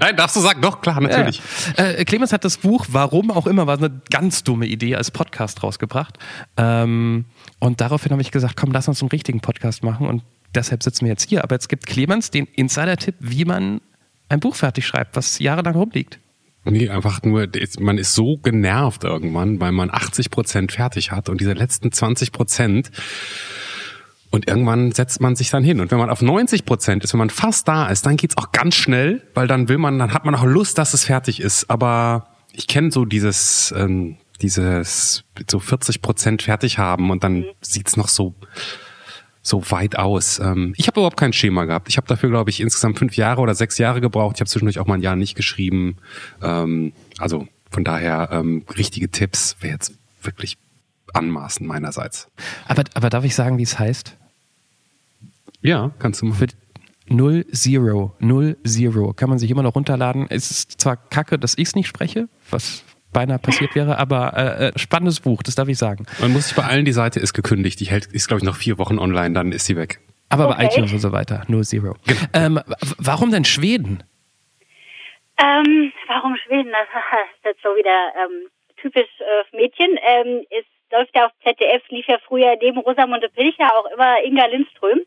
Nein, 0.00 0.16
darfst 0.16 0.36
du 0.36 0.40
sagen? 0.40 0.60
Doch, 0.60 0.80
klar, 0.80 1.00
natürlich. 1.00 1.40
Ja. 1.76 1.84
Äh, 1.84 2.04
Clemens 2.04 2.32
hat 2.32 2.44
das 2.44 2.56
Buch, 2.58 2.86
warum 2.90 3.30
auch 3.30 3.46
immer, 3.46 3.66
war 3.66 3.78
eine 3.78 4.00
ganz 4.10 4.44
dumme 4.44 4.66
Idee, 4.66 4.96
als 4.96 5.10
Podcast 5.10 5.62
rausgebracht. 5.62 6.18
Ähm, 6.56 7.26
und 7.58 7.80
daraufhin 7.80 8.12
habe 8.12 8.22
ich 8.22 8.30
gesagt, 8.30 8.56
komm, 8.56 8.72
lass 8.72 8.88
uns 8.88 9.02
einen 9.02 9.10
richtigen 9.10 9.40
Podcast 9.40 9.82
machen. 9.82 10.06
Und 10.06 10.22
deshalb 10.54 10.82
sitzen 10.82 11.04
wir 11.04 11.12
jetzt 11.12 11.28
hier. 11.28 11.44
Aber 11.44 11.54
jetzt 11.54 11.68
gibt 11.68 11.86
Clemens 11.86 12.30
den 12.30 12.46
Insider-Tipp, 12.46 13.16
wie 13.20 13.44
man 13.44 13.80
ein 14.28 14.40
Buch 14.40 14.54
fertig 14.54 14.86
schreibt, 14.86 15.16
was 15.16 15.38
jahrelang 15.38 15.74
rumliegt. 15.74 16.18
Nee, 16.70 16.88
einfach 16.88 17.22
nur, 17.22 17.48
man 17.80 17.98
ist 17.98 18.14
so 18.14 18.36
genervt 18.36 19.04
irgendwann, 19.04 19.60
weil 19.60 19.72
man 19.72 19.90
80 19.90 20.30
Prozent 20.30 20.72
fertig 20.72 21.10
hat 21.12 21.28
und 21.28 21.40
diese 21.40 21.52
letzten 21.52 21.92
20 21.92 22.32
Prozent 22.32 22.90
und 24.30 24.46
irgendwann 24.46 24.92
setzt 24.92 25.20
man 25.20 25.36
sich 25.36 25.50
dann 25.50 25.64
hin. 25.64 25.80
Und 25.80 25.90
wenn 25.90 25.98
man 25.98 26.10
auf 26.10 26.20
90 26.20 26.66
Prozent 26.66 27.04
ist, 27.04 27.14
wenn 27.14 27.18
man 27.18 27.30
fast 27.30 27.66
da 27.66 27.88
ist, 27.88 28.04
dann 28.04 28.16
geht's 28.16 28.36
auch 28.36 28.52
ganz 28.52 28.74
schnell, 28.74 29.22
weil 29.34 29.46
dann 29.46 29.68
will 29.68 29.78
man, 29.78 29.98
dann 29.98 30.12
hat 30.12 30.24
man 30.24 30.34
auch 30.34 30.44
Lust, 30.44 30.76
dass 30.76 30.92
es 30.92 31.04
fertig 31.04 31.40
ist. 31.40 31.70
Aber 31.70 32.28
ich 32.52 32.66
kenne 32.66 32.90
so 32.90 33.04
dieses, 33.04 33.72
ähm, 33.76 34.18
dieses 34.42 35.24
so 35.50 35.60
40 35.60 36.02
Prozent 36.02 36.42
fertig 36.42 36.78
haben 36.78 37.10
und 37.10 37.24
dann 37.24 37.46
sieht's 37.62 37.96
noch 37.96 38.08
so 38.08 38.34
so 39.48 39.70
weit 39.70 39.96
aus. 39.98 40.38
Ähm, 40.38 40.74
ich 40.76 40.86
habe 40.86 41.00
überhaupt 41.00 41.16
kein 41.16 41.32
Schema 41.32 41.64
gehabt. 41.64 41.88
Ich 41.88 41.96
habe 41.96 42.06
dafür, 42.06 42.30
glaube 42.30 42.50
ich, 42.50 42.60
insgesamt 42.60 42.98
fünf 42.98 43.16
Jahre 43.16 43.40
oder 43.40 43.54
sechs 43.54 43.78
Jahre 43.78 44.00
gebraucht. 44.00 44.36
Ich 44.36 44.40
habe 44.40 44.48
zwischendurch 44.48 44.78
auch 44.78 44.86
mal 44.86 44.94
ein 44.94 45.02
Jahr 45.02 45.16
nicht 45.16 45.34
geschrieben. 45.34 45.96
Ähm, 46.42 46.92
also 47.18 47.48
von 47.70 47.84
daher 47.84 48.28
ähm, 48.32 48.64
richtige 48.76 49.10
Tipps 49.10 49.56
wäre 49.60 49.74
jetzt 49.74 49.92
wirklich 50.22 50.58
anmaßen 51.14 51.66
meinerseits. 51.66 52.28
Aber, 52.66 52.84
aber 52.94 53.10
darf 53.10 53.24
ich 53.24 53.34
sagen, 53.34 53.58
wie 53.58 53.62
es 53.62 53.78
heißt? 53.78 54.16
Ja, 55.62 55.90
kannst 55.98 56.22
du 56.22 56.26
mal. 56.26 56.34
Für 56.34 56.46
Null 57.08 57.46
Zero, 57.52 58.14
Null 58.18 58.56
Zero. 58.64 59.12
Kann 59.14 59.30
man 59.30 59.38
sich 59.38 59.50
immer 59.50 59.62
noch 59.62 59.74
runterladen. 59.74 60.26
Es 60.28 60.50
ist 60.50 60.80
zwar 60.80 60.96
kacke, 60.96 61.38
dass 61.38 61.56
ich 61.56 61.68
es 61.68 61.74
nicht 61.74 61.88
spreche, 61.88 62.28
was 62.50 62.82
beinahe 63.18 63.38
passiert 63.38 63.74
wäre, 63.74 63.98
aber 63.98 64.32
äh, 64.36 64.68
äh, 64.68 64.72
spannendes 64.78 65.18
Buch, 65.20 65.42
das 65.42 65.54
darf 65.56 65.68
ich 65.68 65.78
sagen. 65.78 66.06
Man 66.20 66.32
muss 66.32 66.48
sich 66.48 66.56
bei 66.56 66.62
allen, 66.64 66.84
die 66.84 66.92
Seite 66.92 67.18
ist 67.20 67.32
gekündigt. 67.34 67.80
Die 67.80 67.86
hält, 67.86 68.06
ist, 68.06 68.28
glaube 68.28 68.38
ich, 68.40 68.44
noch 68.44 68.56
vier 68.56 68.78
Wochen 68.78 68.98
online, 68.98 69.32
dann 69.34 69.50
ist 69.52 69.66
sie 69.66 69.76
weg. 69.76 69.98
Aber 70.28 70.46
bei 70.48 70.54
Okay. 70.54 70.66
iTunes 70.66 70.92
und 70.92 70.98
so 71.00 71.10
weiter, 71.10 71.42
Null 71.48 71.64
Zero. 71.64 71.96
Ähm, 72.32 72.56
w- 72.66 72.94
warum 72.98 73.30
denn 73.32 73.44
Schweden? 73.44 74.02
Ähm, 75.40 75.92
warum 76.06 76.36
Schweden? 76.36 76.70
Das 76.72 76.88
ist 77.38 77.44
jetzt 77.44 77.62
so 77.62 77.70
wieder 77.70 77.98
ähm, 78.22 78.48
typisch 78.80 79.08
äh, 79.20 79.56
Mädchen. 79.56 79.90
Ähm, 80.02 80.44
es 80.50 80.64
läuft 80.92 81.14
ja 81.14 81.26
auf 81.26 81.32
ZDF, 81.44 81.82
lief 81.90 82.06
ja 82.08 82.18
früher 82.26 82.56
neben 82.60 82.78
Rosamunde 82.78 83.28
Pilcher 83.28 83.68
auch 83.74 83.86
immer 83.94 84.22
Inga 84.24 84.46
Lindström. 84.46 85.00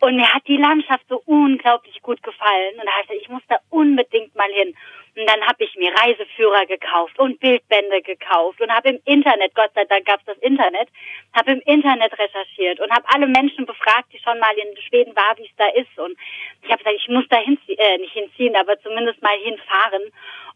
Und 0.00 0.16
mir 0.16 0.26
hat 0.32 0.42
die 0.48 0.56
Landschaft 0.56 1.04
so 1.08 1.22
unglaublich 1.26 2.00
gut 2.02 2.22
gefallen. 2.22 2.74
Und 2.80 2.86
da 2.86 3.14
ich 3.14 3.22
ich 3.22 3.28
muss 3.28 3.42
da 3.48 3.56
unbedingt 3.70 4.34
mal 4.34 4.50
hin. 4.52 4.74
Und 5.14 5.28
dann 5.28 5.42
habe 5.46 5.62
ich 5.64 5.74
mir 5.76 5.92
Reiseführer 5.92 6.64
gekauft 6.64 7.18
und 7.18 7.38
Bildbände 7.38 8.00
gekauft 8.00 8.60
und 8.62 8.72
habe 8.72 8.90
im 8.90 9.00
Internet, 9.04 9.54
Gott 9.54 9.70
sei 9.74 9.84
Dank 9.84 10.06
gab 10.06 10.20
es 10.20 10.26
das 10.26 10.38
Internet, 10.38 10.88
habe 11.34 11.52
im 11.52 11.60
Internet 11.66 12.18
recherchiert 12.18 12.80
und 12.80 12.90
habe 12.90 13.04
alle 13.12 13.26
Menschen 13.26 13.66
befragt, 13.66 14.10
die 14.12 14.18
schon 14.20 14.38
mal 14.38 14.54
in 14.56 14.74
Schweden 14.88 15.14
war, 15.14 15.36
wie 15.36 15.44
es 15.44 15.56
da 15.58 15.66
ist. 15.68 15.98
Und 15.98 16.16
ich 16.62 16.70
habe 16.70 16.82
gesagt, 16.82 16.96
ich 16.96 17.08
muss 17.08 17.28
da 17.28 17.36
hinziehen, 17.36 17.78
äh, 17.78 17.98
nicht 17.98 18.14
hinziehen, 18.14 18.56
aber 18.56 18.80
zumindest 18.80 19.20
mal 19.22 19.36
hinfahren. 19.36 20.02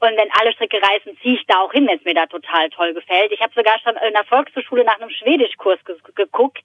Und 0.00 0.16
wenn 0.16 0.30
alle 0.40 0.52
Stricke 0.52 0.80
reißen, 0.80 1.18
ziehe 1.20 1.34
ich 1.36 1.46
da 1.46 1.61
auch 1.61 1.72
hin, 1.72 1.86
wenn 1.86 1.98
es 1.98 2.04
mir 2.04 2.14
da 2.14 2.26
total 2.26 2.70
toll 2.70 2.94
gefällt. 2.94 3.32
Ich 3.32 3.40
habe 3.40 3.52
sogar 3.54 3.78
schon 3.80 3.96
in 3.96 4.14
der 4.14 4.24
Volkshochschule 4.24 4.84
nach 4.84 4.98
einem 4.98 5.11
Schwedischkurs 5.11 5.84
ge 5.84 5.96
geguckt 6.14 6.64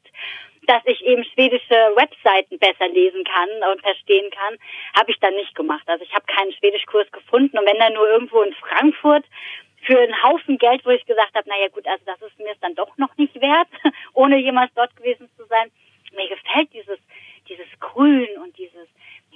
dass 0.71 0.83
ich 0.85 1.05
eben 1.05 1.25
schwedische 1.25 1.75
Webseiten 1.95 2.57
besser 2.57 2.87
lesen 2.87 3.25
kann 3.25 3.49
und 3.73 3.81
verstehen 3.81 4.31
kann, 4.31 4.55
habe 4.97 5.11
ich 5.11 5.19
dann 5.19 5.33
nicht 5.33 5.53
gemacht. 5.53 5.83
Also 5.87 6.05
ich 6.05 6.13
habe 6.13 6.25
keinen 6.25 6.53
Schwedischkurs 6.53 7.11
gefunden 7.11 7.57
und 7.57 7.65
wenn 7.65 7.77
dann 7.77 7.93
nur 7.93 8.07
irgendwo 8.09 8.41
in 8.41 8.53
Frankfurt 8.53 9.25
für 9.83 9.99
einen 9.99 10.23
Haufen 10.23 10.57
Geld, 10.57 10.85
wo 10.85 10.91
ich 10.91 11.05
gesagt 11.05 11.35
habe, 11.35 11.49
naja 11.49 11.67
gut, 11.67 11.85
also 11.87 12.01
das 12.05 12.21
ist 12.21 12.39
mir 12.39 12.55
dann 12.61 12.75
doch 12.75 12.97
noch 12.97 13.15
nicht 13.17 13.35
wert, 13.41 13.67
ohne 14.13 14.37
jemals 14.37 14.71
dort 14.73 14.95
gewesen 14.95 15.29
zu 15.35 15.43
sein. 15.47 15.69
Mir 16.15 16.29
gefällt 16.29 16.71
dieses, 16.71 16.99
dieses 17.49 17.67
Grün 17.81 18.29
und 18.41 18.57
dieses, 18.57 18.87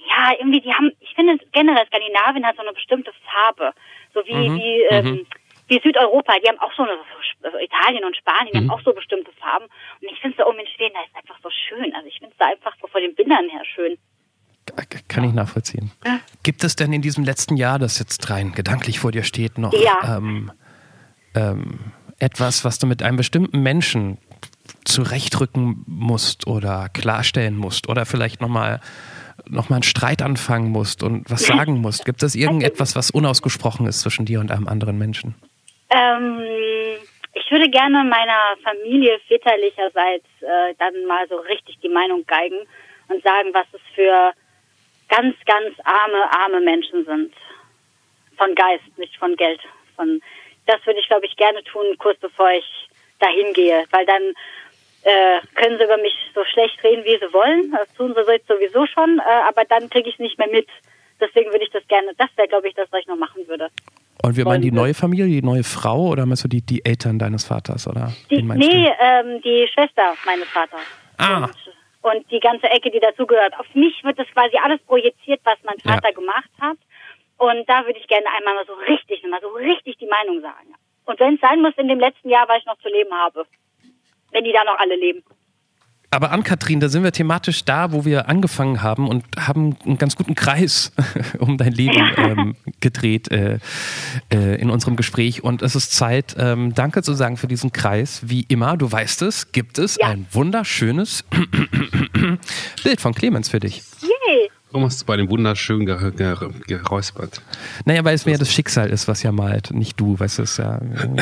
ja, 0.08 0.32
irgendwie, 0.40 0.62
die 0.62 0.74
haben, 0.74 0.94
ich 1.02 1.14
finde 1.16 1.38
generell 1.52 1.86
Skandinavien 1.88 2.46
hat 2.46 2.56
so 2.56 2.62
eine 2.62 2.72
bestimmte 2.72 3.12
Farbe, 3.26 3.74
so 4.14 4.26
wie, 4.26 4.56
wie, 4.56 4.82
ähm, 4.84 5.28
wie 5.68 5.80
Südeuropa, 5.82 6.34
die 6.44 6.48
haben 6.48 6.60
auch 6.60 6.74
so 6.76 6.84
eine, 6.84 6.98
also 7.44 7.58
Italien 7.58 8.04
und 8.04 8.16
Spanien 8.16 8.52
die 8.54 8.58
haben 8.60 8.70
auch 8.70 8.82
so 8.82 8.94
bestimmte 8.94 9.32
Farben. 9.34 9.66
Und 9.66 10.12
ich 10.12 10.20
finde 10.20 10.36
es 10.36 10.38
da 10.38 10.46
oben 10.46 10.60
in 10.60 10.68
Schweden, 10.68 10.94
da 10.94 11.02
ist 11.02 11.16
einfach 11.16 11.40
so 11.42 11.50
schön. 11.50 11.94
Also 11.96 12.08
ich 12.08 12.20
finde 12.20 12.32
es 12.34 12.38
da 12.38 12.46
einfach 12.48 12.76
so 12.82 12.88
von 12.88 13.02
den 13.02 13.16
Bildern 13.16 13.50
her 13.50 13.62
schön. 13.66 13.98
Kann 15.08 15.24
ich 15.24 15.34
nachvollziehen. 15.34 15.92
Gibt 16.44 16.64
es 16.64 16.76
denn 16.76 16.92
in 16.92 17.02
diesem 17.02 17.24
letzten 17.24 17.56
Jahr, 17.56 17.78
das 17.80 18.00
jetzt 18.00 18.30
rein 18.30 18.52
gedanklich 18.52 19.00
vor 19.00 19.12
dir 19.12 19.24
steht, 19.24 19.58
noch 19.58 19.74
Ja. 19.74 20.18
ähm, 20.18 20.52
ähm, 21.36 21.80
etwas, 22.20 22.66
was 22.66 22.80
du 22.80 22.88
mit 22.88 23.04
einem 23.04 23.18
bestimmten 23.18 23.62
Menschen 23.62 24.18
zurechtrücken 24.84 25.84
musst 25.88 26.48
oder 26.48 26.90
klarstellen 26.90 27.58
musst 27.58 27.90
oder 27.90 28.06
vielleicht 28.06 28.42
nochmal 28.42 28.80
noch 29.48 29.70
mal 29.70 29.78
einen 29.78 29.84
Streit 29.84 30.22
anfangen 30.22 30.72
musst 30.72 31.04
und 31.04 31.30
was 31.30 31.42
sagen 31.46 31.80
musst? 31.82 32.06
Gibt 32.06 32.24
es 32.24 32.36
irgendetwas, 32.36 32.96
was 32.96 33.12
unausgesprochen 33.12 33.86
ist 33.86 34.02
zwischen 34.02 34.26
dir 34.26 34.40
und 34.40 34.52
einem 34.52 34.68
anderen 34.68 34.98
Menschen? 34.98 35.36
Ähm, 35.90 36.42
ich 37.34 37.52
würde 37.52 37.70
gerne 37.70 38.04
meiner 38.04 38.56
Familie 38.64 39.20
väterlicherseits 39.28 40.26
äh, 40.42 40.74
dann 40.80 41.06
mal 41.06 41.28
so 41.28 41.38
richtig 41.38 41.78
die 41.82 41.90
Meinung 41.90 42.26
geigen 42.26 42.66
und 43.10 43.22
sagen, 43.24 43.54
was 43.54 43.68
es 43.74 43.82
für 43.94 44.32
ganz, 45.10 45.36
ganz 45.46 45.76
arme, 45.84 46.32
arme 46.32 46.62
Menschen 46.62 47.06
sind. 47.06 47.34
Von 48.38 48.56
Geist, 48.56 48.98
nicht 48.98 49.16
von 49.18 49.36
Geld. 49.36 49.62
Von, 49.96 50.22
das 50.66 50.86
würde 50.86 51.00
ich, 51.00 51.08
glaube 51.08 51.26
ich, 51.26 51.36
gerne 51.36 51.64
tun, 51.64 51.86
kurz 51.98 52.20
bevor 52.20 52.52
ich 52.52 52.90
dahin 53.20 53.54
gehe, 53.54 53.86
weil 53.92 54.06
dann 54.06 54.34
äh, 55.04 55.40
können 55.56 55.78
sie 55.78 55.84
über 55.84 55.98
mich 55.98 56.14
so 56.34 56.44
schlecht 56.46 56.84
reden, 56.84 57.06
wie 57.06 57.18
sie 57.18 57.32
wollen. 57.34 57.72
Das 57.72 57.94
tun 57.94 58.14
sie 58.16 58.42
sowieso 58.48 58.86
schon, 58.88 59.20
äh, 59.20 59.48
aber 59.48 59.64
dann 59.66 59.90
kriege 59.90 60.10
ich 60.10 60.16
es 60.16 60.20
nicht 60.20 60.38
mehr 60.38 60.50
mit. 60.50 60.68
Deswegen 61.20 61.52
würde 61.52 61.64
ich 61.64 61.72
das 61.72 61.88
gerne, 61.88 62.14
das 62.18 62.30
wäre, 62.36 62.48
glaube 62.48 62.68
ich, 62.68 62.74
das, 62.74 62.92
was 62.92 63.02
ich 63.02 63.08
noch 63.08 63.16
machen 63.16 63.48
würde. 63.48 63.70
Und 64.26 64.38
wir 64.38 64.46
meinen 64.46 64.64
die 64.64 64.72
neue 64.72 64.96
Familie, 64.96 65.28
die 65.28 65.42
neue 65.46 65.64
Frau 65.64 66.08
oder 66.08 66.26
meinst 66.26 66.44
du 66.44 66.48
die, 66.48 66.66
die 66.66 66.84
Eltern 66.84 67.20
deines 67.20 67.46
Vaters? 67.46 67.88
Oder 67.88 68.12
Die, 68.32 68.42
nee, 68.42 68.92
ähm, 69.00 69.40
die 69.44 69.68
Schwester 69.72 70.14
meines 70.26 70.48
Vaters. 70.50 70.82
Ah. 71.18 71.44
Und, 71.44 71.54
und 72.02 72.32
die 72.32 72.40
ganze 72.40 72.68
Ecke, 72.70 72.90
die 72.90 73.00
dazugehört. 73.00 73.54
Auf 73.60 73.68
mich 73.76 74.04
wird 74.04 74.18
das 74.18 74.28
quasi 74.34 74.58
alles 74.64 74.82
projiziert, 74.84 75.42
was 75.44 75.58
mein 75.64 75.76
Ja. 75.84 75.94
Vater 75.94 76.12
gemacht 76.14 76.50
hat. 76.60 76.78
Und 77.38 77.70
da 77.70 77.86
würde 77.86 78.00
ich 78.00 78.08
gerne 78.08 78.26
einmal 78.38 78.56
mal 78.56 78.66
so 78.66 78.74
richtig, 78.88 79.22
mal 79.30 79.42
so 79.42 79.50
richtig 79.50 79.98
die 79.98 80.08
Meinung 80.08 80.42
sagen. 80.42 80.74
Und 81.06 81.20
wenn 81.20 81.36
es 81.36 81.42
sein 81.42 81.62
muss, 81.62 81.74
in 81.78 81.88
dem 81.88 82.00
letzten 82.00 82.30
Jahr, 82.30 82.48
weil 82.50 82.60
ich 82.60 82.66
noch 82.66 82.80
zu 82.80 82.90
leben 82.90 83.14
habe. 83.14 83.46
Wenn 84.32 84.44
die 84.44 84.54
da 84.54 84.64
noch 84.64 84.80
alle 84.80 84.96
leben. 84.96 85.24
Aber 86.16 86.32
an 86.32 86.44
Kathrin, 86.44 86.80
da 86.80 86.88
sind 86.88 87.04
wir 87.04 87.12
thematisch 87.12 87.66
da, 87.66 87.92
wo 87.92 88.06
wir 88.06 88.30
angefangen 88.30 88.82
haben 88.82 89.10
und 89.10 89.26
haben 89.38 89.76
einen 89.86 89.98
ganz 89.98 90.16
guten 90.16 90.34
Kreis 90.34 90.94
um 91.40 91.58
dein 91.58 91.74
Leben 91.74 92.10
ähm, 92.16 92.56
gedreht 92.80 93.30
äh, 93.32 93.60
äh, 94.32 94.56
in 94.62 94.70
unserem 94.70 94.96
Gespräch. 94.96 95.44
Und 95.44 95.62
es 95.62 95.76
ist 95.76 95.92
Zeit, 95.92 96.34
ähm, 96.40 96.74
Danke 96.74 97.04
zu 97.04 97.14
sagen 97.16 97.36
für 97.36 97.48
diesen 97.48 97.74
Kreis. 97.74 98.22
Wie 98.24 98.46
immer, 98.48 98.78
du 98.78 98.90
weißt 98.90 99.24
es, 99.24 99.52
gibt 99.52 99.78
es 99.78 99.98
Ja. 100.00 100.08
ein 100.08 100.26
wunderschönes 100.32 101.26
Bild 102.84 103.02
von 103.02 103.14
Clemens 103.14 103.50
für 103.50 103.60
dich. 103.60 103.84
Yay! 104.02 104.15
Warum 104.76 104.88
hast 104.88 105.04
du 105.04 105.06
bei 105.06 105.16
dem 105.16 105.30
wunderschön 105.30 105.86
ger 105.86 106.12
ger 106.12 106.36
geräuspert? 106.68 107.42
Naja, 107.86 108.04
weil 108.04 108.14
es 108.14 108.26
mehr 108.26 108.38
das 108.38 108.52
Schicksal 108.52 108.90
ist, 108.90 109.08
was 109.08 109.24
ja 109.24 109.32
malt, 109.32 109.72
nicht 109.72 109.98
du, 109.98 110.20
weißt 110.20 110.40
du, 110.40 110.44
es 110.44 110.52
ist 110.52 110.58
ja, 110.58 110.76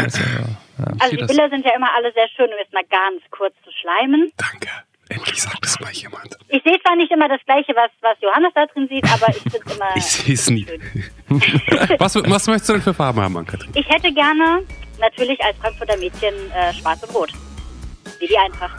ist 0.08 0.18
ja, 0.18 0.26
ja. 0.26 0.86
Also 0.98 1.16
die 1.16 1.24
Bilder 1.24 1.50
sind 1.52 1.64
ja 1.64 1.76
immer 1.76 1.90
alle 1.96 2.12
sehr 2.14 2.28
schön, 2.36 2.48
um 2.48 2.56
jetzt 2.60 2.74
mal 2.74 2.82
ganz 2.90 3.22
kurz 3.30 3.54
zu 3.64 3.70
schleimen. 3.80 4.32
Danke. 4.38 4.70
Endlich 5.08 5.40
sagt 5.40 5.64
es 5.64 5.80
mal 5.80 5.92
jemand. 5.92 6.36
Ich 6.48 6.64
sehe 6.64 6.82
zwar 6.82 6.96
nicht 6.96 7.12
immer 7.12 7.30
das 7.30 7.42
Gleiche, 7.46 7.76
was, 7.76 7.92
was 8.02 8.18
Johannes 8.22 8.54
da 8.56 8.66
drin 8.66 8.88
sieht, 8.90 9.06
aber 9.06 9.30
ich 9.30 9.44
finde 9.44 9.60
es 9.68 9.76
immer. 9.76 9.90
ich 9.98 10.04
sehe 10.04 10.34
es 10.34 10.50
nie. 10.50 10.66
was, 12.00 12.16
was 12.16 12.48
möchtest 12.48 12.70
du 12.70 12.74
denn 12.74 12.82
für 12.82 12.96
Farben 12.96 13.22
haben, 13.22 13.38
Ann-Kathrin? 13.38 13.70
Ich 13.76 13.88
hätte 13.88 14.12
gerne 14.12 14.64
natürlich 15.00 15.40
als 15.44 15.56
Frankfurter 15.58 15.98
Mädchen 15.98 16.34
äh, 16.56 16.74
schwarz 16.74 17.04
und 17.04 17.14
rot. 17.14 17.30
Wie 18.24 18.28
die 18.28 18.38
einfach. 18.38 18.72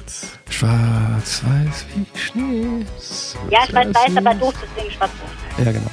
Schwarz, 0.49 1.43
weiß 1.45 1.85
wie 1.95 2.19
Schnee. 2.19 2.87
Ja, 3.51 3.67
schwarz-weiß, 3.67 4.17
aber 4.17 4.33
doof, 4.33 4.55
deswegen 4.63 4.91
schwarz-rot. 4.91 5.67
Ja, 5.67 5.71
genau. 5.71 5.91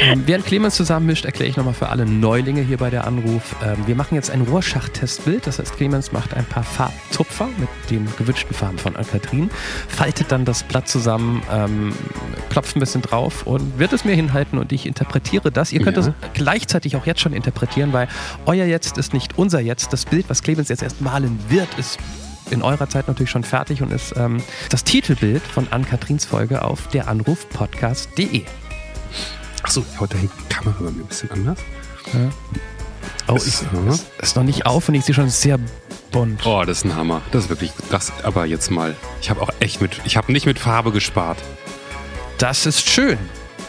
Ähm, 0.00 0.22
während 0.24 0.46
Clemens 0.46 0.74
zusammenmischt, 0.76 1.26
erkläre 1.26 1.50
ich 1.50 1.58
nochmal 1.58 1.74
für 1.74 1.90
alle 1.90 2.06
Neulinge 2.06 2.62
hier 2.62 2.78
bei 2.78 2.88
der 2.88 3.06
Anruf. 3.06 3.56
Ähm, 3.62 3.86
wir 3.86 3.94
machen 3.94 4.14
jetzt 4.14 4.30
ein 4.30 4.40
Rohrschacht-Testbild. 4.40 5.46
Das 5.46 5.58
heißt, 5.58 5.76
Clemens 5.76 6.12
macht 6.12 6.32
ein 6.32 6.46
paar 6.46 6.62
Farbtupfer 6.62 7.50
mit 7.58 7.68
den 7.90 8.08
gewünschten 8.16 8.54
Farben 8.54 8.78
von 8.78 8.96
Ann-Kathrin, 8.96 9.50
faltet 9.88 10.32
dann 10.32 10.46
das 10.46 10.62
Blatt 10.62 10.88
zusammen, 10.88 11.42
ähm, 11.52 11.92
klopft 12.48 12.74
ein 12.74 12.80
bisschen 12.80 13.02
drauf 13.02 13.46
und 13.46 13.78
wird 13.78 13.92
es 13.92 14.06
mir 14.06 14.14
hinhalten 14.14 14.58
und 14.58 14.72
ich 14.72 14.86
interpretiere 14.86 15.52
das. 15.52 15.72
Ihr 15.72 15.82
könnt 15.82 15.98
ja. 15.98 16.04
das 16.04 16.12
gleichzeitig 16.32 16.96
auch 16.96 17.04
jetzt 17.04 17.20
schon 17.20 17.34
interpretieren, 17.34 17.92
weil 17.92 18.08
euer 18.46 18.64
Jetzt 18.64 18.96
ist 18.96 19.12
nicht 19.12 19.36
unser 19.36 19.60
Jetzt. 19.60 19.92
Das 19.92 20.06
Bild, 20.06 20.30
was 20.30 20.42
Clemens 20.42 20.70
jetzt 20.70 20.82
erst 20.82 21.02
malen 21.02 21.38
wird, 21.50 21.68
ist 21.78 21.98
in 22.50 22.62
eurer 22.62 22.88
Zeit 22.88 23.08
natürlich 23.08 23.30
schon 23.30 23.44
fertig 23.44 23.82
und 23.82 23.92
ist 23.92 24.14
ähm, 24.16 24.42
das 24.70 24.84
Titelbild 24.84 25.42
von 25.42 25.68
Ann-Katrins 25.70 26.24
Folge 26.24 26.62
auf 26.62 26.88
deranrufpodcast.de. 26.88 28.44
Achso, 29.62 29.84
heute 29.98 30.16
hängt 30.18 30.32
die 30.38 30.54
Kamera 30.54 30.76
bei 30.78 30.90
mir 30.90 31.02
ein 31.02 31.06
bisschen 31.06 31.30
anders. 31.30 31.58
Ja. 32.12 32.30
Oh, 33.28 33.34
ist, 33.34 33.46
ich, 33.46 33.86
ist, 33.88 34.06
ist 34.20 34.36
noch 34.36 34.42
nicht 34.42 34.66
auf 34.66 34.88
und 34.88 34.94
ich 34.94 35.04
sehe 35.04 35.14
schon 35.14 35.28
sehr 35.28 35.58
bunt. 36.10 36.46
Oh, 36.46 36.64
das 36.64 36.78
ist 36.78 36.84
ein 36.84 36.96
Hammer. 36.96 37.22
Das 37.32 37.44
ist 37.44 37.50
wirklich, 37.50 37.72
das, 37.90 38.12
aber 38.24 38.46
jetzt 38.46 38.70
mal, 38.70 38.96
ich 39.20 39.30
habe 39.30 39.42
auch 39.42 39.50
echt 39.60 39.80
mit, 39.80 40.00
ich 40.04 40.16
habe 40.16 40.32
nicht 40.32 40.46
mit 40.46 40.58
Farbe 40.58 40.92
gespart. 40.92 41.38
Das 42.38 42.66
ist 42.66 42.88
schön. 42.88 43.18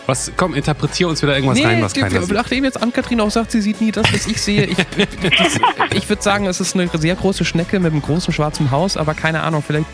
Was, 0.09 0.31
komm, 0.35 0.55
interpretier 0.55 1.07
uns 1.07 1.21
wieder 1.21 1.35
irgendwas 1.35 1.59
nee, 1.59 1.65
rein, 1.65 1.83
was 1.83 1.93
keiner 1.93 2.21
sieht. 2.21 2.31
Nachdem 2.31 2.63
jetzt 2.63 2.81
Ann-Kathrin 2.81 3.21
auch 3.21 3.29
sagt, 3.29 3.51
sie 3.51 3.61
sieht 3.61 3.79
nie 3.79 3.91
das, 3.91 4.11
was 4.11 4.25
ich 4.25 4.41
sehe. 4.41 4.65
Ich, 4.65 4.77
ich 5.93 6.09
würde 6.09 6.21
sagen, 6.23 6.47
es 6.47 6.59
ist 6.59 6.75
eine 6.75 6.89
sehr 6.91 7.15
große 7.15 7.45
Schnecke 7.45 7.79
mit 7.79 7.91
einem 7.91 8.01
großen 8.01 8.33
schwarzen 8.33 8.71
Haus, 8.71 8.97
aber 8.97 9.13
keine 9.13 9.43
Ahnung, 9.43 9.63
vielleicht, 9.65 9.85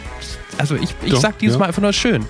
also 0.58 0.76
ich, 0.76 0.96
ich 1.04 1.12
Doch, 1.12 1.20
sag 1.20 1.38
dieses 1.40 1.56
ja. 1.56 1.60
Mal 1.60 1.66
einfach 1.68 1.82
nur 1.82 1.92
schön. 1.92 2.26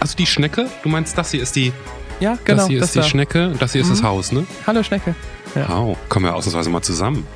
Also 0.00 0.16
die 0.16 0.26
Schnecke, 0.26 0.68
du 0.82 0.90
meinst, 0.90 1.16
das 1.16 1.30
hier 1.30 1.42
ist 1.42 1.56
die, 1.56 1.72
ja, 2.20 2.36
genau. 2.44 2.58
Das 2.58 2.68
hier 2.68 2.76
ist 2.78 2.82
das 2.82 2.92
die 2.92 2.98
da. 2.98 3.04
Schnecke 3.04 3.48
und 3.48 3.62
das 3.62 3.72
hier 3.72 3.84
mhm. 3.84 3.90
ist 3.90 3.98
das 3.98 4.02
mhm. 4.02 4.08
Haus, 4.08 4.32
ne? 4.32 4.46
Hallo 4.66 4.82
Schnecke. 4.82 5.14
Ja. 5.54 5.66
Wow, 5.68 5.96
kommen 6.10 6.26
wir 6.26 6.34
ausnahmsweise 6.34 6.68
mal 6.68 6.82
zusammen. 6.82 7.26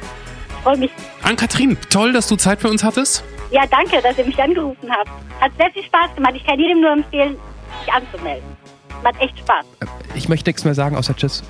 Freue 0.63 0.77
mich. 0.77 0.91
Ann-Kathrin, 1.23 1.79
toll, 1.89 2.13
dass 2.13 2.29
du 2.29 2.37
Zeit 2.37 2.61
für 2.61 2.69
uns 2.69 2.85
hattest. 2.85 3.25
Ja, 3.51 3.63
danke, 3.71 4.03
dass 4.03 4.19
ihr 4.19 4.27
mich 4.27 4.39
angerufen 4.39 4.91
habt. 4.91 5.09
Hat 5.41 5.53
sehr 5.57 5.71
viel 5.71 5.85
Spaß 5.85 6.15
gemacht. 6.15 6.35
Ich 6.37 6.45
kann 6.45 6.59
jedem 6.59 6.83
nur 6.83 6.93
empfehlen, 6.93 7.37
sich 7.81 7.93
anzumelden. 7.93 8.64
Macht 9.05 9.21
echt 9.21 9.39
Spaß. 9.39 9.67
Äh, 9.81 9.87
ich 10.15 10.29
möchte 10.29 10.49
nichts 10.49 10.65
mehr 10.65 10.75
sagen, 10.75 10.97
außer 10.97 11.15
Tschüss. 11.15 11.45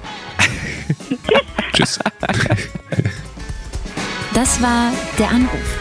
tschüss. 1.72 2.00
Das 4.34 4.60
war 4.60 4.90
Der 5.18 5.30
Anruf. 5.30 5.80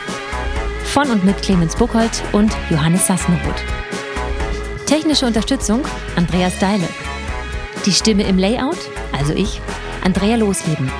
Von 0.86 1.10
und 1.10 1.26
mit 1.26 1.42
Clemens 1.42 1.76
Buchholz 1.76 2.22
und 2.32 2.56
Johannes 2.70 3.08
Sassenroth. 3.08 3.64
Technische 4.86 5.26
Unterstützung 5.26 5.82
Andreas 6.16 6.60
Deile. 6.60 6.88
Die 7.88 7.92
Stimme 7.92 8.24
im 8.24 8.38
Layout, 8.38 8.78
also 9.12 9.34
ich, 9.34 9.60
Andrea 10.04 10.36
Losleben. 10.36 10.92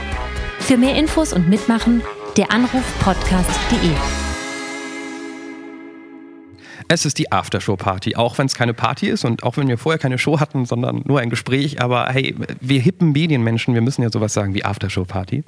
Für 0.60 0.78
mehr 0.78 0.96
Infos 0.96 1.32
und 1.32 1.48
Mitmachen, 1.48 2.02
der 2.36 2.52
Anruf 2.52 2.84
podcast.de. 3.04 4.23
Es 6.88 7.06
ist 7.06 7.18
die 7.18 7.32
Aftershow-Party, 7.32 8.16
auch 8.16 8.38
wenn 8.38 8.46
es 8.46 8.56
keine 8.56 8.74
Party 8.74 9.08
ist 9.08 9.26
und 9.26 9.44
auch 9.44 9.58
wenn 9.58 9.68
wir 9.68 9.78
vorher 9.78 10.00
keine 10.00 10.18
Show 10.18 10.40
hatten, 10.40 10.66
sondern 10.66 11.02
nur 11.06 11.20
ein 11.20 11.30
Gespräch. 11.30 11.82
Aber 11.82 12.08
hey, 12.10 12.36
wir 12.60 12.82
hippen 12.82 13.12
Medienmenschen, 13.12 13.74
wir 13.74 13.82
müssen 13.82 14.02
ja 14.02 14.10
sowas 14.10 14.34
sagen 14.34 14.54
wie 14.54 14.64
Aftershow-Party. 14.66 15.44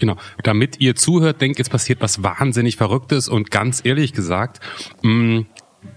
Genau. 0.00 0.16
Damit 0.42 0.80
ihr 0.80 0.96
zuhört, 0.96 1.40
denkt, 1.40 1.58
jetzt 1.58 1.70
passiert 1.70 2.00
was 2.00 2.22
wahnsinnig 2.22 2.76
Verrücktes 2.76 3.28
und 3.28 3.50
ganz 3.50 3.80
ehrlich 3.84 4.12
gesagt, 4.12 4.60
mh, 5.02 5.40
mm, 5.40 5.46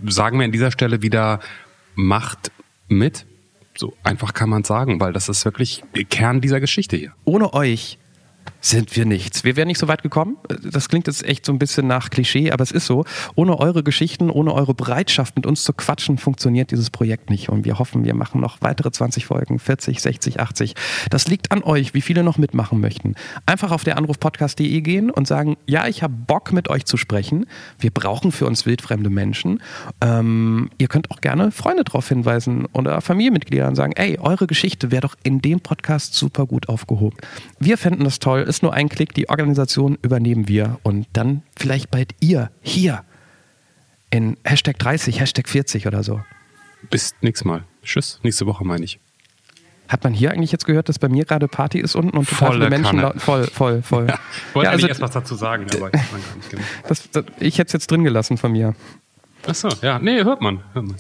sagen 0.06 0.38
wir 0.40 0.46
an 0.46 0.52
dieser 0.52 0.72
Stelle 0.72 1.02
wieder, 1.02 1.40
macht 1.96 2.52
mit. 2.88 3.26
So 3.76 3.94
einfach 4.04 4.34
kann 4.34 4.50
man 4.50 4.64
sagen, 4.64 5.00
weil 5.00 5.14
das 5.14 5.30
ist 5.30 5.46
wirklich 5.46 5.84
Kern 6.10 6.42
dieser 6.42 6.60
Geschichte 6.60 6.98
hier. 6.98 7.14
Ohne 7.26 7.54
euch 7.54 8.00
sind 8.70 8.96
wir 8.96 9.06
nichts. 9.06 9.44
Wir 9.44 9.56
wären 9.56 9.68
nicht 9.68 9.80
so 9.80 9.88
weit 9.88 10.04
gekommen. 10.04 10.38
Das 10.64 10.90
klingt 10.90 11.08
jetzt 11.08 11.24
echt 11.24 11.46
so 11.46 11.54
ein 11.54 11.60
bisschen 11.60 11.88
nach 11.88 12.10
Klischee, 12.10 12.52
aber 12.52 12.64
es 12.64 12.72
ist 12.72 12.86
so. 12.86 13.06
Ohne 13.36 13.60
eure 13.60 13.84
Geschichten, 13.84 14.30
ohne 14.30 14.54
eure 14.54 14.74
Bereitschaft, 14.74 15.36
mit 15.36 15.46
uns 15.46 15.64
zu 15.64 15.74
quatschen, 15.74 16.18
funktioniert 16.18 16.72
dieses 16.72 16.90
Projekt 16.90 17.30
nicht. 17.30 17.50
Und 17.50 17.66
wir 17.66 17.80
hoffen, 17.80 18.04
wir 18.04 18.14
machen 18.14 18.42
noch 18.42 18.58
weitere 18.62 18.92
20 18.92 19.26
Folgen, 19.26 19.60
40, 19.60 20.02
60, 20.02 20.40
80. 20.40 20.76
Das 21.10 21.28
liegt 21.28 21.52
an 21.52 21.64
euch, 21.64 21.94
wie 21.94 22.02
viele 22.02 22.24
noch 22.24 22.38
mitmachen 22.38 22.82
möchten. 22.82 23.16
Einfach 23.46 23.72
auf 23.72 23.84
der 23.84 23.98
Anrufpodcast.de 23.98 24.82
gehen 24.82 25.12
und 25.12 25.28
sagen, 25.28 25.58
ja, 25.66 25.88
ich 25.88 26.04
habe 26.04 26.14
Bock 26.14 26.52
mit 26.52 26.70
euch 26.70 26.86
zu 26.86 26.98
sprechen. 26.98 27.46
Wir 27.80 27.92
brauchen 27.92 28.32
für 28.32 28.46
uns 28.46 28.66
wildfremde 28.66 29.10
Menschen. 29.10 29.62
Ähm, 30.02 30.70
ihr 30.78 30.88
könnt 30.88 31.12
auch 31.12 31.22
gerne 31.22 31.52
Freunde 31.52 31.84
darauf 31.84 32.10
hinweisen 32.10 32.66
oder 32.74 33.00
Familienmitglieder 33.02 33.68
und 33.68 33.76
sagen, 33.76 33.94
ey, 33.96 34.18
eure 34.20 34.48
Geschichte 34.48 34.92
wäre 34.92 35.02
doch 35.02 35.16
in 35.24 35.42
dem 35.42 35.62
Podcast 35.62 36.16
super 36.16 36.46
gut 36.46 36.70
aufgehoben. 36.70 37.18
Wir 37.60 37.78
fänden 37.78 38.04
das 38.04 38.20
toll 38.20 38.42
ist 38.58 38.64
nur 38.64 38.74
ein 38.74 38.90
Klick, 38.90 39.14
die 39.14 39.30
Organisation 39.30 40.00
übernehmen 40.02 40.48
wir 40.48 40.80
und 40.82 41.06
dann 41.14 41.44
vielleicht 41.56 41.92
bald 41.92 42.16
ihr 42.20 42.50
hier 42.62 43.04
in 44.10 44.36
Hashtag 44.44 44.80
30, 44.80 45.20
Hashtag 45.20 45.48
40 45.48 45.86
oder 45.86 46.02
so. 46.02 46.22
Bis 46.90 47.14
nächstes 47.22 47.46
Mal. 47.46 47.66
Tschüss, 47.84 48.20
nächste 48.24 48.48
Woche 48.48 48.66
meine 48.66 48.84
ich. 48.84 49.00
Hat 49.88 50.04
man 50.04 50.12
hier 50.12 50.32
eigentlich 50.32 50.52
jetzt 50.52 50.66
gehört, 50.66 50.90
dass 50.90 50.98
bei 50.98 51.08
mir 51.08 51.24
gerade 51.26 51.48
Party 51.48 51.78
ist 51.78 51.94
unten 51.94 52.18
und 52.18 52.28
total 52.28 52.54
viele 52.54 52.70
Menschen 52.72 53.00
laut, 53.00 53.22
voll, 53.22 53.46
voll, 53.46 53.84
voll. 53.84 54.08
Ja, 54.08 54.16
ich 54.16 54.56
wollte 54.56 54.66
ja, 54.66 54.72
also, 54.72 54.88
erst 54.88 55.02
was 55.02 55.12
dazu 55.12 55.36
sagen, 55.36 55.68
aber 55.76 55.94
ich, 55.94 56.12
gar 56.12 56.18
nicht 56.18 56.68
das, 56.88 57.12
das, 57.12 57.26
ich 57.40 57.60
hätte 57.60 57.68
es 57.68 57.74
jetzt 57.74 57.92
drin 57.92 58.04
gelassen 58.04 58.38
von 58.38 58.52
mir. 58.54 58.74
Achso, 59.46 59.70
ja, 59.84 60.00
nee, 60.00 60.24
hört 60.24 60.42
man. 60.42 60.64
Hört 60.74 60.88
man. 60.88 60.96